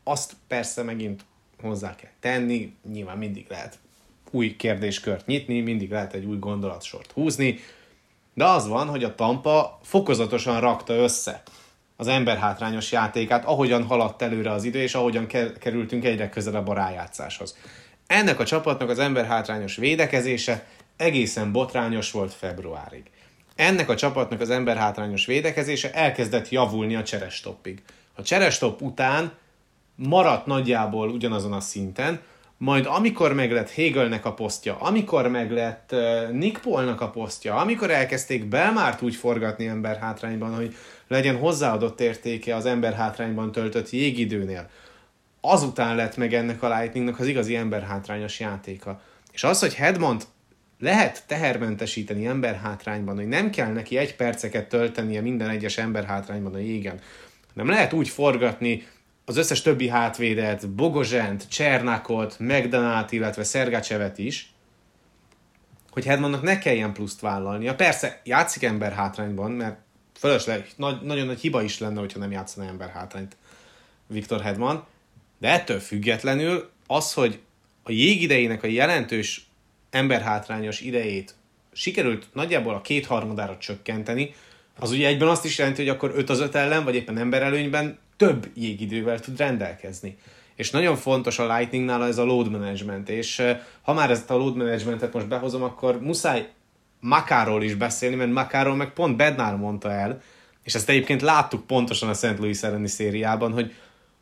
azt 0.04 0.32
persze 0.46 0.82
megint 0.82 1.24
hozzá 1.60 1.94
kell 1.94 2.12
tenni, 2.20 2.74
nyilván 2.92 3.18
mindig 3.18 3.46
lehet 3.48 3.78
új 4.30 4.56
kérdéskört 4.56 5.26
nyitni, 5.26 5.60
mindig 5.60 5.90
lehet 5.90 6.14
egy 6.14 6.24
új 6.24 6.38
gondolatsort 6.38 7.12
húzni, 7.12 7.58
de 8.38 8.44
az 8.44 8.68
van, 8.68 8.88
hogy 8.88 9.04
a 9.04 9.14
Tampa 9.14 9.78
fokozatosan 9.82 10.60
rakta 10.60 10.94
össze 10.94 11.42
az 11.96 12.06
emberhátrányos 12.06 12.92
játékát, 12.92 13.44
ahogyan 13.44 13.84
haladt 13.84 14.22
előre 14.22 14.50
az 14.50 14.64
idő, 14.64 14.82
és 14.82 14.94
ahogyan 14.94 15.26
kerültünk 15.58 16.04
egyre 16.04 16.28
közelebb 16.28 16.68
a 16.68 16.74
rájátszáshoz. 16.74 17.56
Ennek 18.06 18.40
a 18.40 18.44
csapatnak 18.44 18.88
az 18.88 18.98
emberhátrányos 18.98 19.76
védekezése 19.76 20.66
egészen 20.96 21.52
botrányos 21.52 22.10
volt 22.10 22.34
februárig. 22.34 23.02
Ennek 23.56 23.88
a 23.88 23.96
csapatnak 23.96 24.40
az 24.40 24.50
emberhátrányos 24.50 25.26
védekezése 25.26 25.92
elkezdett 25.92 26.48
javulni 26.48 26.94
a 26.94 27.02
cserestoppig. 27.02 27.82
A 28.14 28.22
cserestopp 28.22 28.80
után 28.80 29.32
maradt 29.96 30.46
nagyjából 30.46 31.08
ugyanazon 31.08 31.52
a 31.52 31.60
szinten, 31.60 32.20
majd 32.58 32.86
amikor 32.86 33.32
meg 33.32 33.52
lett 33.52 33.70
Hegelnek 33.70 34.24
a 34.24 34.34
posztja, 34.34 34.76
amikor 34.76 35.28
meg 35.28 35.52
lett 35.52 35.90
uh, 35.92 36.30
Nick 36.30 36.60
Paulnak 36.60 37.00
a 37.00 37.10
posztja, 37.10 37.56
amikor 37.56 37.90
elkezdték 37.90 38.44
Belmárt 38.44 39.02
úgy 39.02 39.14
forgatni 39.14 39.66
ember 39.66 39.96
hátrányban, 39.96 40.54
hogy 40.54 40.74
legyen 41.08 41.36
hozzáadott 41.36 42.00
értéke 42.00 42.54
az 42.56 42.66
ember 42.66 42.94
hátrányban 42.94 43.52
töltött 43.52 43.90
jégidőnél, 43.90 44.70
azután 45.40 45.96
lett 45.96 46.16
meg 46.16 46.34
ennek 46.34 46.62
a 46.62 46.78
Lightningnak 46.78 47.18
az 47.18 47.26
igazi 47.26 47.56
ember 47.56 47.82
hátrányos 47.82 48.40
játéka. 48.40 49.00
És 49.32 49.44
az, 49.44 49.60
hogy 49.60 49.74
Hedmont 49.74 50.26
lehet 50.78 51.22
tehermentesíteni 51.26 52.26
ember 52.26 52.54
hátrányban, 52.54 53.16
hogy 53.16 53.28
nem 53.28 53.50
kell 53.50 53.72
neki 53.72 53.96
egy 53.96 54.16
perceket 54.16 54.68
töltenie 54.68 55.20
minden 55.20 55.48
egyes 55.48 55.78
ember 55.78 56.04
hátrányban 56.04 56.54
a 56.54 56.58
jégen, 56.58 57.00
nem 57.52 57.68
lehet 57.68 57.92
úgy 57.92 58.08
forgatni 58.08 58.86
az 59.28 59.36
összes 59.36 59.62
többi 59.62 59.88
hátvédet, 59.88 60.68
Bogozsent, 60.70 61.48
Csernakot, 61.48 62.38
McDonald, 62.38 63.12
illetve 63.12 63.44
Szergácsevet 63.44 64.18
is, 64.18 64.52
hogy 65.90 66.04
Hedmannak 66.04 66.42
ne 66.42 66.58
kelljen 66.58 66.92
pluszt 66.92 67.20
vállalnia. 67.20 67.74
Persze, 67.74 68.20
játszik 68.24 68.62
ember 68.62 68.92
hátrányban, 68.92 69.50
mert 69.50 69.78
fölösleg, 70.18 70.70
nagy, 70.76 71.00
nagyon 71.02 71.26
nagy 71.26 71.40
hiba 71.40 71.62
is 71.62 71.78
lenne, 71.78 72.00
hogyha 72.00 72.18
nem 72.18 72.30
játszana 72.30 72.68
ember 72.68 72.88
hátrányt 72.88 73.36
Viktor 74.06 74.40
Hedman, 74.40 74.86
de 75.38 75.48
ettől 75.48 75.78
függetlenül 75.78 76.70
az, 76.86 77.12
hogy 77.12 77.40
a 77.82 77.92
jégidejének 77.92 78.62
a 78.62 78.66
jelentős 78.66 79.50
emberhátrányos 79.90 80.80
idejét 80.80 81.34
sikerült 81.72 82.26
nagyjából 82.32 82.74
a 82.74 82.80
kétharmadára 82.80 83.58
csökkenteni, 83.58 84.34
az 84.78 84.90
ugye 84.90 85.06
egyben 85.06 85.28
azt 85.28 85.44
is 85.44 85.58
jelenti, 85.58 85.80
hogy 85.80 85.90
akkor 85.90 86.12
5 86.14 86.30
az 86.30 86.40
5 86.40 86.54
ellen, 86.54 86.84
vagy 86.84 86.94
éppen 86.94 87.18
emberelőnyben 87.18 87.98
több 88.18 88.46
jégidővel 88.54 89.20
tud 89.20 89.38
rendelkezni. 89.38 90.16
És 90.54 90.70
nagyon 90.70 90.96
fontos 90.96 91.38
a 91.38 91.56
Lightningnál 91.56 92.06
ez 92.06 92.18
a 92.18 92.24
load 92.24 92.50
management, 92.50 93.08
és 93.08 93.42
ha 93.82 93.92
már 93.92 94.10
ezt 94.10 94.30
a 94.30 94.36
load 94.36 94.56
managementet 94.56 95.12
most 95.12 95.28
behozom, 95.28 95.62
akkor 95.62 96.00
muszáj 96.00 96.48
Makáról 97.00 97.62
is 97.62 97.74
beszélni, 97.74 98.16
mert 98.16 98.32
Makáról 98.32 98.74
meg 98.74 98.92
pont 98.92 99.16
Bednár 99.16 99.56
mondta 99.56 99.92
el, 99.92 100.20
és 100.62 100.74
ezt 100.74 100.88
egyébként 100.88 101.22
láttuk 101.22 101.66
pontosan 101.66 102.08
a 102.08 102.14
St. 102.14 102.38
Louis 102.38 102.62
elleni 102.62 102.88
szériában, 102.88 103.52
hogy 103.52 103.72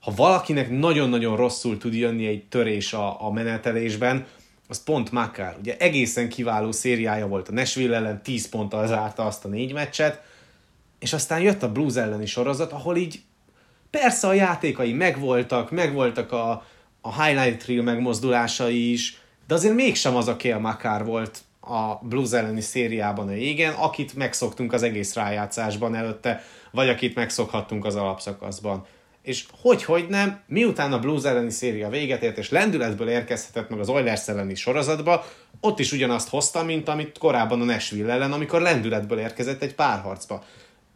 ha 0.01 0.13
valakinek 0.17 0.71
nagyon-nagyon 0.71 1.37
rosszul 1.37 1.79
tud 1.79 1.95
jönni 1.95 2.27
egy 2.27 2.45
törés 2.45 2.93
a, 2.93 3.27
a 3.27 3.33
menetelésben, 3.33 4.27
az 4.69 4.83
pont 4.83 5.13
Makár. 5.13 5.57
Ugye 5.59 5.77
egészen 5.77 6.29
kiváló 6.29 6.73
szériája 6.73 7.27
volt 7.27 7.49
a 7.49 7.53
Nashville 7.53 7.97
ellen, 7.97 8.23
10 8.23 8.49
ponttal 8.49 8.87
zárta 8.87 9.27
azt 9.27 9.45
a 9.45 9.49
négy 9.49 9.73
meccset, 9.73 10.23
és 10.99 11.13
aztán 11.13 11.41
jött 11.41 11.63
a 11.63 11.73
Blues 11.73 11.95
elleni 11.95 12.27
sorozat, 12.27 12.73
ahol 12.73 12.97
így 12.97 13.23
persze 14.01 14.27
a 14.27 14.33
játékai 14.33 14.93
megvoltak, 14.93 15.71
megvoltak 15.71 16.33
a, 16.33 16.65
a 17.01 17.23
highlight 17.23 17.67
reel 17.67 17.83
megmozdulásai 17.83 18.93
is, 18.93 19.21
de 19.47 19.55
azért 19.55 19.75
mégsem 19.75 20.17
az 20.17 20.29
a 20.29 20.37
Kél 20.37 20.59
Makár 20.59 21.05
volt 21.05 21.39
a 21.61 21.95
Blues 22.03 22.33
elleni 22.33 22.61
szériában 22.61 23.29
a 23.29 23.33
égen, 23.33 23.73
akit 23.73 24.15
megszoktunk 24.15 24.73
az 24.73 24.83
egész 24.83 25.15
rájátszásban 25.15 25.95
előtte, 25.95 26.45
vagy 26.71 26.89
akit 26.89 27.15
megszokhattunk 27.15 27.85
az 27.85 27.95
alapszakaszban. 27.95 28.87
És 29.23 29.45
hogy, 29.61 29.85
hogy 29.85 30.07
nem, 30.09 30.41
miután 30.47 30.93
a 30.93 30.99
Blues 30.99 31.25
elleni 31.25 31.51
széria 31.51 31.89
véget 31.89 32.23
ért, 32.23 32.39
és 32.39 32.51
lendületből 32.51 33.09
érkezhetett 33.09 33.69
meg 33.69 33.79
az 33.79 33.89
Oilers 33.89 34.29
elleni 34.29 34.55
sorozatba, 34.55 35.25
ott 35.61 35.79
is 35.79 35.93
ugyanazt 35.93 36.29
hozta, 36.29 36.65
mint 36.65 36.89
amit 36.89 37.19
korábban 37.19 37.61
a 37.61 37.65
Nashville 37.65 38.13
ellen, 38.13 38.33
amikor 38.33 38.61
lendületből 38.61 39.19
érkezett 39.19 39.63
egy 39.63 39.75
párharcba 39.75 40.45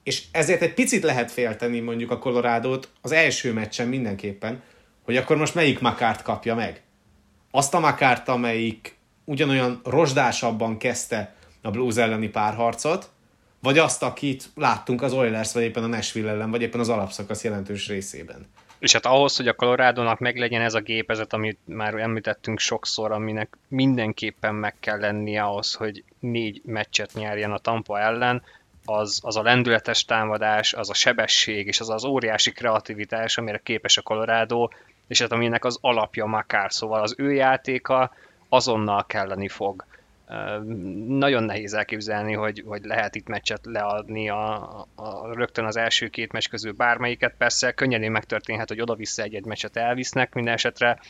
és 0.03 0.25
ezért 0.33 0.63
egy 0.63 0.75
picit 0.75 1.03
lehet 1.03 1.31
félteni 1.31 1.81
mondjuk 1.81 2.11
a 2.11 2.19
Colorado-t 2.19 2.89
az 3.01 3.13
első 3.13 3.53
meccsen 3.53 3.89
mindenképpen, 3.89 4.63
hogy 5.05 5.17
akkor 5.17 5.37
most 5.37 5.55
melyik 5.55 5.81
Makárt 5.81 6.23
kapja 6.23 6.55
meg. 6.55 6.83
Azt 7.51 7.75
a 7.75 7.81
Makárt, 7.81 8.29
amelyik 8.29 8.97
ugyanolyan 9.25 9.81
rozsdásabban 9.85 10.79
kezdte 10.79 11.35
a 11.63 11.71
Blues 11.71 11.97
elleni 11.97 12.29
párharcot, 12.29 13.11
vagy 13.63 13.79
azt, 13.79 14.03
akit 14.03 14.51
láttunk 14.55 15.03
az 15.03 15.13
Oilers, 15.13 15.53
vagy 15.53 15.63
éppen 15.63 15.83
a 15.83 15.87
Nashville 15.87 16.31
ellen, 16.31 16.51
vagy 16.51 16.63
éppen 16.63 16.81
az 16.81 16.89
alapszakasz 16.89 17.45
jelentős 17.45 17.89
részében. 17.89 18.47
És 18.79 18.93
hát 18.93 19.07
ahhoz, 19.07 19.37
hogy 19.37 19.49
a 19.49 19.55
Colorado-nak 19.55 20.19
meglegyen 20.19 20.61
ez 20.61 20.75
a 20.75 20.81
gépezet, 20.81 21.33
amit 21.33 21.59
már 21.65 21.95
említettünk 21.95 22.59
sokszor, 22.59 23.13
aminek 23.13 23.59
mindenképpen 23.69 24.55
meg 24.55 24.75
kell 24.81 24.99
lennie 24.99 25.43
ahhoz, 25.43 25.75
hogy 25.75 26.05
négy 26.21 26.61
meccset 26.65 27.15
nyerjen 27.15 27.53
a 27.53 27.59
Tampa 27.59 28.01
ellen, 28.01 28.43
az, 28.85 29.20
az 29.22 29.37
a 29.37 29.43
lendületes 29.43 30.05
támadás, 30.05 30.72
az 30.72 30.91
a 30.91 30.95
sebesség, 30.95 31.66
és 31.66 31.81
az 31.81 31.91
az 31.91 32.05
óriási 32.05 32.53
kreativitás, 32.53 33.39
amire 33.39 33.61
képes 33.62 33.97
a 33.97 34.03
Colorado, 34.03 34.68
és 35.07 35.20
hát 35.20 35.33
aminek 35.33 35.64
az 35.64 35.78
alapja 35.81 36.24
Makár, 36.24 36.72
szóval 36.72 37.03
az 37.03 37.14
ő 37.18 37.33
játéka 37.33 38.12
azonnal 38.49 39.07
kelleni 39.07 39.49
fog. 39.49 39.85
Nagyon 41.07 41.43
nehéz 41.43 41.74
elképzelni, 41.74 42.35
hogy, 42.35 42.62
hogy 42.66 42.85
lehet 42.85 43.14
itt 43.14 43.26
meccset 43.26 43.61
leadni 43.62 44.28
a, 44.28 44.55
a, 44.95 45.33
rögtön 45.33 45.64
az 45.64 45.76
első 45.76 46.09
két 46.09 46.33
meccs 46.33 46.49
közül 46.49 46.72
bármelyiket. 46.72 47.35
Persze 47.39 47.72
könnyedén 47.72 48.11
megtörténhet, 48.11 48.68
hogy 48.68 48.81
oda-vissza 48.81 49.22
egy-egy 49.22 49.45
meccset 49.45 49.76
elvisznek, 49.76 50.35
minden 50.35 50.55
esetre 50.55 51.01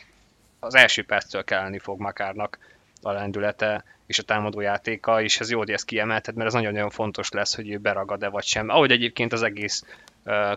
az 0.59 0.75
első 0.75 1.03
perctől 1.03 1.43
kelleni 1.43 1.79
fog 1.79 1.99
Makárnak 1.99 2.57
a 3.01 3.11
lendülete 3.11 3.83
és 4.11 4.19
a 4.19 4.23
támadó 4.23 4.59
játéka, 4.59 5.21
és 5.21 5.39
ez 5.39 5.51
jó, 5.51 5.57
hogy 5.57 5.71
ezt 5.71 5.85
kiemelted, 5.85 6.35
mert 6.35 6.47
ez 6.47 6.53
nagyon-nagyon 6.53 6.89
fontos 6.89 7.29
lesz, 7.29 7.55
hogy 7.55 7.69
ő 7.69 7.77
beragad-e 7.77 8.27
vagy 8.27 8.43
sem. 8.43 8.69
Ahogy 8.69 8.91
egyébként 8.91 9.33
az 9.33 9.41
egész 9.41 9.83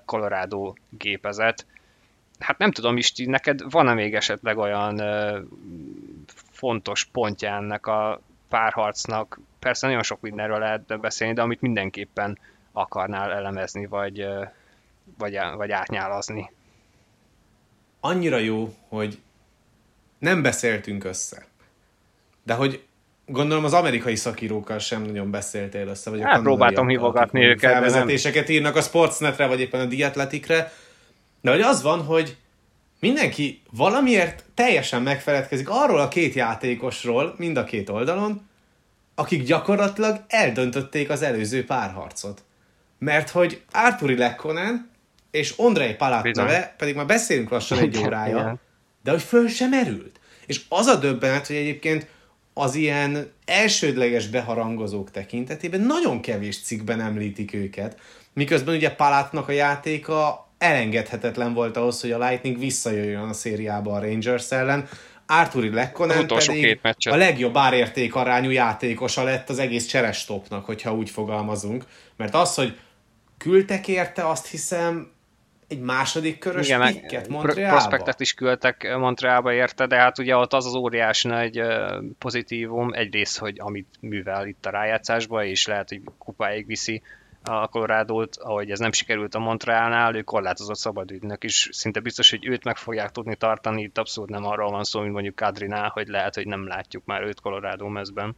Colorado 0.04 0.74
gépezet. 0.88 1.66
Hát 2.38 2.58
nem 2.58 2.70
tudom, 2.70 2.96
Isti, 2.96 3.26
neked 3.26 3.70
van-e 3.70 3.94
még 3.94 4.14
esetleg 4.14 4.58
olyan 4.58 5.02
fontos 6.52 7.04
pontja 7.04 7.54
ennek 7.54 7.86
a 7.86 8.20
párharcnak? 8.48 9.40
Persze 9.58 9.86
nagyon 9.86 10.02
sok 10.02 10.20
mindenről 10.20 10.58
lehet 10.58 11.00
beszélni, 11.00 11.34
de 11.34 11.42
amit 11.42 11.60
mindenképpen 11.60 12.38
akarnál 12.72 13.32
elemezni, 13.32 13.86
vagy, 13.86 14.26
vagy, 15.18 15.38
vagy 15.56 15.70
átnyálazni. 15.70 16.50
Annyira 18.00 18.38
jó, 18.38 18.74
hogy 18.88 19.18
nem 20.18 20.42
beszéltünk 20.42 21.04
össze. 21.04 21.46
De 22.42 22.54
hogy 22.54 22.86
gondolom 23.26 23.64
az 23.64 23.72
amerikai 23.72 24.16
szakírókkal 24.16 24.78
sem 24.78 25.02
nagyon 25.02 25.30
beszéltél 25.30 25.88
össze, 25.88 26.10
vagy 26.10 26.20
hát, 26.22 26.42
próbáltam 26.42 26.88
hívogatni 26.88 27.44
őket. 27.44 27.70
Felvezetéseket 27.70 28.46
nem... 28.46 28.56
írnak 28.56 28.76
a 28.76 28.80
Sportsnetre, 28.80 29.46
vagy 29.46 29.60
éppen 29.60 29.80
a 29.80 29.84
Diatletikre, 29.84 30.72
de 31.40 31.50
hogy 31.50 31.60
az 31.60 31.82
van, 31.82 32.02
hogy 32.02 32.36
mindenki 33.00 33.62
valamiért 33.70 34.44
teljesen 34.54 35.02
megfeledkezik 35.02 35.68
arról 35.70 36.00
a 36.00 36.08
két 36.08 36.34
játékosról, 36.34 37.34
mind 37.36 37.56
a 37.56 37.64
két 37.64 37.88
oldalon, 37.88 38.48
akik 39.14 39.42
gyakorlatilag 39.42 40.24
eldöntötték 40.28 41.10
az 41.10 41.22
előző 41.22 41.64
párharcot. 41.64 42.42
Mert 42.98 43.30
hogy 43.30 43.62
Arturi 43.72 44.16
Lekkonen 44.16 44.90
és 45.30 45.54
Ondrej 45.56 45.94
Palat 45.94 46.22
Bizony. 46.22 46.44
neve, 46.44 46.74
pedig 46.78 46.94
már 46.94 47.06
beszélünk 47.06 47.50
lassan 47.50 47.78
egy 47.78 47.98
órája, 47.98 48.58
de 49.02 49.10
hogy 49.10 49.22
föl 49.22 49.48
sem 49.48 49.68
merült. 49.68 50.20
És 50.46 50.60
az 50.68 50.86
a 50.86 50.96
döbbenet, 50.96 51.46
hogy 51.46 51.56
egyébként 51.56 52.06
az 52.54 52.74
ilyen 52.74 53.32
elsődleges 53.44 54.26
beharangozók 54.26 55.10
tekintetében 55.10 55.80
nagyon 55.80 56.20
kevés 56.20 56.62
cikkben 56.62 57.00
említik 57.00 57.54
őket, 57.54 57.98
miközben 58.32 58.74
ugye 58.74 58.94
Palátnak 58.94 59.48
a 59.48 59.52
játéka 59.52 60.48
elengedhetetlen 60.58 61.54
volt 61.54 61.76
ahhoz, 61.76 62.00
hogy 62.00 62.12
a 62.12 62.28
Lightning 62.28 62.58
visszajöjjön 62.58 63.28
a 63.28 63.32
szériába 63.32 63.92
a 63.92 64.00
Rangers 64.00 64.50
ellen. 64.50 64.88
Arturi 65.26 65.70
Lekkonen 65.70 66.26
pedig 66.26 66.80
a 67.10 67.16
legjobb 67.16 67.56
árérték 67.56 68.14
arányú 68.14 68.50
játékosa 68.50 69.22
lett 69.22 69.48
az 69.48 69.58
egész 69.58 69.86
cserestopnak, 69.86 70.64
hogyha 70.64 70.94
úgy 70.94 71.10
fogalmazunk. 71.10 71.84
Mert 72.16 72.34
az, 72.34 72.54
hogy 72.54 72.76
küldtek 73.38 73.88
érte, 73.88 74.28
azt 74.28 74.46
hiszem 74.46 75.13
egy 75.74 75.80
második 75.80 76.38
körös 76.38 76.66
Igen, 76.66 76.92
pikket 76.92 77.28
Montrealba. 77.28 77.76
prospektet 77.76 78.20
is 78.20 78.34
küldtek 78.34 78.96
Montrealba 78.96 79.52
érte, 79.52 79.86
de 79.86 79.96
hát 79.96 80.18
ugye 80.18 80.36
ott 80.36 80.52
az 80.52 80.66
az 80.66 80.74
óriási 80.74 81.28
nagy 81.28 81.62
pozitívum, 82.18 82.92
egyrészt, 82.92 83.38
hogy 83.38 83.56
amit 83.60 83.88
művel 84.00 84.46
itt 84.46 84.66
a 84.66 84.70
rájátszásba, 84.70 85.44
és 85.44 85.66
lehet, 85.66 85.88
hogy 85.88 86.00
kupáig 86.18 86.66
viszi 86.66 87.02
a 87.44 87.68
Colorado-t, 87.68 88.36
ahogy 88.36 88.70
ez 88.70 88.78
nem 88.78 88.92
sikerült 88.92 89.34
a 89.34 89.38
Montrealnál, 89.38 90.14
ő 90.14 90.22
korlátozott 90.22 90.76
szabadügynek 90.76 91.44
is, 91.44 91.68
szinte 91.72 92.00
biztos, 92.00 92.30
hogy 92.30 92.46
őt 92.46 92.64
meg 92.64 92.76
fogják 92.76 93.10
tudni 93.10 93.36
tartani, 93.36 93.82
itt 93.82 93.98
abszolút 93.98 94.30
nem 94.30 94.44
arról 94.44 94.70
van 94.70 94.84
szó, 94.84 95.00
mint 95.00 95.12
mondjuk 95.12 95.34
Kadrinál, 95.34 95.88
hogy 95.88 96.06
lehet, 96.08 96.34
hogy 96.34 96.46
nem 96.46 96.66
látjuk 96.66 97.04
már 97.04 97.22
őt 97.22 97.40
Colorado 97.40 97.88
mezben. 97.88 98.36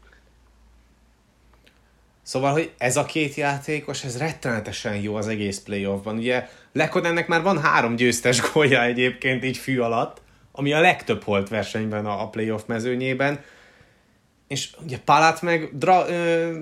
Szóval, 2.27 2.53
hogy 2.53 2.73
ez 2.79 2.97
a 2.97 3.05
két 3.05 3.35
játékos, 3.35 4.05
ez 4.05 4.19
rettenetesen 4.19 4.97
jó 4.97 5.15
az 5.15 5.29
egész 5.29 5.59
playoffban. 5.59 6.17
Ugye 6.17 6.49
Lekonennek 6.73 7.29
már 7.29 7.43
van 7.43 7.61
három 7.61 7.97
győztes 7.97 8.53
gólja 8.53 8.83
egyébként 8.83 9.45
így 9.45 9.57
fű 9.57 9.79
alatt, 9.79 10.23
ami 10.53 10.73
a 10.73 10.81
legtöbb 10.81 11.23
holt 11.23 11.49
versenyben 11.49 12.07
a, 12.07 12.29
playoff 12.29 12.63
mezőnyében. 12.67 13.41
És 14.49 14.71
ugye 14.85 14.99
Palát 15.05 15.43
meg 15.43 15.71
dra, 15.73 16.09
ö, 16.09 16.59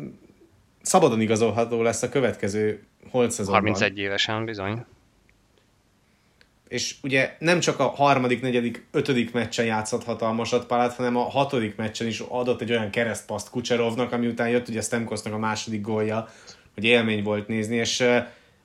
szabadon 0.83 1.21
igazolható 1.21 1.83
lesz 1.83 2.03
a 2.03 2.09
következő 2.09 2.83
holt 3.11 3.31
szezonban. 3.31 3.63
31 3.63 3.99
évesen 3.99 4.45
bizony. 4.45 4.85
És 6.69 6.95
ugye 7.03 7.37
nem 7.39 7.61
csak 7.61 7.79
a 7.79 7.89
harmadik, 7.89 8.41
negyedik, 8.41 8.87
ötödik 8.91 9.33
meccsen 9.33 9.65
játszott 9.65 10.05
hatalmasat 10.05 10.67
Palát, 10.67 10.95
hanem 10.95 11.17
a 11.17 11.29
hatodik 11.31 11.77
meccsen 11.77 12.07
is 12.07 12.21
adott 12.21 12.61
egy 12.61 12.71
olyan 12.71 12.91
keresztpaszt 12.91 13.51
Kucserovnak, 13.51 14.13
ami 14.13 14.27
után 14.27 14.49
jött 14.49 14.69
ugye 14.69 14.81
Stemkosznak 14.81 15.33
a 15.33 15.39
második 15.39 15.81
gólja, 15.81 16.29
hogy 16.75 16.85
élmény 16.85 17.23
volt 17.23 17.49
nézni, 17.49 17.77
és, 17.77 18.05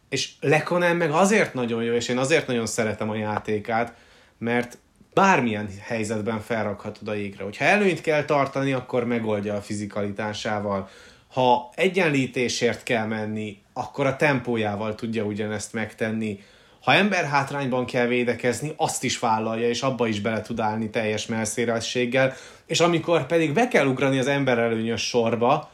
és 0.10 0.32
Lekonen 0.40 0.96
meg 0.96 1.12
azért 1.12 1.54
nagyon 1.54 1.84
jó, 1.84 1.94
és 1.94 2.08
én 2.08 2.18
azért 2.18 2.48
nagyon 2.48 2.66
szeretem 2.66 3.10
a 3.10 3.16
játékát, 3.16 3.94
mert 4.38 4.78
bármilyen 5.14 5.70
helyzetben 5.82 6.40
felrakhatod 6.40 7.08
a 7.08 7.16
égre. 7.16 7.44
Hogyha 7.44 7.66
előnyt 7.66 8.02
kell 8.02 8.24
tartani, 8.24 8.74
akkor 8.74 9.06
megoldja 9.06 9.56
a 9.56 9.62
fizikalitásával. 9.62 10.90
Ha 11.28 11.70
egyenlítésért 11.76 12.84
kell 12.84 13.06
menni, 13.06 13.62
akkor 13.74 14.06
a 14.06 14.16
tempójával 14.16 14.96
tudja 14.96 15.24
ugyanezt 15.24 15.74
megtenni. 15.74 16.40
Ha 16.84 16.94
ember 16.94 17.26
hátrányban 17.26 17.86
kell 17.86 18.08
védekezni, 18.08 18.74
azt 18.78 19.04
is 19.04 19.20
vállalja, 19.20 19.68
és 19.68 19.82
abba 19.82 20.08
is 20.08 20.22
bele 20.22 20.42
tud 20.42 20.60
állni 20.60 20.90
teljes 20.90 21.26
melszéresség 21.26 22.20
és 22.66 22.80
amikor 22.80 23.26
pedig 23.26 23.54
be 23.54 23.68
kell 23.68 23.86
ugrani 23.86 24.20
az 24.20 24.28
ember 24.28 24.58
előnyös 24.58 25.02
sorba, 25.08 25.72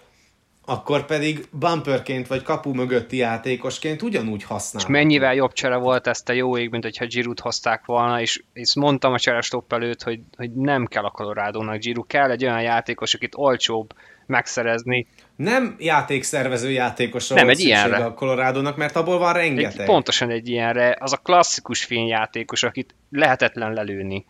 akkor 0.66 1.06
pedig 1.06 1.46
bumperként 1.52 2.28
vagy 2.28 2.42
kapu 2.42 2.74
mögötti 2.74 3.18
játékosként 3.18 4.02
ugyanúgy 4.02 4.44
használ. 4.44 4.84
És 4.84 4.90
mennyivel 4.90 5.34
jobb 5.34 5.54
csere 5.54 5.76
volt 5.76 6.08
ezt 6.08 6.30
a 6.30 6.34
jó 6.34 6.58
ég, 6.58 6.70
mint 6.70 6.84
hogyha 6.84 7.06
Giroud 7.06 7.40
hozták 7.40 7.86
volna, 7.86 8.22
és, 8.22 8.44
és 8.54 8.76
mondtam 8.76 9.14
a 9.14 9.20
cserestopp 9.20 9.74
előtt, 9.74 10.04
hogy, 10.04 10.20
hogy 10.38 10.52
nem 10.52 10.86
kell 10.86 11.04
a 11.04 11.10
Colorado-nak 11.10 11.80
Giroud, 11.80 12.08
kell 12.08 12.32
egy 12.32 12.44
olyan 12.46 12.62
játékos, 12.62 13.14
akit 13.14 13.34
olcsóbb 13.36 13.94
megszerezni. 14.26 15.08
Nem 15.36 15.76
játékszervező 15.80 16.72
játékosra 16.72 17.36
Nem, 17.36 17.50
egy 17.50 17.60
ilyenre. 17.60 18.06
a 18.06 18.14
Colorado-nak, 18.14 18.78
mert 18.78 18.96
abból 18.96 19.18
van 19.18 19.36
Egy, 19.36 19.42
rengeteg. 19.42 19.86
pontosan 19.86 20.30
egy 20.30 20.50
ilyenre, 20.50 20.98
az 21.00 21.14
a 21.14 21.18
klasszikus 21.18 21.84
fényjátékos, 21.84 22.64
akit 22.64 22.96
lehetetlen 23.12 23.74
lelőni. 23.74 24.26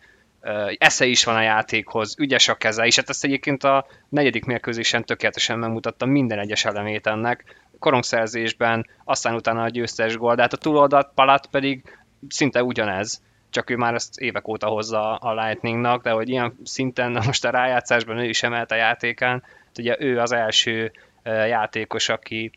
Esze 0.78 1.06
is 1.06 1.24
van 1.24 1.36
a 1.36 1.42
játékhoz, 1.42 2.14
ügyes 2.18 2.48
a 2.48 2.54
keze, 2.54 2.86
és 2.86 2.96
hát 2.96 3.08
ezt 3.08 3.24
egyébként 3.24 3.64
a 3.64 3.86
negyedik 4.08 4.44
mérkőzésen 4.44 5.04
tökéletesen 5.04 5.58
megmutatta 5.58 6.06
minden 6.06 6.38
egyes 6.38 6.64
elemét 6.64 7.06
ennek, 7.06 7.64
korongszerzésben, 7.78 8.86
aztán 9.04 9.34
utána 9.34 9.62
a 9.62 9.68
győztes 9.68 10.16
gól, 10.16 10.34
de 10.34 10.42
hát 10.42 10.52
a 10.52 10.56
túloldalt 10.56 11.10
Palat 11.14 11.46
pedig 11.46 11.82
szinte 12.28 12.62
ugyanez, 12.62 13.22
csak 13.50 13.70
ő 13.70 13.76
már 13.76 13.94
ezt 13.94 14.20
évek 14.20 14.48
óta 14.48 14.66
hozza 14.66 15.16
a 15.16 15.44
Lightningnak, 15.44 16.02
de 16.02 16.10
hogy 16.10 16.28
ilyen 16.28 16.58
szinten 16.64 17.12
most 17.26 17.44
a 17.44 17.50
rájátszásban 17.50 18.18
ő 18.18 18.24
is 18.24 18.42
emelt 18.42 18.70
a 18.70 18.74
játékán, 18.74 19.42
Hát 19.76 19.78
ugye 19.78 19.96
ő 19.98 20.20
az 20.20 20.32
első 20.32 20.92
játékos, 21.24 22.08
aki 22.08 22.50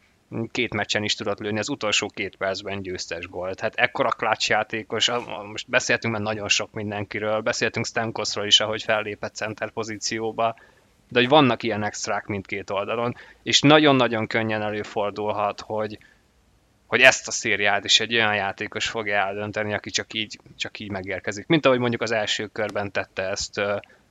két 0.52 0.74
meccsen 0.74 1.04
is 1.04 1.16
tudott 1.16 1.40
lőni, 1.40 1.60
az 1.60 1.70
utolsó 1.70 2.08
két 2.08 2.36
percben 2.36 2.82
győztes 2.82 3.28
gólt. 3.28 3.60
Hát 3.60 3.76
ekkora 3.76 4.10
clutch 4.10 4.50
játékos, 4.50 5.10
most 5.52 5.70
beszéltünk 5.70 6.14
már 6.14 6.24
nagyon 6.24 6.48
sok 6.48 6.72
mindenkiről, 6.72 7.42
beszéltünk 7.42 7.86
Stamkosról 7.86 8.46
is, 8.46 8.60
ahogy 8.60 8.84
fellépett 8.84 9.36
center 9.36 9.72
pozícióba, 9.72 10.56
de 11.10 11.20
hogy 11.20 11.30
vannak 11.30 11.64
ilyen 11.64 11.84
extrák 11.84 12.26
mindkét 12.26 12.70
oldalon, 12.70 13.16
és 13.44 13.62
nagyon-nagyon 13.62 14.28
könnyen 14.28 14.62
előfordulhat, 14.62 15.62
hogy, 15.62 15.98
hogy 16.88 17.02
ezt 17.02 17.28
a 17.28 17.32
szériát 17.32 17.86
is 17.86 18.00
egy 18.00 18.14
olyan 18.14 18.36
játékos 18.36 18.88
fogja 18.88 19.16
eldönteni, 19.16 19.74
aki 19.74 19.90
csak 19.90 20.14
így, 20.14 20.40
csak 20.58 20.80
így 20.80 20.92
megérkezik. 20.92 21.48
Mint 21.48 21.66
ahogy 21.66 21.80
mondjuk 21.80 22.02
az 22.02 22.12
első 22.12 22.48
körben 22.48 22.92
tette 22.92 23.24
ezt 23.24 23.62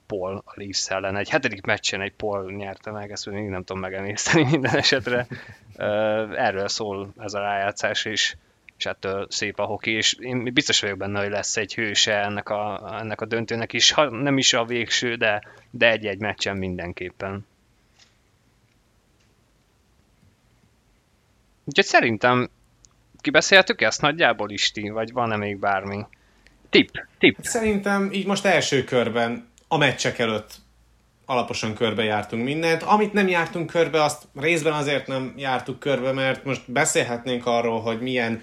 Paul 0.09 0.43
a 0.47 0.53
Leafs 0.55 0.91
ellen. 0.91 1.17
Egy 1.17 1.29
hetedik 1.29 1.65
meccsen 1.65 2.01
egy 2.01 2.13
Paul 2.13 2.53
nyerte 2.53 2.91
meg, 2.91 3.11
ezt 3.11 3.27
még 3.27 3.49
nem 3.49 3.65
tudom 3.65 3.83
megemészteni 3.83 4.45
minden 4.51 4.77
esetre. 4.77 5.27
Erről 6.37 6.69
szól 6.69 7.13
ez 7.19 7.35
a 7.35 7.41
rájátszás, 7.41 8.05
és, 8.05 8.37
és 8.79 8.87
ettől 8.87 9.27
szép 9.31 9.59
a 9.59 9.65
hoki, 9.65 9.91
és 9.91 10.13
én 10.13 10.53
biztos 10.53 10.81
vagyok 10.81 10.99
benne, 10.99 11.21
hogy 11.21 11.31
lesz 11.31 11.57
egy 11.57 11.75
hőse 11.75 12.15
ennek 12.15 12.49
a, 12.49 12.97
ennek 13.01 13.21
a 13.21 13.27
döntőnek 13.27 13.73
is, 13.73 13.91
ha 13.91 14.11
nem 14.11 14.39
is 14.39 14.53
a 14.53 14.65
végső, 14.65 15.15
de, 15.15 15.43
de 15.71 15.91
egy-egy 15.91 16.19
meccsen 16.19 16.57
mindenképpen. 16.57 17.47
Úgyhogy 21.65 21.85
szerintem 21.85 22.51
kibeszéltük 23.21 23.81
ezt 23.81 24.01
nagyjából 24.01 24.51
Isti, 24.51 24.89
vagy 24.89 25.13
van-e 25.13 25.37
még 25.37 25.59
bármi? 25.59 26.07
Tipp, 26.71 26.95
tipp. 27.19 27.37
Szerintem 27.41 28.13
így 28.13 28.27
most 28.27 28.45
első 28.45 28.85
körben, 28.85 29.48
a 29.69 29.77
meccsek 29.77 30.19
előtt 30.19 30.55
alaposan 31.27 31.75
körbe 31.75 32.05
jártunk 32.05 32.45
mindent. 32.45 32.83
Amit 32.83 33.13
nem 33.13 33.29
jártunk 33.29 33.71
körbe, 33.71 34.03
azt 34.03 34.23
részben 34.41 34.73
azért 34.73 35.07
nem 35.07 35.35
jártuk 35.37 35.79
körbe, 35.79 36.13
mert 36.13 36.45
most 36.45 36.63
beszélhetnénk 36.67 37.47
arról, 37.47 37.81
hogy 37.81 38.01
milyen 38.01 38.43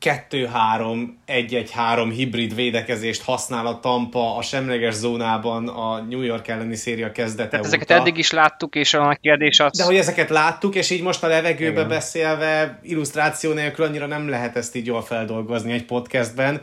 2-3-1-1-3 0.00 2.12
hibrid 2.14 2.54
védekezést 2.54 3.22
használ 3.22 3.66
a 3.66 3.80
Tampa 3.80 4.36
a 4.36 4.42
semleges 4.42 4.94
zónában 4.94 5.68
a 5.68 6.00
New 6.00 6.22
York 6.22 6.48
elleni 6.48 6.76
széria 6.76 7.12
kezdete 7.12 7.48
Tehát 7.48 7.66
óta. 7.66 7.76
ezeket 7.76 8.00
eddig 8.00 8.18
is 8.18 8.30
láttuk, 8.30 8.74
és 8.74 8.94
a 8.94 9.18
kérdés 9.20 9.60
az... 9.60 9.78
De 9.78 9.84
hogy 9.84 9.96
ezeket 9.96 10.30
láttuk, 10.30 10.74
és 10.74 10.90
így 10.90 11.02
most 11.02 11.22
a 11.22 11.26
levegőbe 11.26 11.70
Igen. 11.70 11.88
beszélve, 11.88 12.78
illusztráció 12.82 13.52
nélkül 13.52 13.84
annyira 13.84 14.06
nem 14.06 14.28
lehet 14.28 14.56
ezt 14.56 14.76
így 14.76 14.86
jól 14.86 15.02
feldolgozni 15.02 15.72
egy 15.72 15.84
podcastben. 15.84 16.60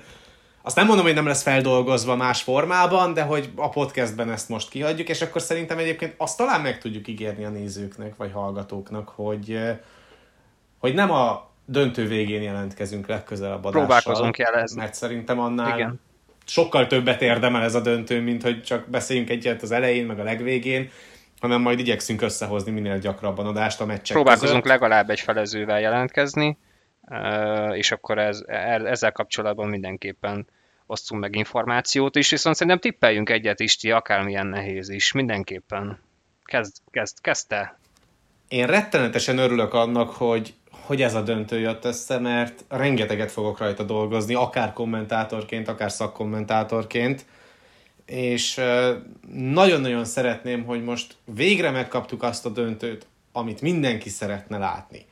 Azt 0.68 0.76
nem 0.76 0.86
mondom, 0.86 1.06
hogy 1.06 1.14
nem 1.14 1.26
lesz 1.26 1.44
feldolgozva 1.44 2.16
más 2.16 2.42
formában, 2.42 3.14
de 3.14 3.22
hogy 3.22 3.50
a 3.56 3.70
podcastben 3.70 4.32
ezt 4.32 4.50
most 4.50 4.70
kihagyjuk, 4.70 5.10
és 5.10 5.22
akkor 5.22 5.42
szerintem 5.42 5.78
egyébként 5.78 6.14
azt 6.18 6.38
talán 6.38 6.62
meg 6.62 6.80
tudjuk 6.80 7.08
ígérni 7.08 7.46
a 7.46 7.50
nézőknek, 7.50 8.16
vagy 8.16 8.32
hallgatóknak, 8.32 9.10
hogy, 9.10 9.60
hogy 10.78 10.94
nem 10.94 11.12
a 11.12 11.50
döntő 11.66 12.08
végén 12.08 12.42
jelentkezünk 12.42 13.08
legközelebb 13.08 13.66
adással. 13.66 13.72
Próbálkozunk 13.72 14.38
jelezni. 14.38 14.80
Mert 14.82 14.94
szerintem 14.94 15.40
annál 15.40 15.78
Igen. 15.78 16.00
sokkal 16.46 16.88
többet 16.88 17.22
érdemel 17.22 17.64
ez 17.64 17.76
a 17.76 17.82
döntő, 17.82 18.22
mint 18.22 18.44
hogy 18.44 18.64
csak 18.64 18.88
beszéljünk 18.90 19.30
egyet 19.30 19.62
az 19.62 19.72
elején, 19.72 20.06
meg 20.06 20.20
a 20.20 20.24
legvégén, 20.24 20.90
hanem 21.40 21.62
majd 21.62 21.80
igyekszünk 21.80 22.22
összehozni 22.22 22.72
minél 22.72 22.98
gyakrabban 22.98 23.46
adást 23.46 23.82
a 23.82 23.86
meccsek 23.86 24.16
Próbálkozunk 24.16 24.62
között. 24.62 24.80
legalább 24.80 25.10
egy 25.10 25.20
felezővel 25.20 25.80
jelentkezni, 25.80 26.58
és 27.72 27.92
akkor 27.92 28.18
ez, 28.18 28.44
e- 28.48 28.86
ezzel 28.86 29.12
kapcsolatban 29.12 29.68
mindenképpen 29.68 30.48
osztunk 30.88 31.22
meg 31.22 31.36
információt 31.36 32.16
is, 32.16 32.30
viszont 32.30 32.56
szerintem 32.56 32.82
tippeljünk 32.82 33.30
egyet 33.30 33.60
is, 33.60 33.76
ti, 33.76 33.92
akármilyen 33.92 34.48
nehéz 34.48 34.90
is, 34.90 35.12
mindenképpen. 35.12 36.00
Kezd, 36.44 36.76
kezd, 36.92 37.22
kezdte. 37.22 37.80
Én 38.48 38.68
rettenetesen 38.68 39.38
örülök 39.38 39.74
annak, 39.74 40.10
hogy, 40.10 40.54
hogy 40.72 41.02
ez 41.02 41.16
a 41.16 41.22
döntő 41.22 41.60
jött 41.60 41.86
össze, 41.86 42.20
mert 42.20 42.64
rengeteget 42.68 43.32
fogok 43.32 43.58
rajta 43.58 43.84
dolgozni, 43.84 44.34
akár 44.34 44.74
kommentátorként, 44.74 45.68
akár 45.68 45.92
szakkommentátorként, 45.92 47.26
és 48.06 48.62
nagyon-nagyon 49.32 50.06
szeretném, 50.06 50.66
hogy 50.66 50.84
most 50.84 51.16
végre 51.26 51.72
megkaptuk 51.72 52.24
azt 52.24 52.46
a 52.46 52.50
döntőt, 52.50 53.08
amit 53.32 53.62
mindenki 53.62 54.10
szeretne 54.10 54.58
látni. 54.58 55.06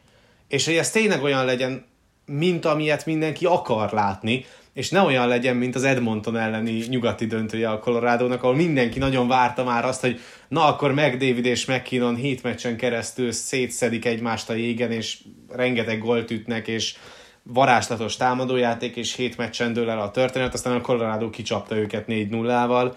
És 0.47 0.65
hogy 0.65 0.75
ez 0.75 0.91
tényleg 0.91 1.23
olyan 1.23 1.45
legyen, 1.45 1.85
mint 2.25 2.65
amilyet 2.65 3.05
mindenki 3.05 3.45
akar 3.45 3.91
látni, 3.91 4.45
és 4.75 4.89
ne 4.89 5.01
olyan 5.01 5.27
legyen, 5.27 5.55
mint 5.55 5.75
az 5.75 5.83
Edmonton 5.83 6.37
elleni 6.37 6.71
nyugati 6.71 7.25
döntője 7.25 7.69
a 7.69 7.79
Colorado-nak, 7.79 8.43
ahol 8.43 8.55
mindenki 8.55 8.99
nagyon 8.99 9.27
várta 9.27 9.63
már 9.63 9.85
azt, 9.85 10.01
hogy 10.01 10.19
na 10.47 10.65
akkor 10.65 10.93
David 10.93 11.45
és 11.45 11.65
McKinnon 11.65 12.15
hét 12.15 12.43
meccsen 12.43 12.77
keresztül 12.77 13.31
szétszedik 13.31 14.05
egymást 14.05 14.49
a 14.49 14.53
jégen, 14.53 14.91
és 14.91 15.17
rengeteg 15.49 15.99
gólt 15.99 16.31
ütnek, 16.31 16.67
és 16.67 16.95
varázslatos 17.43 18.15
támadójáték, 18.15 18.95
és 18.95 19.15
hét 19.15 19.37
meccsen 19.37 19.73
dől 19.73 19.89
el 19.89 20.01
a 20.01 20.11
történet, 20.11 20.53
aztán 20.53 20.75
a 20.75 20.81
Colorado 20.81 21.29
kicsapta 21.29 21.75
őket 21.75 22.05
4-0-val. 22.07 22.93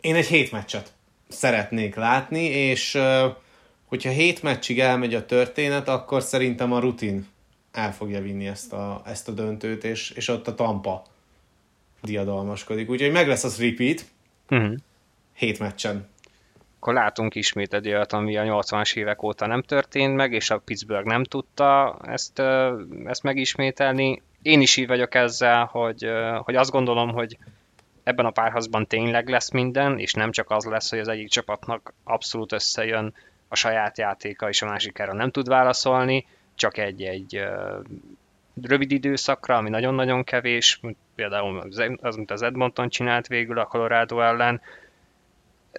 Én 0.00 0.14
egy 0.14 0.26
hét 0.26 0.52
meccset 0.52 0.92
szeretnék 1.28 1.94
látni, 1.94 2.44
és 2.44 2.98
hogyha 3.86 4.10
hét 4.10 4.42
meccsig 4.42 4.80
elmegy 4.80 5.14
a 5.14 5.26
történet, 5.26 5.88
akkor 5.88 6.22
szerintem 6.22 6.72
a 6.72 6.78
rutin 6.78 7.26
el 7.76 7.92
fogja 7.92 8.20
vinni 8.22 8.46
ezt 8.46 8.72
a, 8.72 9.02
ezt 9.06 9.28
a 9.28 9.32
döntőt, 9.32 9.84
és, 9.84 10.10
és 10.10 10.28
ott 10.28 10.46
a 10.48 10.54
Tampa 10.54 11.02
diadalmaskodik. 12.02 12.90
Úgyhogy 12.90 13.12
meg 13.12 13.28
lesz 13.28 13.44
az 13.44 13.60
repeat, 13.60 14.04
uh-huh. 14.50 14.74
hét 15.32 15.58
meccsen. 15.58 16.08
Akkor 16.76 16.94
látunk 16.94 17.34
ismét 17.34 17.74
egy 17.74 17.88
olyat, 17.88 18.12
ami 18.12 18.36
a 18.36 18.42
80-as 18.42 18.96
évek 18.96 19.22
óta 19.22 19.46
nem 19.46 19.62
történt 19.62 20.14
meg, 20.14 20.32
és 20.32 20.50
a 20.50 20.58
Pittsburgh 20.58 21.06
nem 21.06 21.24
tudta 21.24 21.98
ezt, 22.02 22.38
ezt 23.04 23.22
megismételni. 23.22 24.22
Én 24.42 24.60
is 24.60 24.76
így 24.76 24.86
vagyok 24.86 25.14
ezzel, 25.14 25.64
hogy, 25.64 26.10
hogy 26.42 26.54
azt 26.54 26.70
gondolom, 26.70 27.12
hogy 27.12 27.38
ebben 28.02 28.26
a 28.26 28.30
párhazban 28.30 28.86
tényleg 28.86 29.28
lesz 29.28 29.50
minden, 29.50 29.98
és 29.98 30.12
nem 30.12 30.30
csak 30.30 30.50
az 30.50 30.64
lesz, 30.64 30.90
hogy 30.90 30.98
az 30.98 31.08
egyik 31.08 31.28
csapatnak 31.28 31.94
abszolút 32.04 32.52
összejön 32.52 33.14
a 33.48 33.54
saját 33.54 33.98
játéka, 33.98 34.48
és 34.48 34.62
a 34.62 34.66
másikára 34.66 35.14
nem 35.14 35.30
tud 35.30 35.48
válaszolni, 35.48 36.26
csak 36.56 36.76
egy-egy 36.78 37.44
rövid 38.62 38.90
időszakra, 38.90 39.56
ami 39.56 39.70
nagyon-nagyon 39.70 40.24
kevés, 40.24 40.80
például 41.14 41.68
az, 42.00 42.16
mint 42.16 42.30
az 42.30 42.42
Edmonton 42.42 42.88
csinált 42.88 43.26
végül 43.26 43.58
a 43.58 43.66
Colorado 43.66 44.20
ellen. 44.20 44.60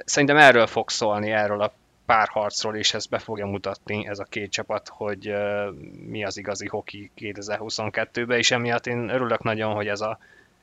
Szerintem 0.06 0.38
erről 0.38 0.68
fog 0.68 0.90
szólni, 0.90 1.32
erről 1.32 1.62
a 1.62 1.74
párharcról, 2.06 2.76
és 2.76 2.94
ezt 2.94 3.10
be 3.10 3.20
fogja 3.20 3.46
mutatni 3.46 4.08
ez 4.08 4.20
a 4.20 4.24
két 4.24 4.52
csapat, 4.52 4.88
hogy 4.88 5.34
mi 6.08 6.26
az 6.26 6.38
igazi 6.38 6.68
hoki 6.68 7.12
2022-ben, 7.18 8.38
és 8.38 8.52
emiatt 8.52 8.88
én 8.88 9.10
örülök 9.10 9.44
nagyon, 9.44 9.74
hogy 9.74 9.88
ez 9.88 10.02
a, 10.02 10.20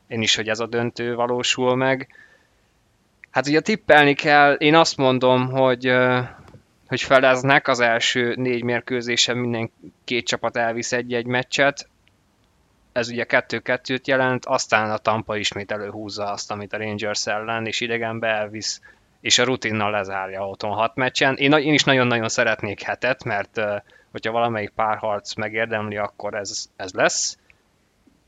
én 0.06 0.22
is, 0.22 0.34
hogy 0.36 0.48
ez 0.48 0.60
a 0.60 0.66
döntő 0.66 1.14
valósul 1.14 1.76
meg. 1.76 2.08
Hát 3.30 3.46
ugye 3.46 3.60
tippelni 3.60 4.14
kell, 4.14 4.52
én 4.52 4.74
azt 4.74 4.96
mondom, 4.96 5.50
hogy 5.50 5.92
hogy 6.88 7.02
feleznek 7.02 7.68
az 7.68 7.80
első 7.80 8.34
négy 8.36 8.62
mérkőzésen 8.62 9.36
minden 9.36 9.70
két 10.04 10.26
csapat 10.26 10.56
elvisz 10.56 10.92
egy-egy 10.92 11.26
meccset, 11.26 11.88
ez 12.94 13.08
ugye 13.08 13.24
kettő-kettőt 13.24 14.06
jelent, 14.06 14.44
aztán 14.44 14.90
a 14.90 14.96
Tampa 14.96 15.36
ismét 15.36 15.72
előhúzza 15.72 16.30
azt, 16.30 16.50
amit 16.50 16.72
a 16.72 16.76
Rangers 16.76 17.26
ellen, 17.26 17.66
és 17.66 17.80
idegenbe 17.80 18.28
elvisz, 18.28 18.80
és 19.20 19.38
a 19.38 19.44
rutinnal 19.44 19.90
lezárja 19.90 20.48
otthon 20.48 20.70
hat 20.70 20.94
meccsen. 20.94 21.36
Én, 21.36 21.52
én 21.52 21.72
is 21.72 21.84
nagyon-nagyon 21.84 22.28
szeretnék 22.28 22.82
hetet, 22.82 23.24
mert 23.24 23.60
hogyha 24.10 24.32
valamelyik 24.32 24.70
párharc 24.70 25.34
megérdemli, 25.34 25.96
akkor 25.96 26.34
ez, 26.34 26.68
ez 26.76 26.92
lesz. 26.92 27.38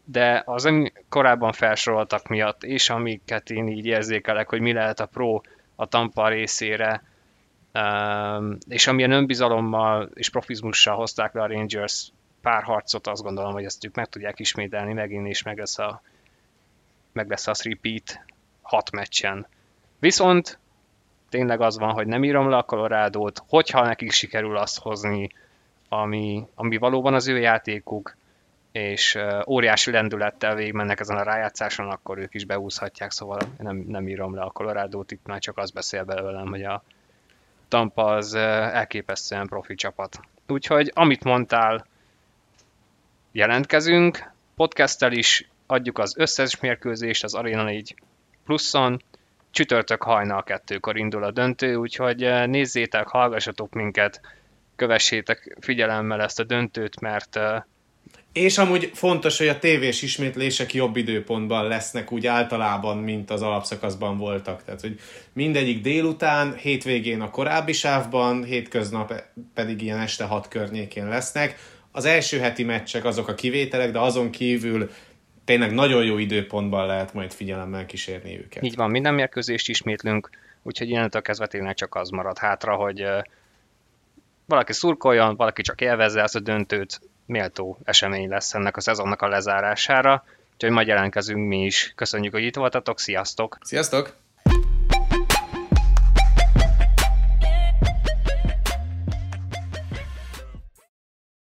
De 0.04 0.42
az 0.46 0.68
korábban 1.08 1.52
felsoroltak 1.52 2.28
miatt, 2.28 2.62
és 2.62 2.90
amiket 2.90 3.50
én 3.50 3.68
így 3.68 3.86
érzékelek, 3.86 4.48
hogy 4.48 4.60
mi 4.60 4.72
lehet 4.72 5.00
a 5.00 5.06
pro 5.06 5.40
a 5.74 5.86
Tampa 5.86 6.28
részére, 6.28 7.02
és 8.68 8.86
amilyen 8.86 9.10
önbizalommal 9.10 10.10
és 10.14 10.30
profizmussal 10.30 10.96
hozták 10.96 11.32
le 11.32 11.42
a 11.42 11.46
Rangers 11.46 12.12
pár 12.40 12.62
harcot, 12.62 13.06
azt 13.06 13.22
gondolom, 13.22 13.52
hogy 13.52 13.64
ezt 13.64 13.84
ők 13.84 13.94
meg 13.94 14.08
tudják 14.08 14.38
ismételni 14.38 14.92
megint, 14.92 15.26
és 15.26 15.42
meg 15.42 15.58
lesz 15.58 15.78
a, 15.78 16.02
meg 17.12 17.28
lesz 17.28 17.46
a 17.46 17.52
repeat 17.62 18.20
hat 18.62 18.90
meccsen. 18.90 19.46
Viszont 19.98 20.58
tényleg 21.28 21.60
az 21.60 21.78
van, 21.78 21.92
hogy 21.92 22.06
nem 22.06 22.24
írom 22.24 22.48
le 22.50 22.56
a 22.56 22.62
colorado 22.62 23.28
hogyha 23.48 23.84
nekik 23.84 24.10
sikerül 24.10 24.56
azt 24.56 24.78
hozni, 24.78 25.28
ami, 25.88 26.46
ami 26.54 26.76
valóban 26.76 27.14
az 27.14 27.28
ő 27.28 27.38
játékuk, 27.38 28.16
és 28.72 29.18
óriási 29.46 29.90
lendülettel 29.90 30.54
végigmennek 30.54 31.00
ezen 31.00 31.16
a 31.16 31.22
rájátszáson, 31.22 31.90
akkor 31.90 32.18
ők 32.18 32.34
is 32.34 32.44
beúszhatják, 32.44 33.10
szóval 33.10 33.38
nem, 33.58 33.76
nem 33.76 34.08
írom 34.08 34.34
le 34.34 34.42
a 34.42 34.50
colorado 34.50 35.04
itt 35.08 35.26
már 35.26 35.38
csak 35.38 35.58
az 35.58 35.70
beszél 35.70 36.04
belőlem, 36.04 36.46
hogy 36.46 36.62
a, 36.62 36.82
Tampa 37.68 38.04
az 38.04 38.34
elképesztően 38.34 39.46
profi 39.46 39.74
csapat. 39.74 40.20
Úgyhogy 40.48 40.90
amit 40.94 41.24
mondtál, 41.24 41.86
jelentkezünk, 43.32 44.30
podcasttel 44.56 45.12
is 45.12 45.48
adjuk 45.66 45.98
az 45.98 46.14
összes 46.16 46.60
mérkőzést 46.60 47.24
az 47.24 47.34
Arena 47.34 47.62
4 47.62 47.94
pluszon, 48.44 49.02
csütörtök 49.50 50.02
hajnal 50.02 50.42
kettőkor 50.42 50.96
indul 50.96 51.24
a 51.24 51.30
döntő, 51.30 51.74
úgyhogy 51.74 52.48
nézzétek, 52.48 53.08
hallgassatok 53.08 53.72
minket, 53.72 54.20
kövessétek 54.76 55.56
figyelemmel 55.60 56.22
ezt 56.22 56.40
a 56.40 56.44
döntőt, 56.44 57.00
mert 57.00 57.38
és 58.36 58.58
amúgy 58.58 58.90
fontos, 58.94 59.38
hogy 59.38 59.48
a 59.48 59.58
tévés 59.58 60.02
ismétlések 60.02 60.74
jobb 60.74 60.96
időpontban 60.96 61.68
lesznek 61.68 62.12
úgy 62.12 62.26
általában, 62.26 62.98
mint 62.98 63.30
az 63.30 63.42
alapszakaszban 63.42 64.18
voltak. 64.18 64.64
Tehát, 64.64 64.80
hogy 64.80 65.00
mindegyik 65.32 65.80
délután, 65.80 66.54
hétvégén 66.54 67.20
a 67.20 67.30
korábbi 67.30 67.72
sávban, 67.72 68.44
hétköznap 68.44 69.22
pedig 69.54 69.82
ilyen 69.82 69.98
este 69.98 70.24
hat 70.24 70.48
környékén 70.48 71.08
lesznek. 71.08 71.58
Az 71.90 72.04
első 72.04 72.38
heti 72.38 72.64
meccsek 72.64 73.04
azok 73.04 73.28
a 73.28 73.34
kivételek, 73.34 73.90
de 73.90 73.98
azon 73.98 74.30
kívül 74.30 74.90
tényleg 75.44 75.72
nagyon 75.72 76.04
jó 76.04 76.18
időpontban 76.18 76.86
lehet 76.86 77.14
majd 77.14 77.32
figyelemmel 77.32 77.86
kísérni 77.86 78.38
őket. 78.38 78.62
Így 78.62 78.76
van, 78.76 78.90
minden 78.90 79.14
mérkőzést 79.14 79.68
ismétlünk, 79.68 80.30
úgyhogy 80.62 80.88
innentől 80.88 81.22
kezdve 81.22 81.46
tényleg 81.46 81.74
csak 81.74 81.94
az 81.94 82.08
marad 82.08 82.38
hátra, 82.38 82.74
hogy 82.74 83.06
valaki 84.46 84.72
szurkoljon, 84.72 85.36
valaki 85.36 85.62
csak 85.62 85.80
élvezze 85.80 86.22
ezt 86.22 86.36
a 86.36 86.40
döntőt, 86.40 87.00
méltó 87.26 87.78
esemény 87.84 88.28
lesz 88.28 88.54
ennek 88.54 88.76
a 88.76 88.80
szezonnak 88.80 89.22
a 89.22 89.28
lezárására, 89.28 90.24
úgyhogy 90.52 90.70
majd 90.70 90.86
jelentkezünk 90.86 91.48
mi 91.48 91.64
is. 91.64 91.92
Köszönjük, 91.96 92.32
hogy 92.32 92.44
itt 92.44 92.56
voltatok, 92.56 93.00
sziasztok! 93.00 93.58
Sziasztok! 93.60 94.16